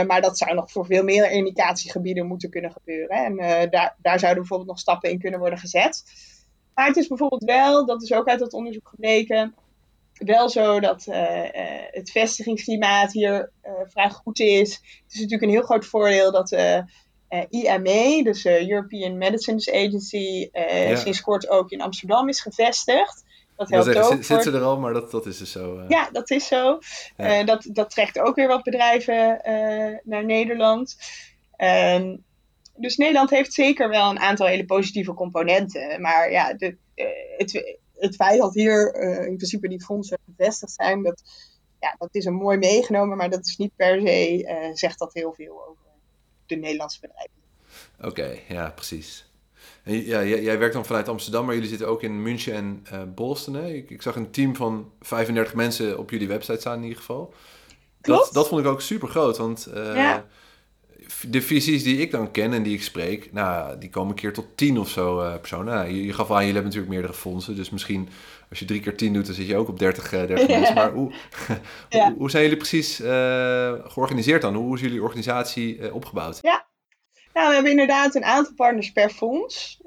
maar 0.07 0.21
dat 0.21 0.39
zou 0.39 0.55
nog 0.55 0.71
voor 0.71 0.87
veel 0.87 1.03
meer 1.05 1.31
indicatiegebieden 1.31 2.27
moeten 2.27 2.51
kunnen 2.51 2.73
gebeuren. 2.73 3.17
En 3.17 3.37
daar, 3.71 3.97
daar 3.99 4.19
zouden 4.19 4.41
bijvoorbeeld 4.41 4.71
nog 4.71 4.79
stappen 4.79 5.11
in 5.11 5.19
kunnen 5.19 5.41
worden 5.41 5.59
gezet. 5.59 6.03
Maar 6.75 6.87
het 6.87 6.97
is 6.97 7.07
bijvoorbeeld 7.07 7.45
wel, 7.45 7.87
dat 7.87 8.03
is 8.03 8.13
ook 8.13 8.29
uit 8.29 8.39
dat 8.39 8.53
onderzoek 8.53 8.89
gebleken, 8.89 9.55
wel 10.13 10.49
zo 10.49 10.81
dat 10.81 11.05
het 11.91 12.11
vestigingsklimaat 12.11 13.13
hier 13.13 13.51
vrij 13.85 14.11
goed 14.11 14.41
is. 14.41 14.75
Het 14.75 15.13
is 15.13 15.21
natuurlijk 15.21 15.43
een 15.43 15.57
heel 15.59 15.63
groot 15.63 15.87
voordeel 15.87 16.33
dat 16.33 16.51
IME, 17.49 18.21
dus 18.23 18.43
de 18.43 18.71
European 18.71 19.19
Medicines 19.19 19.71
Agency, 19.71 20.49
ja. 20.53 20.97
sinds 20.97 21.21
kort 21.21 21.49
ook 21.49 21.71
in 21.71 21.81
Amsterdam 21.81 22.29
is 22.29 22.41
gevestigd. 22.41 23.25
Dat 23.57 23.71
helpt 23.71 23.97
ook. 23.97 24.23
Zit, 24.23 24.43
ze 24.43 24.51
er 24.51 24.63
al, 24.63 24.79
maar 24.79 24.93
dat, 24.93 25.11
dat 25.11 25.27
is 25.27 25.39
dus 25.39 25.53
zo. 25.53 25.85
Ja, 25.89 26.09
dat 26.13 26.31
is 26.31 26.47
zo. 26.47 26.79
Ja. 27.17 27.43
dat, 27.43 27.69
dat 27.73 27.91
trekt 27.91 28.19
ook 28.19 28.37
weer 28.37 28.49
wat 28.49 28.63
bedrijven 28.63 29.41
naar 30.05 30.25
Nederland. 30.25 30.97
Ehm, 31.57 32.17
dus 32.77 32.97
Nederland 32.97 33.31
heeft 33.31 33.53
zeker 33.53 33.89
wel 33.89 34.11
een 34.11 34.19
aantal 34.19 34.47
hele 34.47 34.65
positieve 34.65 35.15
componenten. 35.15 36.01
Maar 36.01 36.31
ja, 36.31 36.55
de, 36.55 36.77
het, 37.37 37.79
het 37.97 38.15
feit 38.15 38.41
dat 38.41 38.55
hier 38.55 38.95
in 39.27 39.37
principe 39.37 39.69
die 39.69 39.85
fondsen 39.85 40.19
gevestigd 40.27 40.73
zijn, 40.73 41.03
dat, 41.03 41.23
ja, 41.81 41.95
dat 41.99 42.09
is 42.13 42.25
een 42.25 42.35
mooi 42.35 42.59
meegenomen, 42.59 43.17
maar 43.17 43.31
dat 43.31 43.47
is 43.47 43.57
niet 43.57 43.77
per 43.77 44.01
se, 44.01 44.71
zegt 44.75 44.99
dat 44.99 45.15
heel 45.15 45.33
veel 45.33 45.67
over 45.69 45.84
de 46.47 46.57
Nederlandse 46.57 47.01
bedrijven. 47.01 47.33
Oké, 48.01 48.39
ja, 48.49 48.71
precies. 48.71 49.25
En 49.83 50.05
ja, 50.05 50.25
jij, 50.25 50.43
jij, 50.43 50.59
werkt 50.59 50.75
dan 50.75 50.85
vanuit 50.87 51.09
Amsterdam, 51.09 51.45
maar 51.45 51.55
jullie 51.55 51.69
zitten 51.69 51.89
ook 51.89 52.03
in 52.03 52.23
München 52.23 52.55
en 52.55 52.87
uh, 52.93 53.03
Boston. 53.15 53.55
Hè? 53.55 53.69
Ik, 53.69 53.91
ik, 53.91 54.03
zag 54.03 54.17
een 54.17 54.31
team 54.31 54.57
van 54.57 54.93
35 55.01 55.55
mensen 55.55 55.99
op 55.99 56.11
jullie 56.11 56.29
website 56.29 56.61
staan 56.61 56.77
in 56.77 56.83
ieder 56.83 56.99
geval. 56.99 57.35
Dat, 58.01 58.31
dat 58.33 58.49
vond 58.49 58.61
ik 58.61 58.67
ook 58.67 58.81
super 58.81 59.09
groot, 59.09 59.37
want 59.37 59.69
ja 59.73 60.27
de 61.29 61.43
visies 61.43 61.83
die 61.83 61.99
ik 61.99 62.11
dan 62.11 62.31
ken 62.31 62.53
en 62.53 62.63
die 62.63 62.75
ik 62.75 62.83
spreek, 62.83 63.33
nou, 63.33 63.79
die 63.79 63.91
komen 63.91 64.09
een 64.09 64.15
keer 64.15 64.33
tot 64.33 64.47
tien 64.55 64.79
of 64.79 64.89
zo 64.89 65.21
uh, 65.21 65.35
personen. 65.37 65.75
Nou, 65.75 65.89
je, 65.89 66.05
je, 66.05 66.13
gaf 66.13 66.31
aan, 66.31 66.37
jullie 66.37 66.53
hebben 66.53 66.65
natuurlijk 66.65 66.93
meerdere 66.93 67.15
fondsen. 67.15 67.57
Dus 67.57 67.71
misschien 67.71 68.09
als 68.55 68.63
je 68.63 68.69
drie 68.69 68.81
keer 68.81 68.97
tien 68.97 69.13
doet, 69.13 69.27
dan 69.27 69.35
zit 69.35 69.47
je 69.47 69.57
ook 69.57 69.69
op 69.69 69.79
30, 69.79 70.13
uh, 70.13 70.27
30 70.27 70.49
mensen. 70.49 70.75
Maar 70.75 70.93
hoe, 70.93 71.13
hoe, 71.91 72.15
hoe, 72.19 72.31
zijn 72.31 72.43
jullie 72.43 72.59
precies 72.59 73.01
uh, 73.01 73.73
georganiseerd 73.85 74.43
dan? 74.43 74.55
Hoe 74.55 74.75
is 74.75 74.81
jullie 74.81 75.03
organisatie 75.03 75.77
uh, 75.77 75.95
opgebouwd? 75.95 76.39
Ja, 76.41 76.67
nou, 77.33 77.49
we 77.49 77.55
hebben 77.55 77.71
inderdaad 77.71 78.15
een 78.15 78.25
aantal 78.25 78.55
partners 78.55 78.93
per 78.93 79.11
fonds. 79.11 79.81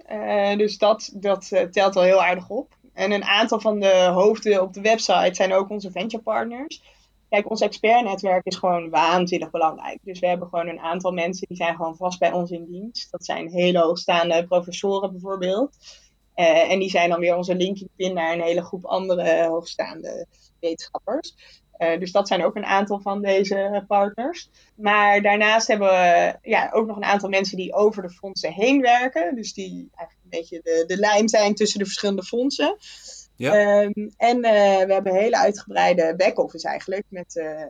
dus 0.57 0.77
dat, 0.77 1.11
dat 1.13 1.47
telt 1.71 1.93
wel 1.93 2.03
heel 2.03 2.23
aardig 2.23 2.49
op. 2.49 2.75
En 2.93 3.11
een 3.11 3.23
aantal 3.23 3.59
van 3.59 3.79
de 3.79 4.09
hoofden 4.13 4.61
op 4.61 4.73
de 4.73 4.81
website 4.81 5.33
zijn 5.33 5.53
ook 5.53 5.69
onze 5.69 5.91
venture 5.91 6.23
partners. 6.23 6.81
Kijk, 7.29 7.49
ons 7.49 7.61
expertnetwerk 7.61 8.45
is 8.45 8.55
gewoon 8.55 8.89
waanzinnig 8.89 9.51
belangrijk. 9.51 9.99
Dus 10.01 10.19
we 10.19 10.27
hebben 10.27 10.47
gewoon 10.47 10.67
een 10.67 10.79
aantal 10.79 11.11
mensen 11.11 11.47
die 11.47 11.57
zijn 11.57 11.75
gewoon 11.75 11.95
vast 11.95 12.19
bij 12.19 12.31
ons 12.31 12.51
in 12.51 12.65
dienst. 12.65 13.11
Dat 13.11 13.25
zijn 13.25 13.49
hele 13.49 13.79
hoogstaande 13.79 14.45
professoren 14.47 15.11
bijvoorbeeld. 15.11 15.77
Uh, 16.39 16.71
en 16.71 16.79
die 16.79 16.89
zijn 16.89 17.09
dan 17.09 17.19
weer 17.19 17.35
onze 17.35 17.55
linking 17.55 17.89
pin 17.95 18.13
naar 18.13 18.33
een 18.33 18.41
hele 18.41 18.63
groep 18.63 18.85
andere 18.85 19.45
hoogstaande 19.47 20.25
wetenschappers. 20.59 21.35
Uh, 21.77 21.99
dus 21.99 22.11
dat 22.11 22.27
zijn 22.27 22.43
ook 22.43 22.55
een 22.55 22.65
aantal 22.65 22.99
van 22.99 23.21
deze 23.21 23.83
partners. 23.87 24.49
Maar 24.75 25.21
daarnaast 25.21 25.67
hebben 25.67 25.87
we 25.87 26.35
ja, 26.41 26.69
ook 26.73 26.87
nog 26.87 26.95
een 26.95 27.03
aantal 27.03 27.29
mensen 27.29 27.57
die 27.57 27.73
over 27.73 28.01
de 28.01 28.09
fondsen 28.09 28.53
heen 28.53 28.81
werken. 28.81 29.35
Dus 29.35 29.53
die 29.53 29.89
eigenlijk 29.95 30.19
een 30.23 30.39
beetje 30.39 30.59
de, 30.63 30.83
de 30.87 30.97
lijn 30.97 31.29
zijn 31.29 31.55
tussen 31.55 31.79
de 31.79 31.85
verschillende 31.85 32.23
fondsen. 32.23 32.77
Ja. 33.35 33.53
Ehm, 33.53 34.09
en 34.17 34.37
uh, 34.37 34.85
we 34.85 34.93
hebben 34.93 35.07
een 35.07 35.19
hele 35.19 35.37
uitgebreide 35.37 36.13
back-office 36.17 36.67
eigenlijk. 36.67 37.03
Met 37.09 37.35
uh, 37.35 37.61
eh, 37.61 37.69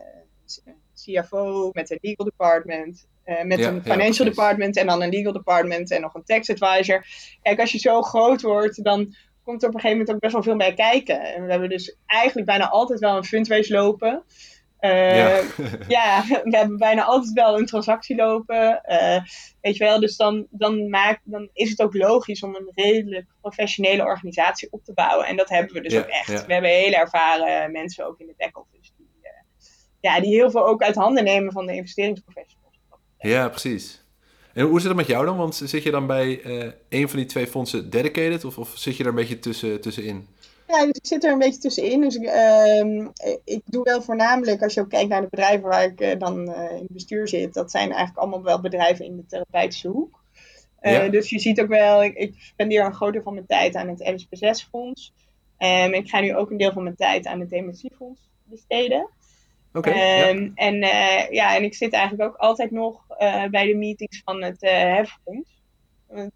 CFO, 0.94 1.70
met 1.72 1.90
een 1.90 1.98
legal 2.00 2.24
department, 2.24 3.06
uh, 3.28 3.42
met 3.42 3.60
een 3.60 3.82
financial 3.82 4.28
department 4.28 4.76
en 4.76 4.86
dan 4.86 5.02
een 5.02 5.10
legal 5.10 5.32
department 5.32 5.90
en 5.90 6.00
nog 6.00 6.14
een 6.14 6.24
tax 6.24 6.50
advisor. 6.50 7.06
Kijk, 7.42 7.60
als 7.60 7.72
je 7.72 7.78
zo 7.78 8.02
groot 8.02 8.42
wordt, 8.42 8.84
dan 8.84 9.14
komt 9.42 9.62
er 9.62 9.68
op 9.68 9.74
een 9.74 9.80
gegeven 9.80 9.98
moment 9.98 10.10
ook 10.10 10.20
best 10.20 10.32
wel 10.32 10.42
veel 10.42 10.56
bij 10.56 10.74
kijken. 10.74 11.34
En 11.34 11.44
we 11.44 11.50
hebben 11.50 11.68
dus 11.68 11.96
eigenlijk 12.06 12.46
bijna 12.46 12.68
altijd 12.68 13.00
wel 13.00 13.16
een 13.16 13.24
fundraise 13.24 13.72
lopen. 13.72 14.24
Uh, 14.80 15.16
ja. 15.16 15.42
ja. 15.98 16.24
we 16.44 16.56
hebben 16.56 16.76
bijna 16.76 17.04
altijd 17.04 17.32
wel 17.32 17.58
een 17.58 17.66
transactie 17.66 18.16
lopen. 18.16 18.82
Uh, 18.86 19.20
weet 19.60 19.76
je 19.76 19.84
wel, 19.84 20.00
dus 20.00 20.16
dan, 20.16 20.46
dan, 20.50 20.88
maakt, 20.88 21.20
dan 21.24 21.48
is 21.52 21.70
het 21.70 21.82
ook 21.82 21.94
logisch 21.94 22.42
om 22.42 22.54
een 22.54 22.70
redelijk 22.74 23.26
professionele 23.40 24.04
organisatie 24.04 24.68
op 24.70 24.84
te 24.84 24.92
bouwen. 24.94 25.26
En 25.26 25.36
dat 25.36 25.48
hebben 25.48 25.74
we 25.74 25.80
dus 25.80 25.96
ook 25.96 26.06
echt. 26.06 26.46
We 26.46 26.52
hebben 26.52 26.70
hele 26.70 26.96
ervaren 26.96 27.72
mensen 27.72 28.06
ook 28.06 28.18
in 28.18 28.26
de 28.26 28.34
back-office. 28.36 28.90
Die, 28.96 29.10
uh, 29.22 29.30
ja, 30.00 30.20
die 30.20 30.34
heel 30.34 30.50
veel 30.50 30.66
ook 30.66 30.82
uit 30.82 30.94
handen 30.94 31.24
nemen 31.24 31.52
van 31.52 31.66
de 31.66 31.74
investeringsprofessionals. 31.74 32.67
Ja, 33.18 33.48
precies. 33.48 34.02
En 34.54 34.64
hoe 34.64 34.80
zit 34.80 34.88
het 34.88 34.96
met 34.96 35.06
jou 35.06 35.24
dan? 35.24 35.36
Want 35.36 35.54
zit 35.54 35.82
je 35.82 35.90
dan 35.90 36.06
bij 36.06 36.44
een 36.88 37.08
van 37.08 37.18
die 37.18 37.26
twee 37.26 37.46
fondsen 37.46 37.90
dedicated 37.90 38.44
of, 38.44 38.58
of 38.58 38.72
zit 38.74 38.96
je 38.96 39.02
daar 39.02 39.12
een 39.12 39.18
beetje 39.18 39.38
tussen, 39.38 39.80
tussenin? 39.80 40.26
Ja, 40.68 40.86
ik 40.86 40.98
zit 41.02 41.24
er 41.24 41.32
een 41.32 41.38
beetje 41.38 41.60
tussenin. 41.60 42.00
Dus 42.00 42.16
ik, 42.16 42.22
uh, 42.22 43.06
ik 43.44 43.62
doe 43.64 43.82
wel 43.82 44.02
voornamelijk, 44.02 44.62
als 44.62 44.74
je 44.74 44.80
ook 44.80 44.88
kijkt 44.88 45.08
naar 45.08 45.20
de 45.20 45.28
bedrijven 45.30 45.68
waar 45.68 45.84
ik 45.84 46.00
uh, 46.00 46.18
dan 46.18 46.48
uh, 46.48 46.70
in 46.70 46.82
het 46.82 46.92
bestuur 46.92 47.28
zit, 47.28 47.54
dat 47.54 47.70
zijn 47.70 47.88
eigenlijk 47.88 48.18
allemaal 48.18 48.42
wel 48.42 48.60
bedrijven 48.60 49.04
in 49.04 49.16
de 49.16 49.26
therapeutische 49.26 49.88
hoek. 49.88 50.20
Eh, 50.80 50.92
ja. 50.92 51.08
Dus 51.08 51.30
je 51.30 51.38
ziet 51.38 51.60
ook 51.60 51.68
wel, 51.68 52.04
ik, 52.04 52.14
ik 52.14 52.34
spendeer 52.38 52.84
een 52.84 52.94
groot 52.94 53.12
deel 53.12 53.22
van 53.22 53.34
mijn 53.34 53.46
tijd 53.46 53.74
aan 53.74 53.88
het 53.88 54.00
LSP6-fonds. 54.00 55.12
Um, 55.58 55.94
ik 55.94 56.08
ga 56.08 56.20
nu 56.20 56.36
ook 56.36 56.50
een 56.50 56.56
deel 56.56 56.72
van 56.72 56.82
mijn 56.82 56.96
tijd 56.96 57.26
aan 57.26 57.40
het 57.40 57.50
dementiefonds 57.50 58.20
besteden. 58.44 59.08
Oké. 59.78 59.88
Okay, 59.88 60.30
um, 60.30 60.42
ja. 60.42 60.50
En 60.54 60.74
ja, 61.30 61.56
en 61.56 61.64
ik 61.64 61.74
zit 61.74 61.92
eigenlijk 61.92 62.30
ook 62.30 62.36
altijd 62.36 62.70
nog 62.70 63.06
bij 63.50 63.66
de 63.66 63.74
meetings 63.74 64.22
van 64.24 64.42
het 64.42 64.60
heffonds 64.60 65.58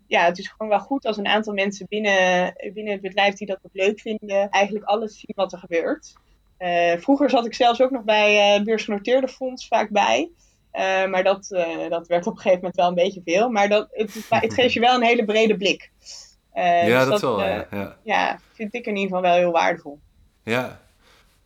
ja, 0.06 0.24
het 0.24 0.38
is 0.38 0.48
gewoon 0.48 0.68
wel 0.68 0.80
goed 0.80 1.06
als 1.06 1.16
een 1.16 1.26
aantal 1.26 1.52
mensen 1.52 1.86
binnen, 1.88 2.54
binnen 2.74 2.92
het 2.92 3.02
bedrijf 3.02 3.34
die 3.34 3.46
dat 3.46 3.58
ook 3.62 3.74
leuk 3.74 4.00
vinden, 4.00 4.48
eigenlijk 4.48 4.84
alles 4.84 5.20
zien 5.20 5.32
wat 5.34 5.52
er 5.52 5.58
gebeurt. 5.58 6.12
Uh, 6.58 6.96
vroeger 6.96 7.30
zat 7.30 7.46
ik 7.46 7.54
zelfs 7.54 7.80
ook 7.80 7.90
nog 7.90 8.02
bij 8.02 8.58
uh, 8.58 8.64
beursgenoteerde 8.64 9.28
fonds 9.28 9.68
vaak 9.68 9.90
bij. 9.90 10.30
Uh, 10.72 11.06
maar 11.06 11.24
dat, 11.24 11.46
dat 11.88 12.06
werd 12.06 12.26
op 12.26 12.32
een 12.32 12.40
gegeven 12.40 12.58
moment 12.58 12.76
wel 12.76 12.88
een 12.88 12.94
beetje 12.94 13.22
veel. 13.24 13.50
Maar 13.50 13.68
dat, 13.68 13.88
het, 13.90 14.26
het 14.28 14.54
geeft 14.54 14.72
je 14.72 14.80
wel 14.80 14.94
een 14.94 15.02
hele 15.02 15.24
brede 15.24 15.56
blik. 15.56 15.90
ja, 16.54 17.04
dus 17.04 17.08
dat, 17.08 17.20
wel. 17.20 17.44
Ja, 17.44 17.66
ja. 17.70 17.96
ja, 18.02 18.38
vind 18.52 18.74
ik 18.74 18.86
in 18.86 18.96
ieder 18.96 19.16
geval 19.16 19.30
wel 19.30 19.40
heel 19.40 19.52
waardevol. 19.52 19.98
Ja, 20.44 20.80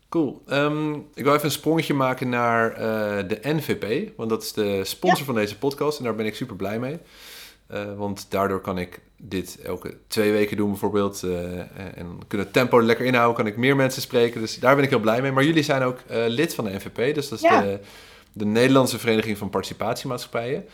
Cool. 0.08 0.42
Um, 0.48 1.06
ik 1.14 1.24
wil 1.24 1.32
even 1.32 1.44
een 1.44 1.50
sprongetje 1.50 1.94
maken 1.94 2.28
naar 2.28 2.74
de 3.28 3.38
NVP, 3.42 4.16
want 4.16 4.30
dat 4.30 4.42
is 4.42 4.52
de 4.52 4.84
sponsor 4.84 5.18
ja. 5.18 5.24
van 5.24 5.34
deze 5.34 5.58
podcast 5.58 5.98
en 5.98 6.04
daar 6.04 6.14
ben 6.14 6.26
ik 6.26 6.34
super 6.34 6.56
blij 6.56 6.78
mee. 6.78 6.98
Uh, 7.70 7.94
want 7.96 8.26
daardoor 8.28 8.60
kan 8.60 8.78
ik 8.78 9.00
dit 9.16 9.58
elke 9.62 9.96
twee 10.06 10.32
weken 10.32 10.56
doen 10.56 10.70
bijvoorbeeld. 10.70 11.22
Uh, 11.24 11.58
en 11.98 12.20
kunnen 12.28 12.50
tempo 12.50 12.82
lekker 12.82 13.06
inhouden, 13.06 13.36
kan 13.36 13.46
ik 13.46 13.56
meer 13.56 13.76
mensen 13.76 14.02
spreken. 14.02 14.40
Dus 14.40 14.58
daar 14.58 14.74
ben 14.74 14.84
ik 14.84 14.90
heel 14.90 15.00
blij 15.00 15.22
mee. 15.22 15.32
Maar 15.32 15.44
jullie 15.44 15.62
zijn 15.62 15.82
ook 15.82 15.98
lid 16.26 16.54
van 16.54 16.64
de 16.64 16.70
NVP. 16.70 17.14
Dus 17.14 17.28
dat 17.28 17.38
is 17.38 17.44
ja. 17.44 17.60
de, 17.60 17.80
de 18.32 18.44
Nederlandse 18.44 18.98
Vereniging 18.98 19.38
van 19.38 19.50
Participatiemaatschappijen. 19.50 20.64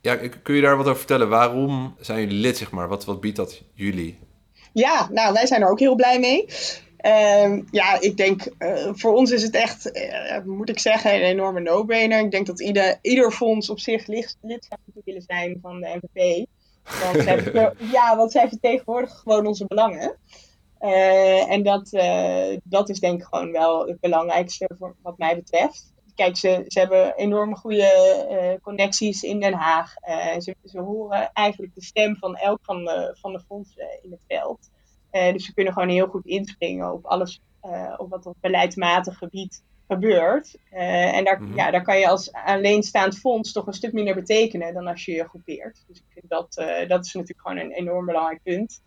Ja, 0.00 0.16
kun 0.42 0.54
je 0.54 0.60
daar 0.60 0.76
wat 0.76 0.86
over 0.86 0.98
vertellen? 0.98 1.28
Waarom 1.28 1.94
zijn 2.00 2.20
jullie 2.20 2.40
lid, 2.40 2.56
zeg 2.56 2.70
maar? 2.70 2.88
Wat, 2.88 3.04
wat 3.04 3.20
biedt 3.20 3.36
dat 3.36 3.62
jullie? 3.74 4.18
Ja, 4.72 5.08
nou, 5.10 5.32
wij 5.32 5.46
zijn 5.46 5.62
er 5.62 5.70
ook 5.70 5.78
heel 5.78 5.94
blij 5.94 6.20
mee. 6.20 6.46
Uh, 7.02 7.62
ja, 7.70 8.00
ik 8.00 8.16
denk, 8.16 8.54
uh, 8.58 8.88
voor 8.92 9.14
ons 9.14 9.30
is 9.30 9.42
het 9.42 9.54
echt, 9.54 9.96
uh, 9.96 10.38
moet 10.44 10.68
ik 10.68 10.78
zeggen, 10.78 11.14
een 11.14 11.20
enorme 11.20 11.60
no-brainer. 11.60 12.18
Ik 12.18 12.30
denk 12.30 12.46
dat 12.46 12.60
ieder, 12.60 12.98
ieder 13.02 13.32
fonds 13.32 13.70
op 13.70 13.78
zich 13.78 14.06
lid, 14.06 14.36
lid 14.40 14.66
zou 14.68 15.02
willen 15.04 15.22
zijn 15.22 15.58
van 15.62 15.80
de 15.80 15.98
NVP. 16.00 16.46
Want 17.02 17.22
zij, 17.22 17.52
ja, 17.92 18.16
want 18.16 18.32
zij 18.32 18.48
vertegenwoordigen 18.48 19.16
gewoon 19.16 19.46
onze 19.46 19.66
belangen. 19.66 20.16
Uh, 20.80 21.50
en 21.50 21.62
dat, 21.62 21.90
dat 22.64 22.88
is 22.88 23.00
denk 23.00 23.20
ik 23.20 23.26
gewoon 23.26 23.52
wel 23.52 23.86
het 23.86 24.00
belangrijkste 24.00 24.70
voor, 24.78 24.96
wat 25.02 25.18
mij 25.18 25.36
betreft. 25.36 25.92
Kijk, 26.14 26.36
ze, 26.36 26.64
ze 26.66 26.78
hebben 26.78 27.16
enorme 27.16 27.56
goede 27.56 28.58
connecties 28.62 29.22
in 29.22 29.40
Den 29.40 29.52
Haag. 29.52 29.94
ze, 30.38 30.54
ze 30.64 30.80
horen 30.80 31.30
eigenlijk 31.32 31.74
de 31.74 31.84
stem 31.84 32.16
van 32.16 32.36
elk 32.36 32.58
van 32.62 32.84
de, 32.84 33.16
van 33.20 33.32
de 33.32 33.40
fondsen 33.40 33.98
in 34.02 34.10
het 34.10 34.24
veld. 34.28 34.70
Uh, 35.12 35.32
dus 35.32 35.46
we 35.46 35.54
kunnen 35.54 35.72
gewoon 35.72 35.88
heel 35.88 36.06
goed 36.06 36.26
inspringen 36.26 36.92
op 36.92 37.04
alles 37.04 37.40
uh, 37.64 37.94
op 37.96 38.10
wat 38.10 38.26
op 38.26 38.36
beleidsmatig 38.40 39.18
gebied 39.18 39.62
gebeurt. 39.88 40.58
Uh, 40.72 41.16
en 41.16 41.24
daar, 41.24 41.40
mm 41.40 41.46
-hmm. 41.46 41.56
ja, 41.56 41.70
daar 41.70 41.82
kan 41.82 41.98
je 41.98 42.08
als 42.08 42.32
alleenstaand 42.32 43.18
fonds 43.18 43.52
toch 43.52 43.66
een 43.66 43.72
stuk 43.72 43.92
minder 43.92 44.14
betekenen 44.14 44.74
dan 44.74 44.86
als 44.86 45.04
je 45.04 45.12
je 45.12 45.28
groepeert. 45.28 45.84
Dus 45.86 45.98
ik 45.98 46.04
vind 46.08 46.28
dat, 46.28 46.54
dat 46.88 47.04
is 47.04 47.12
natuurlijk 47.12 47.40
gewoon 47.40 47.58
een 47.58 47.72
enorm 47.72 48.06
belangrijk 48.06 48.42
punt. 48.42 48.82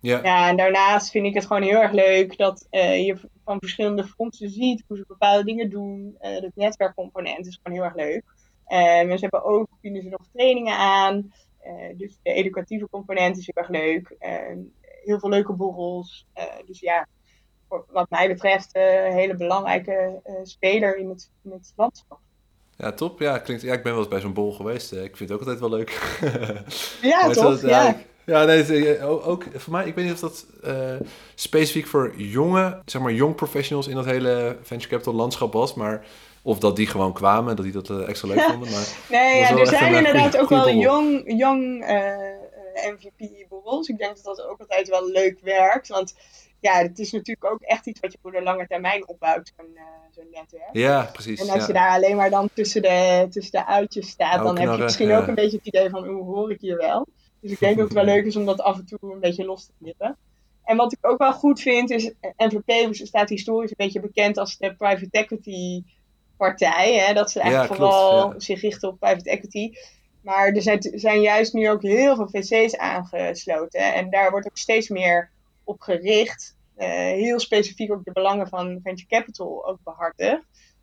Ja. 0.00 0.20
ja, 0.22 0.48
en 0.48 0.56
daarnaast 0.56 1.10
vind 1.10 1.26
ik 1.26 1.34
het 1.34 1.46
gewoon 1.46 1.62
heel 1.62 1.80
erg 1.80 1.92
leuk 1.92 2.36
dat 2.36 2.66
je 2.70 3.16
van 3.44 3.58
verschillende 3.58 4.04
fondsen 4.04 4.50
ziet 4.50 4.84
hoe 4.86 4.96
ze 4.96 5.04
bepaalde 5.08 5.44
dingen 5.44 5.70
doen. 5.70 6.16
het 6.18 6.56
netwerkcomponent 6.56 7.46
is 7.46 7.60
gewoon 7.62 7.78
heel 7.78 7.86
erg 7.86 7.96
leuk. 7.96 8.24
en 8.66 9.18
ze 9.18 9.20
hebben 9.20 9.44
ook, 9.44 9.68
bieden 9.80 10.02
ze 10.02 10.08
nog 10.08 10.26
trainingen 10.32 10.76
aan. 10.76 11.32
dus 11.96 12.18
de 12.22 12.32
educatieve 12.32 12.88
component 12.90 13.38
is 13.38 13.50
heel 13.52 13.64
erg 13.64 13.68
leuk. 13.68 14.16
Heel 15.04 15.18
veel 15.18 15.28
leuke 15.28 15.52
borrels. 15.52 16.26
dus 16.66 16.80
ja, 16.80 17.06
wat 17.68 18.10
mij 18.10 18.28
betreft 18.28 18.70
een 18.72 19.12
hele 19.12 19.34
belangrijke 19.34 20.20
speler 20.42 20.96
in 20.96 21.08
het, 21.08 21.30
in 21.44 21.50
het 21.50 21.72
landschap. 21.76 22.18
Ja, 22.76 22.92
top. 22.92 23.20
Ja, 23.20 23.38
klinkt, 23.38 23.62
ja, 23.62 23.72
ik 23.72 23.82
ben 23.82 23.92
wel 23.92 24.00
eens 24.00 24.10
bij 24.10 24.20
zo'n 24.20 24.32
bol 24.32 24.52
geweest. 24.52 24.92
Ik 24.92 25.16
vind 25.16 25.18
het 25.18 25.32
ook 25.32 25.38
altijd 25.38 25.60
wel 25.60 25.70
leuk. 25.70 26.18
ja, 27.02 27.30
toch? 27.30 27.60
Ja. 27.60 27.96
Ja, 28.26 28.44
nee, 28.44 28.96
eh, 28.96 29.28
ook 29.28 29.44
voor 29.54 29.72
mij, 29.72 29.86
ik 29.86 29.94
weet 29.94 30.04
niet 30.04 30.14
of 30.14 30.20
dat 30.20 30.46
uh, 30.64 30.74
specifiek 31.34 31.86
voor 31.86 32.12
jonge, 32.16 32.82
zeg 32.84 33.02
maar, 33.02 33.12
jong 33.12 33.34
professionals 33.34 33.88
in 33.88 33.94
dat 33.94 34.04
hele 34.04 34.56
venture 34.62 34.90
capital 34.90 35.14
landschap 35.14 35.52
was, 35.52 35.74
maar 35.74 36.06
of 36.42 36.58
dat 36.58 36.76
die 36.76 36.86
gewoon 36.86 37.12
kwamen, 37.12 37.56
dat 37.56 37.64
die 37.64 37.74
dat 37.74 37.90
extra 37.90 38.28
leuk 38.28 38.40
vonden. 38.50 38.70
Maar 38.70 38.86
nee, 39.10 39.38
ja, 39.38 39.58
er 39.58 39.66
zijn 39.66 39.94
inderdaad 39.94 40.38
ook 40.38 40.48
wel 40.48 40.70
jong, 40.70 41.22
jong 41.26 41.90
uh, 41.90 42.16
MVP-borrels. 42.74 43.88
Ik 43.88 43.98
denk 43.98 44.14
dat 44.16 44.24
dat 44.24 44.46
ook 44.46 44.60
altijd 44.60 44.88
wel 44.88 45.10
leuk 45.10 45.40
werkt, 45.40 45.88
want 45.88 46.14
ja, 46.60 46.82
het 46.82 46.98
is 46.98 47.12
natuurlijk 47.12 47.52
ook 47.52 47.60
echt 47.60 47.86
iets 47.86 48.00
wat 48.00 48.12
je 48.12 48.18
voor 48.22 48.32
de 48.32 48.42
lange 48.42 48.66
termijn 48.66 49.08
opbouwt, 49.08 49.52
zo'n 49.56 49.78
zo'n 50.10 50.28
netwerk. 50.30 50.68
Ja, 50.72 51.08
precies. 51.12 51.40
En 51.40 51.48
als 51.48 51.60
ja. 51.60 51.66
je 51.66 51.72
daar 51.72 51.90
alleen 51.90 52.16
maar 52.16 52.30
dan 52.30 52.48
tussen 52.54 52.82
de, 52.82 53.26
tussen 53.30 53.52
de 53.52 53.66
uitjes 53.66 54.08
staat, 54.08 54.44
dan 54.44 54.58
heb 54.58 54.76
je 54.76 54.82
misschien 54.82 55.12
ook 55.12 55.26
een 55.26 55.34
beetje 55.34 55.56
het 55.56 55.66
idee 55.66 55.90
van, 55.90 56.06
hoe 56.06 56.24
hoor 56.24 56.50
ik 56.50 56.60
hier 56.60 56.76
wel? 56.76 57.06
Dus 57.40 57.52
ik 57.52 57.58
denk 57.58 57.76
dat 57.76 57.84
het 57.84 57.94
wel 57.94 58.04
leuk 58.04 58.24
is 58.24 58.36
om 58.36 58.44
dat 58.44 58.60
af 58.60 58.78
en 58.78 58.86
toe 58.86 59.12
een 59.12 59.20
beetje 59.20 59.44
los 59.44 59.66
te 59.66 59.72
knippen. 59.78 60.16
En 60.64 60.76
wat 60.76 60.92
ik 60.92 60.98
ook 61.00 61.18
wel 61.18 61.32
goed 61.32 61.60
vind 61.60 61.90
is, 61.90 62.12
NVP 62.36 62.94
staat 62.94 63.28
historisch 63.28 63.70
een 63.70 63.76
beetje 63.76 64.00
bekend 64.00 64.38
als 64.38 64.56
de 64.56 64.74
private 64.76 65.08
equity 65.10 65.82
partij. 66.36 66.94
Hè? 66.94 67.14
Dat 67.14 67.30
ze 67.30 67.40
eigenlijk 67.40 67.74
vooral 67.74 68.34
zich 68.36 68.60
richten 68.60 68.88
op 68.88 68.98
private 68.98 69.30
equity. 69.30 69.72
Maar 70.24 70.46
er 70.48 70.62
zijn, 70.62 70.78
zijn, 70.94 71.20
juist 71.20 71.52
nu 71.52 71.70
ook 71.70 71.82
heel 71.82 72.16
veel 72.16 72.28
VC's 72.28 72.76
aangesloten. 72.76 73.94
En 73.94 74.10
daar 74.10 74.30
wordt 74.30 74.46
ook 74.46 74.56
steeds 74.56 74.88
meer 74.88 75.30
op 75.64 75.80
gericht. 75.80 76.56
Uh, 76.78 76.86
heel 76.96 77.40
specifiek 77.40 77.92
ook 77.92 78.04
de 78.04 78.12
belangen 78.12 78.48
van 78.48 78.80
venture 78.82 79.08
capital 79.08 79.66
ook 79.66 79.78
behartigd. 79.84 80.42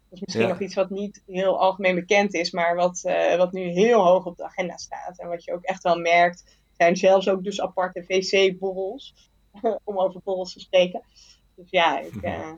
Dat 0.10 0.20
is 0.20 0.20
misschien 0.20 0.48
nog 0.48 0.60
iets 0.60 0.76
wat 0.76 0.90
niet 0.90 1.24
heel 1.26 1.60
algemeen 1.60 1.96
bekend 1.96 2.34
is, 2.34 2.52
maar 2.52 2.76
wat, 2.76 3.02
uh, 3.06 3.36
wat 3.36 3.52
nu 3.52 3.62
heel 3.62 4.04
hoog 4.04 4.26
op 4.26 4.38
de 4.38 4.44
agenda 4.44 4.78
staat. 4.78 5.20
En 5.20 5.28
wat 5.28 5.44
je 5.44 5.54
ook 5.54 5.64
echt 5.64 5.84
wel 5.84 6.00
merkt, 6.00 6.58
zijn 6.78 6.96
zelfs 6.96 7.30
ook 7.30 7.44
dus 7.44 7.62
aparte 7.62 8.04
VC-borrels, 8.04 9.30
om 9.84 10.00
over 10.00 10.22
borrels 10.24 10.54
te 10.54 10.60
spreken. 10.60 11.02
Dus 11.56 11.70
ja, 11.70 12.00
ik, 12.00 12.22
uh, 12.22 12.52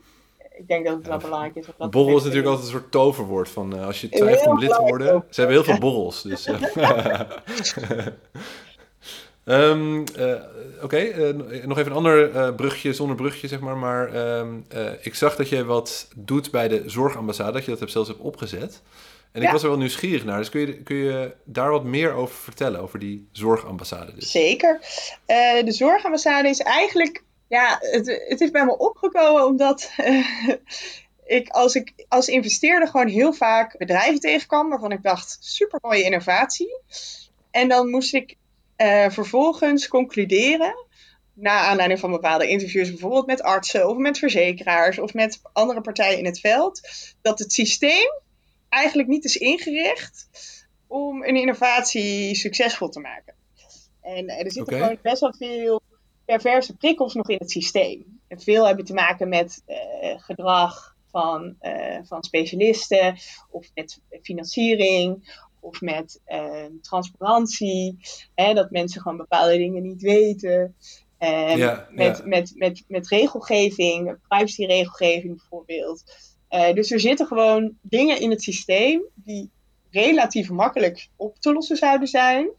ik 0.57 0.67
denk 0.67 0.85
dat 0.85 0.95
het 0.95 1.07
wel 1.07 1.17
belangrijk 1.17 1.55
is. 1.55 1.65
Dat 1.77 1.91
borrel 1.91 2.17
is 2.17 2.23
natuurlijk 2.23 2.47
altijd 2.47 2.65
een 2.65 2.79
soort 2.79 2.91
toverwoord 2.91 3.49
van 3.49 3.75
uh, 3.75 3.85
als 3.85 4.01
je 4.01 4.09
twijfelt 4.09 4.47
om 4.47 4.59
lid 4.59 4.69
te 4.69 4.81
worden. 4.81 5.23
Ze 5.29 5.39
hebben 5.39 5.57
heel 5.57 5.65
veel 5.65 5.79
borrels. 5.79 6.21
Dus, 6.21 6.47
Um, 9.45 10.03
uh, 10.19 10.33
Oké, 10.81 10.83
okay, 10.83 11.11
uh, 11.11 11.65
nog 11.65 11.77
even 11.77 11.91
een 11.91 11.97
ander 11.97 12.35
uh, 12.35 12.55
brugje, 12.55 12.93
zonder 12.93 13.15
brugje 13.15 13.47
zeg 13.47 13.59
maar. 13.59 13.77
Maar 13.77 14.15
um, 14.37 14.65
ik 15.01 15.15
zag 15.15 15.35
dat 15.35 15.49
je 15.49 15.65
wat 15.65 16.07
doet 16.15 16.51
bij 16.51 16.67
de 16.67 16.83
zorgambassade, 16.85 17.51
dat 17.51 17.65
je 17.65 17.75
dat 17.75 17.91
zelfs 17.91 18.07
hebt 18.07 18.21
opgezet. 18.21 18.81
En 19.31 19.41
ja. 19.41 19.47
ik 19.47 19.53
was 19.53 19.63
er 19.63 19.69
wel 19.69 19.77
nieuwsgierig 19.77 20.25
naar, 20.25 20.37
dus 20.37 20.49
kun 20.49 20.61
je, 20.61 20.77
kun 20.83 20.95
je 20.95 21.35
daar 21.43 21.71
wat 21.71 21.83
meer 21.83 22.13
over 22.13 22.35
vertellen, 22.35 22.81
over 22.81 22.99
die 22.99 23.27
zorgambassade? 23.31 24.13
Dus? 24.13 24.31
Zeker. 24.31 24.79
de 25.65 25.71
zorgambassade 25.71 26.49
is 26.49 26.59
eigenlijk, 26.59 27.23
ja, 27.53 27.77
het, 27.79 28.23
het 28.27 28.41
is 28.41 28.51
bij 28.51 28.65
me 28.65 28.77
opgekomen 28.77 29.45
omdat 29.45 29.91
ik 31.25 31.49
als, 31.49 31.75
ik 31.75 31.93
als 32.07 32.27
investeerder 32.27 32.87
gewoon 32.87 33.07
heel 33.07 33.33
vaak 33.33 33.77
bedrijven 33.77 34.19
tegenkwam 34.19 34.69
waarvan 34.69 34.91
ik 34.91 35.03
dacht, 35.03 35.37
super 35.39 35.79
mooie 35.81 36.03
innovatie. 36.03 36.79
En 37.51 37.67
dan 37.67 37.89
moest 37.89 38.13
ik 38.13 38.35
uh, 38.77 39.09
vervolgens 39.09 39.87
concluderen, 39.87 40.85
na 41.33 41.59
aanleiding 41.59 41.99
van 41.99 42.11
bepaalde 42.11 42.47
interviews, 42.47 42.89
bijvoorbeeld 42.89 43.25
met 43.25 43.41
artsen 43.41 43.89
of 43.89 43.97
met 43.97 44.17
verzekeraars 44.17 44.99
of 44.99 45.13
met 45.13 45.39
andere 45.53 45.81
partijen 45.81 46.17
in 46.17 46.25
het 46.25 46.39
veld, 46.39 46.81
dat 47.21 47.39
het 47.39 47.53
systeem 47.53 48.21
eigenlijk 48.69 49.07
niet 49.07 49.25
is 49.25 49.37
ingericht 49.37 50.27
om 50.87 51.23
een 51.23 51.35
innovatie 51.35 52.35
succesvol 52.35 52.89
te 52.89 52.99
maken. 52.99 53.33
En 54.01 54.29
er 54.29 54.51
zitten 54.51 54.61
okay. 54.61 54.79
gewoon 54.79 54.97
best 55.01 55.21
wel 55.21 55.33
veel 55.33 55.81
perverse 56.26 56.76
prikkels 56.76 57.13
nog 57.13 57.30
in 57.30 57.38
het 57.39 57.51
systeem. 57.51 58.19
En 58.28 58.39
veel 58.39 58.65
hebben 58.65 58.86
te 58.86 58.93
maken 58.93 59.30
met 59.30 59.63
uh, 59.67 59.78
gedrag 60.17 60.95
van, 61.11 61.55
uh, 61.61 61.97
van 62.03 62.24
specialisten 62.24 63.17
of 63.49 63.71
met 63.74 64.01
financiering 64.21 65.41
of 65.59 65.82
met 65.82 66.21
uh, 66.28 66.65
transparantie. 66.82 67.97
Hè, 68.36 68.53
dat 68.53 68.71
mensen 68.71 69.01
gewoon 69.01 69.17
bepaalde 69.17 69.57
dingen 69.57 69.84
niet 69.84 70.01
weten. 70.01 70.76
En 71.17 71.57
ja, 71.57 71.88
met, 71.91 72.17
ja. 72.17 72.26
Met, 72.26 72.53
met, 72.55 72.84
met 72.88 73.07
regelgeving, 73.07 74.17
privacyregelgeving 74.28 75.38
bijvoorbeeld. 75.38 76.03
Dus 76.74 76.91
er 76.91 76.99
zitten 76.99 77.28
gewoon 77.28 77.78
dingen 77.82 78.19
in 78.19 78.30
het 78.30 78.41
systeem 78.41 79.01
die 79.15 79.51
relatief 79.93 80.49
makkelijk 80.49 81.09
op 81.15 81.39
te 81.39 81.53
lossen 81.53 81.77
zouden 81.77 82.07
zijn. 82.07 82.49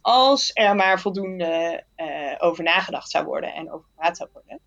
Als 0.00 0.50
er 0.54 0.74
maar 0.74 1.00
voldoende 1.00 1.84
uh, 1.96 2.34
over 2.38 2.64
nagedacht 2.64 3.10
zou 3.10 3.24
worden 3.24 3.54
en 3.54 3.72
over 3.72 3.86
gepraat 3.88 4.16
zou 4.16 4.28
worden. 4.32 4.60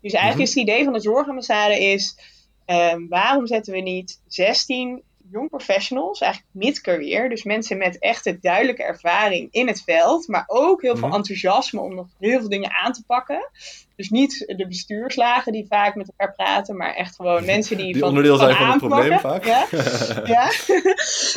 Dus 0.00 0.12
eigenlijk 0.12 0.22
mm 0.22 0.32
-hmm. 0.32 0.40
is 0.40 0.54
het 0.54 0.62
idee 0.62 0.84
van 0.84 0.92
de 0.92 1.00
zorgambassade 1.00 1.80
is... 1.80 2.34
Um, 2.66 3.08
waarom 3.08 3.46
zetten 3.46 3.72
we 3.72 3.80
niet 3.80 4.22
16 4.26 5.02
jong 5.30 5.48
professionals, 5.48 6.20
eigenlijk 6.20 6.52
mid-career. 6.54 7.28
Dus 7.28 7.42
mensen 7.42 7.78
met 7.78 7.98
echt 7.98 8.42
duidelijke 8.42 8.82
ervaring 8.82 9.48
in 9.50 9.66
het 9.66 9.82
veld, 9.82 10.28
maar 10.28 10.44
ook 10.46 10.82
heel 10.82 10.96
veel 10.96 11.12
enthousiasme 11.12 11.80
om 11.80 11.94
nog 11.94 12.06
heel 12.18 12.38
veel 12.40 12.48
dingen 12.48 12.70
aan 12.72 12.92
te 12.92 13.04
pakken. 13.06 13.50
Dus 13.96 14.10
niet 14.10 14.54
de 14.56 14.66
bestuurslagen 14.66 15.52
die 15.52 15.66
vaak 15.66 15.94
met 15.94 16.08
elkaar 16.16 16.34
praten, 16.34 16.76
maar 16.76 16.94
echt 16.94 17.14
gewoon 17.14 17.44
mensen 17.54 17.76
die, 17.76 17.92
die 17.92 18.00
van, 18.00 18.08
onderdeel 18.08 18.38
van 18.38 18.46
zijn 18.46 18.56
van 18.56 18.68
het 18.68 18.78
probleem 18.78 19.18
vaak. 19.18 19.44
Ja, 19.44 19.66
ja. 20.34 20.50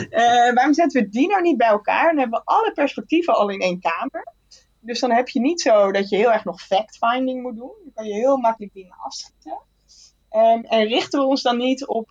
uh, 0.10 0.54
waarom 0.56 0.74
zetten 0.74 1.02
we 1.02 1.10
die 1.10 1.28
nou 1.28 1.42
niet 1.42 1.58
bij 1.58 1.68
elkaar? 1.68 2.06
Dan 2.06 2.18
hebben 2.18 2.40
we 2.40 2.46
alle 2.46 2.72
perspectieven 2.72 3.34
al 3.34 3.50
in 3.50 3.60
één 3.60 3.80
kamer. 3.80 4.34
Dus 4.80 5.00
dan 5.00 5.12
heb 5.12 5.30
je 5.30 5.40
niet 5.40 5.62
zo 5.62 5.92
dat 5.92 6.10
je 6.10 6.16
heel 6.16 6.32
erg 6.32 6.44
nog 6.44 6.62
fact-finding 6.62 7.42
moet 7.42 7.56
doen. 7.56 7.74
Dan 7.84 7.92
kan 7.94 8.06
je 8.06 8.14
heel 8.14 8.38
makkelijk 8.38 8.74
dingen 8.74 8.96
afschieten. 8.98 9.58
Um, 10.32 10.64
en 10.64 10.88
richten 10.88 11.20
we 11.20 11.26
ons 11.26 11.42
dan 11.42 11.58
niet 11.58 11.88
op 11.88 12.10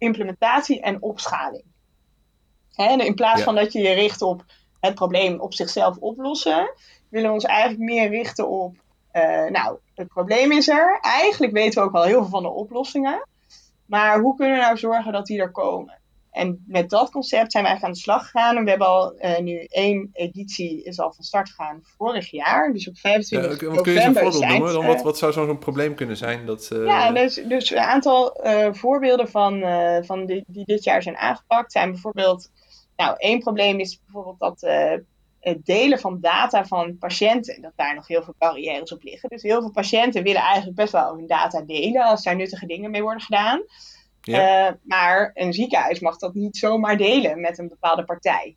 implementatie 0.00 0.80
en 0.80 1.02
opschaling. 1.02 1.64
Hè, 2.72 2.92
in 2.92 3.14
plaats 3.14 3.38
ja. 3.38 3.44
van 3.44 3.54
dat 3.54 3.72
je 3.72 3.80
je 3.80 3.92
richt 3.92 4.22
op 4.22 4.44
het 4.80 4.94
probleem 4.94 5.40
op 5.40 5.54
zichzelf 5.54 5.96
oplossen, 5.96 6.74
willen 7.08 7.28
we 7.28 7.34
ons 7.34 7.44
eigenlijk 7.44 7.80
meer 7.80 8.08
richten 8.08 8.48
op, 8.48 8.76
uh, 9.12 9.46
nou, 9.46 9.78
het 9.94 10.08
probleem 10.08 10.52
is 10.52 10.68
er. 10.68 10.98
Eigenlijk 11.00 11.52
weten 11.52 11.80
we 11.80 11.86
ook 11.86 11.92
wel 11.92 12.02
heel 12.02 12.20
veel 12.20 12.30
van 12.30 12.42
de 12.42 12.48
oplossingen. 12.48 13.28
Maar 13.86 14.20
hoe 14.20 14.36
kunnen 14.36 14.56
we 14.56 14.62
nou 14.62 14.76
zorgen 14.76 15.12
dat 15.12 15.26
die 15.26 15.40
er 15.40 15.50
komen? 15.50 15.99
En 16.30 16.64
met 16.66 16.90
dat 16.90 17.10
concept 17.10 17.52
zijn 17.52 17.64
we 17.64 17.68
eigenlijk 17.68 17.84
aan 17.84 17.92
de 17.92 17.98
slag 17.98 18.22
gegaan. 18.22 18.56
En 18.56 18.64
we 18.64 18.70
hebben 18.70 18.88
al 18.88 19.14
uh, 19.20 19.38
nu 19.38 19.64
één 19.64 20.10
editie 20.12 20.82
is 20.82 21.00
al 21.00 21.12
van 21.12 21.24
start 21.24 21.48
gegaan 21.48 21.80
vorig 21.82 22.30
jaar. 22.30 22.72
Dus 22.72 22.88
op 22.88 22.98
25 22.98 23.50
ja, 23.50 23.66
november. 23.66 23.82
Kun 23.82 23.92
je 23.92 23.98
eens 23.98 24.06
een 24.06 24.22
voorbeeld 24.22 24.48
noemen? 24.48 24.72
Dan 24.72 24.86
wat, 24.86 25.02
wat 25.02 25.18
zou 25.18 25.32
zo'n 25.32 25.58
probleem 25.58 25.94
kunnen 25.94 26.16
zijn? 26.16 26.46
Dat, 26.46 26.70
uh... 26.72 26.86
Ja, 26.86 27.12
dus, 27.12 27.34
dus 27.34 27.70
een 27.70 27.78
aantal 27.78 28.46
uh, 28.46 28.68
voorbeelden 28.72 29.28
van, 29.28 29.62
van 30.04 30.26
die, 30.26 30.44
die 30.46 30.64
dit 30.64 30.84
jaar 30.84 31.02
zijn 31.02 31.16
aangepakt 31.16 31.72
zijn 31.72 31.90
bijvoorbeeld... 31.90 32.50
Nou, 32.96 33.14
één 33.16 33.38
probleem 33.38 33.78
is 33.78 34.00
bijvoorbeeld 34.04 34.38
dat 34.38 34.62
het 35.40 35.66
delen 35.66 35.98
van 35.98 36.20
data 36.20 36.66
van 36.66 36.98
patiënten, 36.98 37.62
dat 37.62 37.72
daar 37.76 37.94
nog 37.94 38.06
heel 38.06 38.22
veel 38.22 38.34
barrières 38.38 38.92
op 38.92 39.02
liggen. 39.02 39.28
Dus 39.28 39.42
heel 39.42 39.60
veel 39.60 39.70
patiënten 39.70 40.22
willen 40.22 40.40
eigenlijk 40.40 40.76
best 40.76 40.92
wel 40.92 41.16
hun 41.16 41.26
data 41.26 41.60
delen 41.60 42.02
als 42.02 42.22
daar 42.22 42.36
nuttige 42.36 42.66
dingen 42.66 42.90
mee 42.90 43.02
worden 43.02 43.22
gedaan. 43.22 43.62
Ja. 44.30 44.68
Uh, 44.68 44.74
maar 44.82 45.30
een 45.34 45.52
ziekenhuis 45.52 46.00
mag 46.00 46.16
dat 46.16 46.34
niet 46.34 46.56
zomaar 46.56 46.96
delen 46.96 47.40
met 47.40 47.58
een 47.58 47.68
bepaalde 47.68 48.04
partij. 48.04 48.56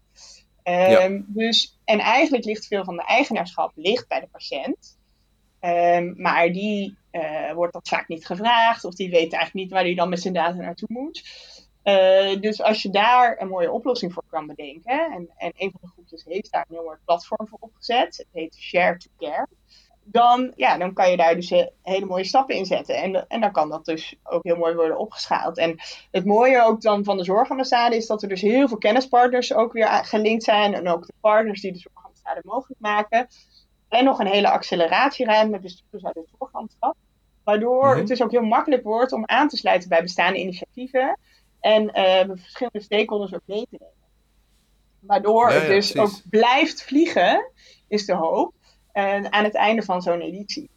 Uh, 0.63 0.91
ja. 0.91 1.21
dus, 1.27 1.79
en 1.85 1.99
eigenlijk 1.99 2.45
ligt 2.45 2.67
veel 2.67 2.83
van 2.83 2.95
de 2.95 3.05
eigenaarschap 3.05 3.71
ligt 3.75 4.07
bij 4.07 4.19
de 4.19 4.27
patiënt. 4.31 4.97
Uh, 5.61 6.15
maar 6.15 6.51
die 6.51 6.97
uh, 7.11 7.51
wordt 7.53 7.73
dat 7.73 7.87
vaak 7.87 8.07
niet 8.07 8.25
gevraagd, 8.25 8.85
of 8.85 8.93
die 8.93 9.09
weet 9.09 9.33
eigenlijk 9.33 9.53
niet 9.53 9.71
waar 9.71 9.83
hij 9.83 9.95
dan 9.95 10.09
met 10.09 10.21
zijn 10.21 10.33
data 10.33 10.57
naartoe 10.57 10.87
moet. 10.91 11.23
dus 12.41 12.61
als 12.61 12.81
je 12.81 12.89
daar 12.89 13.41
een 13.41 13.47
mooie 13.47 13.71
oplossing 13.71 14.13
voor 14.13 14.23
kan 14.29 14.47
bedenken, 14.47 15.11
en, 15.11 15.29
en 15.37 15.51
een 15.55 15.71
van 15.71 15.79
de 15.81 15.87
groepjes 15.87 16.23
heeft 16.23 16.51
daar 16.51 16.65
een 16.67 16.75
heel 16.75 16.85
mooi 16.85 16.97
platform 17.05 17.47
voor 17.47 17.59
opgezet, 17.61 18.17
het 18.17 18.27
heet 18.31 18.55
Share 18.55 18.97
to 18.97 19.09
Care 19.17 19.47
dan, 20.03 20.51
ja, 20.55 20.77
dan 20.77 20.93
kan 20.93 21.11
je 21.11 21.17
daar 21.17 21.35
dus 21.35 21.49
hele 21.81 22.05
mooie 22.05 22.23
stappen 22.23 22.55
in 22.55 22.65
zetten. 22.65 22.95
En, 22.95 23.27
en 23.27 23.41
dan 23.41 23.51
kan 23.51 23.69
dat 23.69 23.85
dus 23.85 24.15
ook 24.23 24.43
heel 24.43 24.57
mooi 24.57 24.75
worden 24.75 24.97
opgeschaald. 24.97 25.57
En 25.57 25.79
het 26.11 26.25
mooie 26.25 26.63
ook 26.63 26.81
dan 26.81 27.03
van 27.03 27.17
de 27.17 27.23
zorgambassade 27.23 27.95
is 27.95 28.07
dat 28.07 28.21
er 28.21 28.29
dus 28.29 28.41
heel 28.41 28.67
veel 28.67 28.77
kennispartners 28.77 29.53
ook 29.53 29.73
weer 29.73 29.87
gelinkt 29.87 30.43
zijn. 30.43 30.73
En 30.73 30.87
ook 30.87 31.05
de 31.05 31.13
partners 31.21 31.61
die 31.61 31.71
de 31.71 31.79
zorgambassade 31.79 32.41
mogelijk 32.43 32.79
maken. 32.79 33.27
En 33.89 34.03
nog 34.03 34.19
een 34.19 34.27
hele 34.27 34.49
acceleratieruimte 34.49 35.51
met 35.51 35.61
bestuurders 35.61 36.05
uit 36.05 36.15
het 36.15 36.29
zorglandschap. 36.39 36.95
Waardoor 37.43 37.83
mm-hmm. 37.83 37.99
het 37.99 38.07
dus 38.07 38.21
ook 38.21 38.31
heel 38.31 38.41
makkelijk 38.41 38.83
wordt 38.83 39.11
om 39.11 39.25
aan 39.25 39.47
te 39.47 39.57
sluiten 39.57 39.89
bij 39.89 40.01
bestaande 40.01 40.39
initiatieven. 40.39 41.19
En 41.59 41.83
uh, 41.83 42.35
verschillende 42.35 42.81
stakeholders 42.81 43.33
ook 43.33 43.41
mee 43.45 43.67
te 43.69 43.77
nemen. 43.79 43.93
Waardoor 44.99 45.49
Ja, 45.49 45.55
het 45.55 45.67
dus 45.67 45.91
precies. 45.91 46.15
ook 46.15 46.29
blijft 46.29 46.83
vliegen, 46.83 47.51
is 47.87 48.05
de 48.05 48.15
hoop. 48.15 48.53
Aan 48.93 49.43
het 49.43 49.55
einde 49.55 49.81
van 49.81 50.01
zo'n 50.01 50.21
editie. 50.21 50.69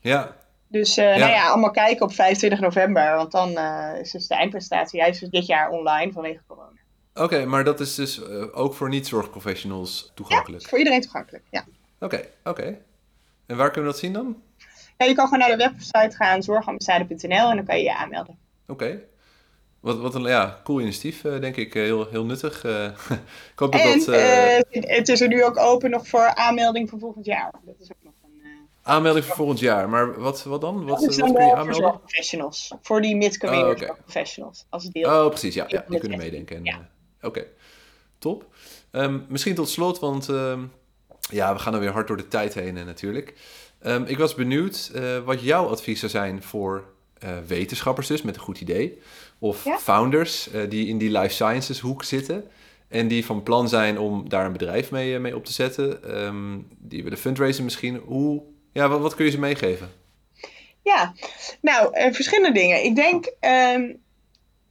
Ja, 0.00 0.36
Dus 0.68 0.96
eh, 0.96 1.04
nou 1.04 1.30
ja, 1.30 1.48
allemaal 1.48 1.70
kijken 1.70 2.06
op 2.06 2.12
25 2.12 2.60
november. 2.60 3.14
Want 3.16 3.32
dan 3.32 3.56
eh, 3.56 4.00
is 4.00 4.10
dus 4.10 4.26
de 4.26 4.34
eindpresentatie 4.34 4.98
juist 5.00 5.30
dit 5.30 5.46
jaar 5.46 5.70
online 5.70 6.12
vanwege 6.12 6.40
corona. 6.46 6.80
oké, 7.14 7.44
maar 7.44 7.64
dat 7.64 7.80
is 7.80 7.94
dus 7.94 8.22
eh, 8.22 8.44
ook 8.52 8.74
voor 8.74 8.88
niet-zorgprofessionals 8.88 10.12
toegankelijk. 10.14 10.62
Is 10.62 10.68
voor 10.68 10.78
iedereen 10.78 11.00
toegankelijk, 11.00 11.44
ja. 11.50 11.64
Oké, 12.00 12.24
oké. 12.44 12.78
En 13.46 13.56
waar 13.56 13.70
kunnen 13.70 13.90
we 13.90 13.96
dat 13.96 13.98
zien 13.98 14.12
dan? 14.12 14.42
ja. 14.98 15.06
Je 15.06 15.14
kan 15.14 15.28
gewoon 15.28 15.48
naar 15.48 15.58
de 15.58 15.70
website 15.70 16.16
gaan, 16.16 16.42
zorgambassade.nl 16.42 17.50
en 17.50 17.56
dan 17.56 17.64
kan 17.64 17.76
je 17.78 17.84
je 17.84 17.96
aanmelden. 17.96 18.38
Oké. 18.66 19.00
Wat, 19.86 19.98
wat 19.98 20.14
een 20.14 20.22
ja, 20.22 20.60
cool 20.64 20.80
initiatief, 20.80 21.24
eh, 21.24 21.40
denk 21.40 21.56
ik. 21.56 21.74
Eh, 21.74 21.82
heel, 21.82 22.06
heel 22.10 22.24
nuttig. 22.24 22.64
Eh, 22.64 22.84
ik 23.52 23.58
hoop 23.58 23.72
dat 23.72 23.80
En 23.80 23.98
dat... 23.98 24.66
het 24.70 25.08
is 25.08 25.20
er 25.20 25.28
nu 25.28 25.44
ook 25.44 25.58
open 25.58 25.90
nog 25.90 26.08
voor 26.08 26.34
aanmelding 26.34 26.88
voor 26.88 26.98
volgend 26.98 27.24
jaar. 27.24 27.50
Dat 27.64 27.74
is 27.80 27.90
ook 27.90 28.02
nog 28.02 28.12
een... 28.22 28.68
aanmelding 28.82 29.24
voor 29.24 29.36
volgend 29.36 29.58
jaar. 29.58 29.88
Maar 29.88 30.20
wat, 30.20 30.42
wat 30.42 30.60
dan? 30.60 30.84
Wat, 30.84 31.00
dat 31.00 31.10
is 31.10 31.16
wat 31.16 31.26
dan 31.26 31.34
kun 31.34 31.44
je 31.44 31.46
wel 31.46 31.48
voor 31.48 31.58
aanmelden? 31.58 31.84
zorgprofessionals. 31.84 32.74
Voor 32.82 33.00
die 33.00 33.16
mid-career 33.16 33.64
Oh, 33.64 33.70
oké. 33.70 33.86
zorgprofessionals. 33.86 34.66
Als 34.68 34.84
deel. 34.84 35.24
Oh, 35.24 35.28
precies. 35.28 35.54
Ja, 35.54 35.64
ja 35.68 35.84
die 35.88 35.98
kunnen 35.98 36.18
meedenken. 36.18 36.56
En, 36.56 36.64
Ja. 36.64 36.88
Oké, 37.22 37.46
top. 38.18 38.46
Ehm, 38.90 39.18
misschien 39.28 39.54
tot 39.54 39.68
slot, 39.68 39.98
want 39.98 40.28
ehm, 40.28 40.60
ja, 41.30 41.52
we 41.52 41.58
gaan 41.58 41.74
er 41.74 41.80
weer 41.80 41.92
hard 41.92 42.06
door 42.06 42.16
de 42.16 42.28
tijd 42.28 42.54
heen 42.54 42.76
eh, 42.76 42.84
natuurlijk. 42.84 43.34
Ehm, 43.78 44.02
ik 44.06 44.18
was 44.18 44.34
benieuwd 44.34 44.90
wat 45.24 45.42
jouw 45.42 45.66
advies 45.66 45.98
zou 45.98 46.10
zijn 46.10 46.42
voor 46.42 46.94
wetenschappers 47.46 48.06
dus, 48.06 48.22
met 48.22 48.34
een 48.34 48.40
goed 48.40 48.60
idee. 48.60 48.98
Of 49.38 49.64
Ja. 49.64 49.78
founders 49.78 50.50
eh, 50.50 50.70
die 50.70 50.86
in 50.86 50.98
die 50.98 51.10
life 51.10 51.34
sciences 51.34 51.80
hoek 51.80 52.04
zitten. 52.04 52.44
En 52.88 53.08
die 53.08 53.24
van 53.24 53.42
plan 53.42 53.68
zijn 53.68 53.98
om 53.98 54.28
daar 54.28 54.46
een 54.46 54.52
bedrijf 54.52 54.90
mee, 54.90 55.14
eh, 55.14 55.20
mee 55.20 55.36
op 55.36 55.44
te 55.44 55.52
zetten. 55.52 56.14
Ehm, 56.14 56.58
die 56.78 57.02
willen 57.02 57.18
fundraisen 57.18 57.64
misschien. 57.64 57.96
Hoe, 57.96 58.42
ja, 58.72 58.88
wat, 58.88 59.00
wat 59.00 59.14
kun 59.14 59.24
je 59.24 59.30
ze 59.30 59.38
meegeven? 59.38 59.90
Ja, 60.82 61.12
nou, 61.60 61.94
eh, 61.94 62.12
verschillende 62.12 62.52
dingen. 62.52 62.84
Ik 62.84 62.94
denk, 62.96 63.32
ehm 63.40 63.92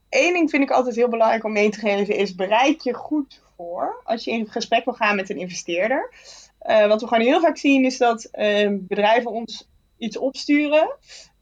één 0.09 0.33
ding 0.33 0.49
vind 0.49 0.63
ik 0.63 0.71
altijd 0.71 0.95
heel 0.95 1.09
belangrijk 1.09 1.43
om 1.43 1.51
mee 1.51 1.69
te 1.69 1.79
geven, 1.79 2.15
is 2.15 2.35
bereid 2.35 2.83
je 2.83 2.93
goed 2.93 3.41
voor 3.57 4.01
als 4.03 4.23
je 4.23 4.31
in 4.31 4.47
gesprek 4.47 4.85
wil 4.85 4.93
gaan 4.93 5.15
met 5.15 5.29
een 5.29 5.37
investeerder. 5.37 6.13
Wat 6.87 7.01
we 7.01 7.07
gewoon 7.07 7.25
heel 7.25 7.41
vaak 7.41 7.57
zien 7.57 7.85
is 7.85 7.97
dat 7.97 8.23
ehm, 8.23 8.77
bedrijven 8.81 9.31
ons 9.31 9.67
iets 9.97 10.17
opsturen 10.17 10.95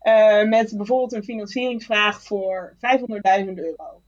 eh, 0.03 0.43
met 0.43 0.73
bijvoorbeeld 0.77 1.13
een 1.13 1.23
financieringsvraag 1.23 2.23
voor 2.23 2.75
500.000 2.79 3.57
euro. 3.57 4.01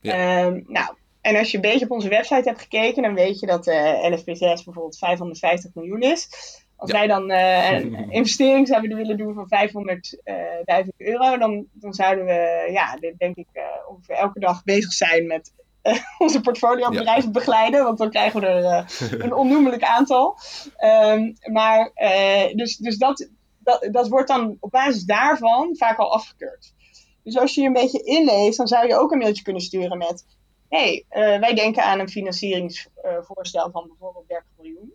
Ja. 0.00 0.12
Ehm, 0.12 0.60
nou, 0.66 0.94
en 1.20 1.36
als 1.36 1.50
je 1.50 1.56
een 1.56 1.62
beetje 1.62 1.84
op 1.84 1.90
onze 1.90 2.08
website 2.08 2.48
hebt 2.48 2.60
gekeken, 2.60 3.02
dan 3.02 3.14
weet 3.14 3.40
je 3.40 3.46
dat 3.46 3.64
de 3.64 4.08
LSP6 4.10 4.38
bijvoorbeeld 4.64 4.98
550 4.98 5.74
miljoen 5.74 6.00
is. 6.00 6.28
Als 6.76 6.90
Ja. 6.90 6.98
wij 6.98 7.06
dan 7.06 7.30
eh, 7.30 7.70
een 7.70 8.10
investering 8.20 8.68
zouden 8.68 8.96
willen 8.96 9.16
doen 9.16 9.34
van 9.34 9.48
500.000 9.48 10.88
euro, 10.96 11.38
dan, 11.38 11.66
dan 11.72 11.92
zouden 11.94 12.24
we, 12.24 12.68
ja, 12.72 12.98
denk 13.18 13.36
ik, 13.36 13.48
eh, 13.52 13.62
ongeveer 13.88 14.14
elke 14.16 14.40
dag 14.40 14.64
bezig 14.64 14.92
zijn 14.92 15.26
met 15.26 15.52
eh, 15.82 15.98
onze 16.18 16.40
portfoliobedrijven 16.40 17.32
begeleiden. 17.32 17.84
Want 17.84 17.98
dan 17.98 18.10
krijgen 18.10 18.40
we 18.40 18.46
er 18.46 18.64
eh, 18.64 18.84
een 19.24 19.34
onnoemelijk 19.34 19.82
aantal. 19.82 20.38
Ehm, 20.76 21.32
maar, 21.52 21.90
eh, 21.94 22.54
dus, 22.54 22.76
dus 22.76 22.96
dat, 22.98 23.28
dat, 23.68 23.88
dat 23.92 24.08
wordt 24.08 24.28
dan 24.28 24.56
op 24.60 24.70
basis 24.70 25.04
daarvan 25.04 25.76
vaak 25.76 25.98
al 25.98 26.12
afgekeurd. 26.12 26.74
Dus 27.22 27.38
als 27.38 27.54
je 27.54 27.60
je 27.60 27.66
een 27.66 27.72
beetje 27.72 28.02
inleest, 28.02 28.56
dan 28.56 28.66
zou 28.66 28.86
je 28.86 28.98
ook 28.98 29.12
een 29.12 29.18
mailtje 29.18 29.42
kunnen 29.42 29.62
sturen 29.62 29.98
met: 29.98 30.26
hey, 30.68 31.04
eh, 31.08 31.38
wij 31.38 31.54
denken 31.54 31.84
aan 31.84 31.98
een 31.98 32.08
financieringsvoorstel 32.08 33.70
van 33.70 33.86
bijvoorbeeld 33.86 34.28
30 34.28 34.46
miljoen. 34.56 34.92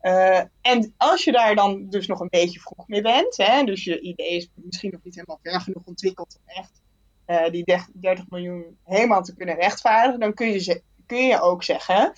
Eh, 0.00 0.42
en 0.60 0.94
als 0.96 1.24
je 1.24 1.32
daar 1.32 1.54
dan 1.54 1.88
dus 1.88 2.06
nog 2.06 2.20
een 2.20 2.28
beetje 2.28 2.60
vroeg 2.60 2.88
mee 2.88 3.02
bent, 3.02 3.36
hè, 3.36 3.64
dus 3.64 3.84
je 3.84 4.00
idee 4.00 4.36
is 4.36 4.48
misschien 4.54 4.90
nog 4.90 5.00
niet 5.02 5.14
helemaal 5.14 5.40
ver 5.42 5.60
genoeg 5.60 5.86
ontwikkeld 5.86 6.38
om 6.38 6.54
echt 6.54 6.82
eh, 7.24 7.50
die 7.50 7.64
30 7.92 8.24
miljoen 8.28 8.78
helemaal 8.84 9.22
te 9.22 9.36
kunnen 9.36 9.54
rechtvaardigen, 9.54 10.20
dan 10.20 10.34
kun 10.34 10.52
je, 10.52 10.82
kun 11.06 11.26
je 11.26 11.40
ook 11.40 11.62
zeggen: 11.62 12.12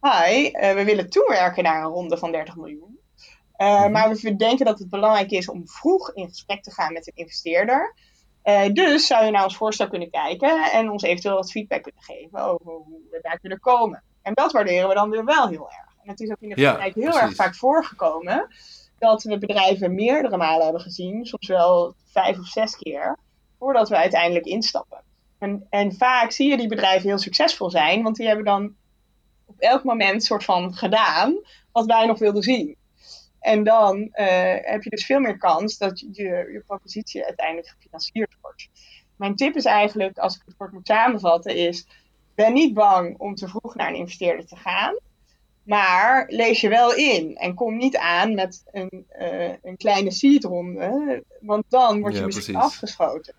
Hi, 0.00 0.50
we 0.50 0.82
willen 0.84 1.10
toewerken 1.10 1.62
naar 1.62 1.84
een 1.84 1.90
ronde 1.90 2.18
van 2.18 2.32
30 2.32 2.56
miljoen. 2.56 2.93
Eh, 3.56 3.80
Mhm. 3.82 3.90
Maar 3.92 4.14
we 4.14 4.36
denken 4.36 4.64
dat 4.66 4.78
het 4.78 4.90
belangrijk 4.90 5.30
is 5.30 5.48
om 5.48 5.68
vroeg 5.68 6.10
in 6.14 6.28
gesprek 6.28 6.62
te 6.62 6.70
gaan 6.72 6.92
met 6.92 7.06
een 7.06 7.12
investeerder. 7.16 7.94
Eh, 8.42 8.72
dus 8.72 9.06
zou 9.06 9.24
je 9.24 9.30
naar 9.30 9.44
ons 9.44 9.56
voorstel 9.56 9.88
kunnen 9.88 10.10
kijken 10.10 10.72
en 10.72 10.90
ons 10.90 11.02
eventueel 11.02 11.34
wat 11.34 11.50
feedback 11.50 11.82
kunnen 11.82 12.02
geven 12.02 12.38
over 12.38 12.66
hoe 12.72 13.00
we 13.10 13.18
daar 13.22 13.38
kunnen 13.38 13.60
komen. 13.60 14.02
En 14.22 14.34
dat 14.34 14.52
waarderen 14.52 14.88
we 14.88 14.94
dan 14.94 15.10
weer 15.10 15.24
wel 15.24 15.48
heel 15.48 15.70
erg. 15.70 15.92
En 16.02 16.10
het 16.10 16.20
is 16.20 16.30
ook 16.30 16.40
in 16.40 16.48
de 16.48 16.60
Ja, 16.60 16.68
praktijk 16.70 16.94
heel 16.94 17.04
precies. 17.04 17.20
erg 17.22 17.34
vaak 17.34 17.54
voorgekomen 17.54 18.46
dat 18.98 19.22
we 19.22 19.38
bedrijven 19.38 19.94
meerdere 19.94 20.36
malen 20.36 20.64
hebben 20.64 20.82
gezien, 20.82 21.24
soms 21.26 21.46
wel 21.46 21.94
vijf 22.12 22.38
of 22.38 22.46
zes 22.46 22.76
keer, 22.76 23.18
voordat 23.58 23.88
we 23.88 23.96
uiteindelijk 23.96 24.46
instappen. 24.46 25.02
En, 25.38 25.66
en 25.70 25.92
vaak 25.92 26.30
zie 26.30 26.50
je 26.50 26.56
die 26.56 26.68
bedrijven 26.68 27.08
heel 27.08 27.18
succesvol 27.18 27.70
zijn, 27.70 28.02
want 28.02 28.16
die 28.16 28.26
hebben 28.26 28.44
dan 28.44 28.74
op 29.46 29.58
elk 29.58 29.84
moment 29.84 30.24
soort 30.24 30.44
van 30.44 30.74
gedaan 30.74 31.38
wat 31.72 31.86
wij 31.86 32.06
nog 32.06 32.18
wilden 32.18 32.42
zien. 32.42 32.76
En 33.44 33.64
dan 33.64 34.08
eh, 34.12 34.56
heb 34.60 34.82
je 34.82 34.90
dus 34.90 35.06
veel 35.06 35.20
meer 35.20 35.38
kans 35.38 35.78
dat 35.78 36.00
je, 36.00 36.22
je 36.22 36.62
propositie 36.66 37.24
uiteindelijk 37.24 37.68
gefinancierd 37.68 38.36
wordt. 38.40 38.68
Mijn 39.16 39.36
tip 39.36 39.54
is 39.54 39.64
eigenlijk, 39.64 40.18
als 40.18 40.36
ik 40.36 40.42
het 40.44 40.56
kort 40.56 40.72
moet 40.72 40.86
samenvatten, 40.86 41.56
is 41.56 41.86
ben 42.34 42.52
niet 42.52 42.74
bang 42.74 43.18
om 43.18 43.34
te 43.34 43.48
vroeg 43.48 43.74
naar 43.74 43.88
een 43.88 43.94
investeerder 43.94 44.46
te 44.46 44.56
gaan. 44.56 44.98
Maar 45.62 46.24
lees 46.28 46.60
je 46.60 46.68
wel 46.68 46.94
in 46.94 47.36
en 47.36 47.54
kom 47.54 47.76
niet 47.76 47.96
aan 47.96 48.34
met 48.34 48.62
een, 48.72 49.04
eh, 49.08 49.52
een 49.62 49.76
kleine 49.76 50.10
seedronde, 50.10 51.24
want 51.40 51.64
dan 51.68 52.00
word 52.00 52.12
je 52.12 52.18
Ja, 52.18 52.26
misschien 52.26 52.54
precies. 52.54 52.72
afgeschoten. 52.72 53.34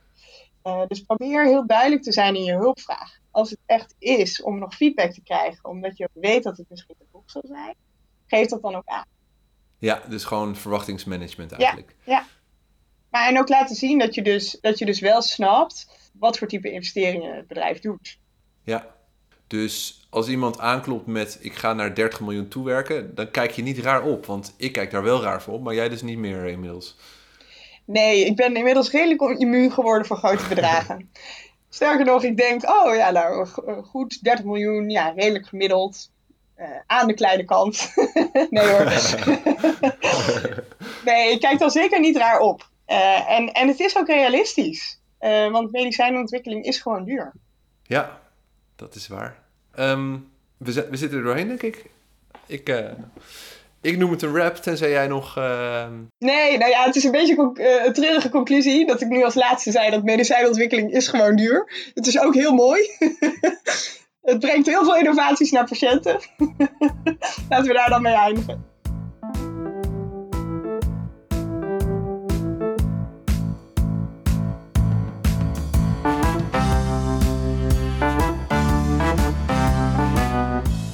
Eh, 0.61 0.81
dus 0.87 1.01
probeer 1.01 1.45
heel 1.45 1.67
duidelijk 1.67 2.03
te 2.03 2.11
zijn 2.11 2.35
in 2.35 2.43
je 2.43 2.53
hulpvraag. 2.53 3.19
Als 3.31 3.49
het 3.49 3.59
echt 3.65 3.95
is 3.99 4.41
om 4.41 4.59
nog 4.59 4.75
feedback 4.75 5.11
te 5.11 5.21
krijgen, 5.21 5.69
omdat 5.69 5.97
je 5.97 6.09
weet 6.13 6.43
dat 6.43 6.57
het 6.57 6.69
misschien 6.69 6.95
te 6.97 7.05
vroeg 7.09 7.23
zal 7.25 7.43
zijn, 7.45 7.75
geef 8.27 8.47
dat 8.47 8.61
dan 8.61 8.75
ook 8.75 8.85
aan. 8.87 9.13
Ja, 9.77 10.01
dus 10.09 10.23
gewoon 10.23 10.55
verwachtingsmanagement 10.55 11.51
eigenlijk. 11.51 11.95
Maar 13.09 13.27
en 13.27 13.39
ook 13.39 13.49
laten 13.49 13.75
zien 13.75 13.99
dat 13.99 14.15
je, 14.15 14.21
dus, 14.21 14.57
dat 14.61 14.79
je 14.79 14.85
dus 14.85 14.99
wel 14.99 15.21
snapt 15.21 15.87
wat 16.19 16.37
voor 16.37 16.47
type 16.47 16.71
investeringen 16.71 17.35
het 17.35 17.47
bedrijf 17.47 17.79
doet. 17.79 18.17
Ja. 18.63 18.95
Dus 19.47 20.07
als 20.09 20.27
iemand 20.27 20.59
aanklopt 20.59 21.05
met 21.05 21.37
ik 21.41 21.53
ga 21.53 21.73
naar 21.73 21.95
30 21.95 22.19
miljoen 22.19 22.47
toewerken, 22.47 23.15
dan 23.15 23.31
kijk 23.31 23.51
je 23.51 23.61
niet 23.61 23.77
raar 23.77 24.03
op. 24.03 24.25
Want 24.25 24.53
ik 24.57 24.71
kijk 24.71 24.91
daar 24.91 25.03
wel 25.03 25.21
raar 25.21 25.41
voor 25.41 25.53
op, 25.53 25.63
maar 25.63 25.73
jij 25.73 25.89
dus 25.89 26.01
niet 26.01 26.17
meer 26.17 26.45
inmiddels. 26.45 26.97
Nee, 27.85 28.25
ik 28.25 28.35
ben 28.35 28.55
inmiddels 28.55 28.91
redelijk 28.91 29.39
immuun 29.39 29.71
geworden 29.71 30.07
voor 30.07 30.17
grote 30.17 30.47
bedragen. 30.47 31.09
Sterker 31.69 32.05
nog, 32.05 32.23
ik 32.23 32.37
denk, 32.37 32.69
oh 32.69 32.95
ja, 32.95 33.11
nou 33.11 33.47
goed, 33.83 34.23
30 34.23 34.45
miljoen, 34.45 34.89
ja, 34.89 35.09
redelijk 35.09 35.47
gemiddeld. 35.47 36.11
Eh, 36.55 36.67
aan 36.87 37.07
de 37.07 37.13
kleine 37.13 37.43
kant. 37.43 37.93
nee 38.49 38.67
hoor. 38.67 38.85
nee, 41.05 41.31
ik 41.31 41.39
kijk 41.39 41.59
dan 41.59 41.71
zeker 41.71 41.99
niet 41.99 42.17
raar 42.17 42.39
op. 42.39 42.69
Eh, 42.85 43.31
en, 43.31 43.51
en 43.51 43.67
het 43.67 43.79
is 43.79 43.97
ook 43.97 44.07
realistisch. 44.07 44.99
Eh, 45.17 45.51
want 45.51 45.71
medicijnontwikkeling 45.71 46.65
is 46.65 46.79
gewoon 46.79 47.05
duur. 47.05 47.33
Ja, 47.83 48.19
dat 48.75 48.95
is 48.95 49.07
waar. 49.07 49.35
Ehm, 49.75 50.13
we, 50.57 50.87
we 50.89 50.97
zitten 50.97 51.17
er 51.17 51.23
doorheen, 51.23 51.47
denk 51.47 51.61
ik. 51.61 51.85
Ik, 52.47 52.83
ik 53.81 53.97
noem 53.97 54.11
het 54.11 54.21
een 54.21 54.35
rap, 54.37 54.55
tenzij 54.55 54.89
jij 54.89 55.07
nog... 55.07 55.37
ehm, 55.37 55.93
Nee, 56.17 56.57
nou 56.57 56.71
ja, 56.71 56.83
het 56.85 56.95
is 56.95 57.03
een 57.03 57.11
beetje 57.11 57.35
conc- 57.35 57.59
een 57.59 57.93
treurige 57.93 58.29
conclusie 58.29 58.85
dat 58.85 59.01
ik 59.01 59.07
nu 59.07 59.23
als 59.23 59.35
laatste 59.35 59.71
zei 59.71 59.91
dat 59.91 60.03
medicijnontwikkeling 60.03 60.91
is 60.91 61.07
gewoon 61.07 61.35
duur. 61.35 61.91
Het 61.93 62.07
is 62.07 62.19
ook 62.19 62.33
heel 62.33 62.53
mooi. 62.53 62.81
het 64.25 64.39
brengt 64.39 64.67
heel 64.67 64.83
veel 64.83 64.97
innovaties 64.97 65.51
naar 65.51 65.65
patiënten. 65.65 66.19
Laten 67.49 67.67
we 67.67 67.73
daar 67.73 67.89
dan 67.89 68.01
mee 68.01 68.13
eindigen. 68.13 68.73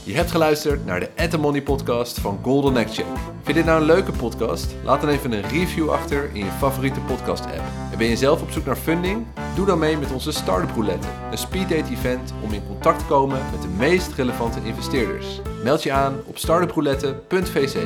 Je 0.04 0.18
hebt 0.18 0.32
geluisterd 0.32 0.86
naar 0.86 1.00
de 1.00 1.10
At 1.16 1.38
Money 1.38 1.62
podcast 1.62 2.20
van 2.20 2.40
Golden 2.42 2.76
Check. 2.76 3.06
Vind 3.44 3.48
je 3.48 3.54
dit 3.54 3.66
nou 3.66 3.80
een 3.80 3.86
leuke 3.86 4.12
podcast? 4.12 4.76
Laat 4.84 5.02
dan 5.02 5.10
even 5.10 5.32
een 5.32 5.50
review 5.50 5.90
achter 5.90 6.30
in 6.34 6.46
je 6.46 6.52
favoriete 6.52 7.00
podcast 7.00 7.46
app. 7.46 7.91
En 8.02 8.08
ben 8.08 8.16
je 8.16 8.22
zelf 8.22 8.42
op 8.42 8.52
zoek 8.52 8.66
naar 8.66 8.76
funding? 8.76 9.26
Doe 9.56 9.66
dan 9.66 9.80
mee 9.80 9.98
met 9.98 10.12
onze 10.12 10.32
Startup 10.32 10.70
Roulette, 10.70 11.08
een 11.32 11.38
speeddate 11.38 11.92
event 11.92 12.34
om 12.44 12.54
in 12.54 12.68
contact 12.68 13.00
te 13.00 13.06
komen 13.06 13.40
met 13.52 13.62
de 13.62 13.68
meest 13.68 14.14
relevante 14.14 14.60
investeerders. 14.64 15.42
Meld 15.64 15.84
je 15.84 15.92
aan 15.92 16.16
op 16.26 16.38
startuproulette.vc. 16.38 17.78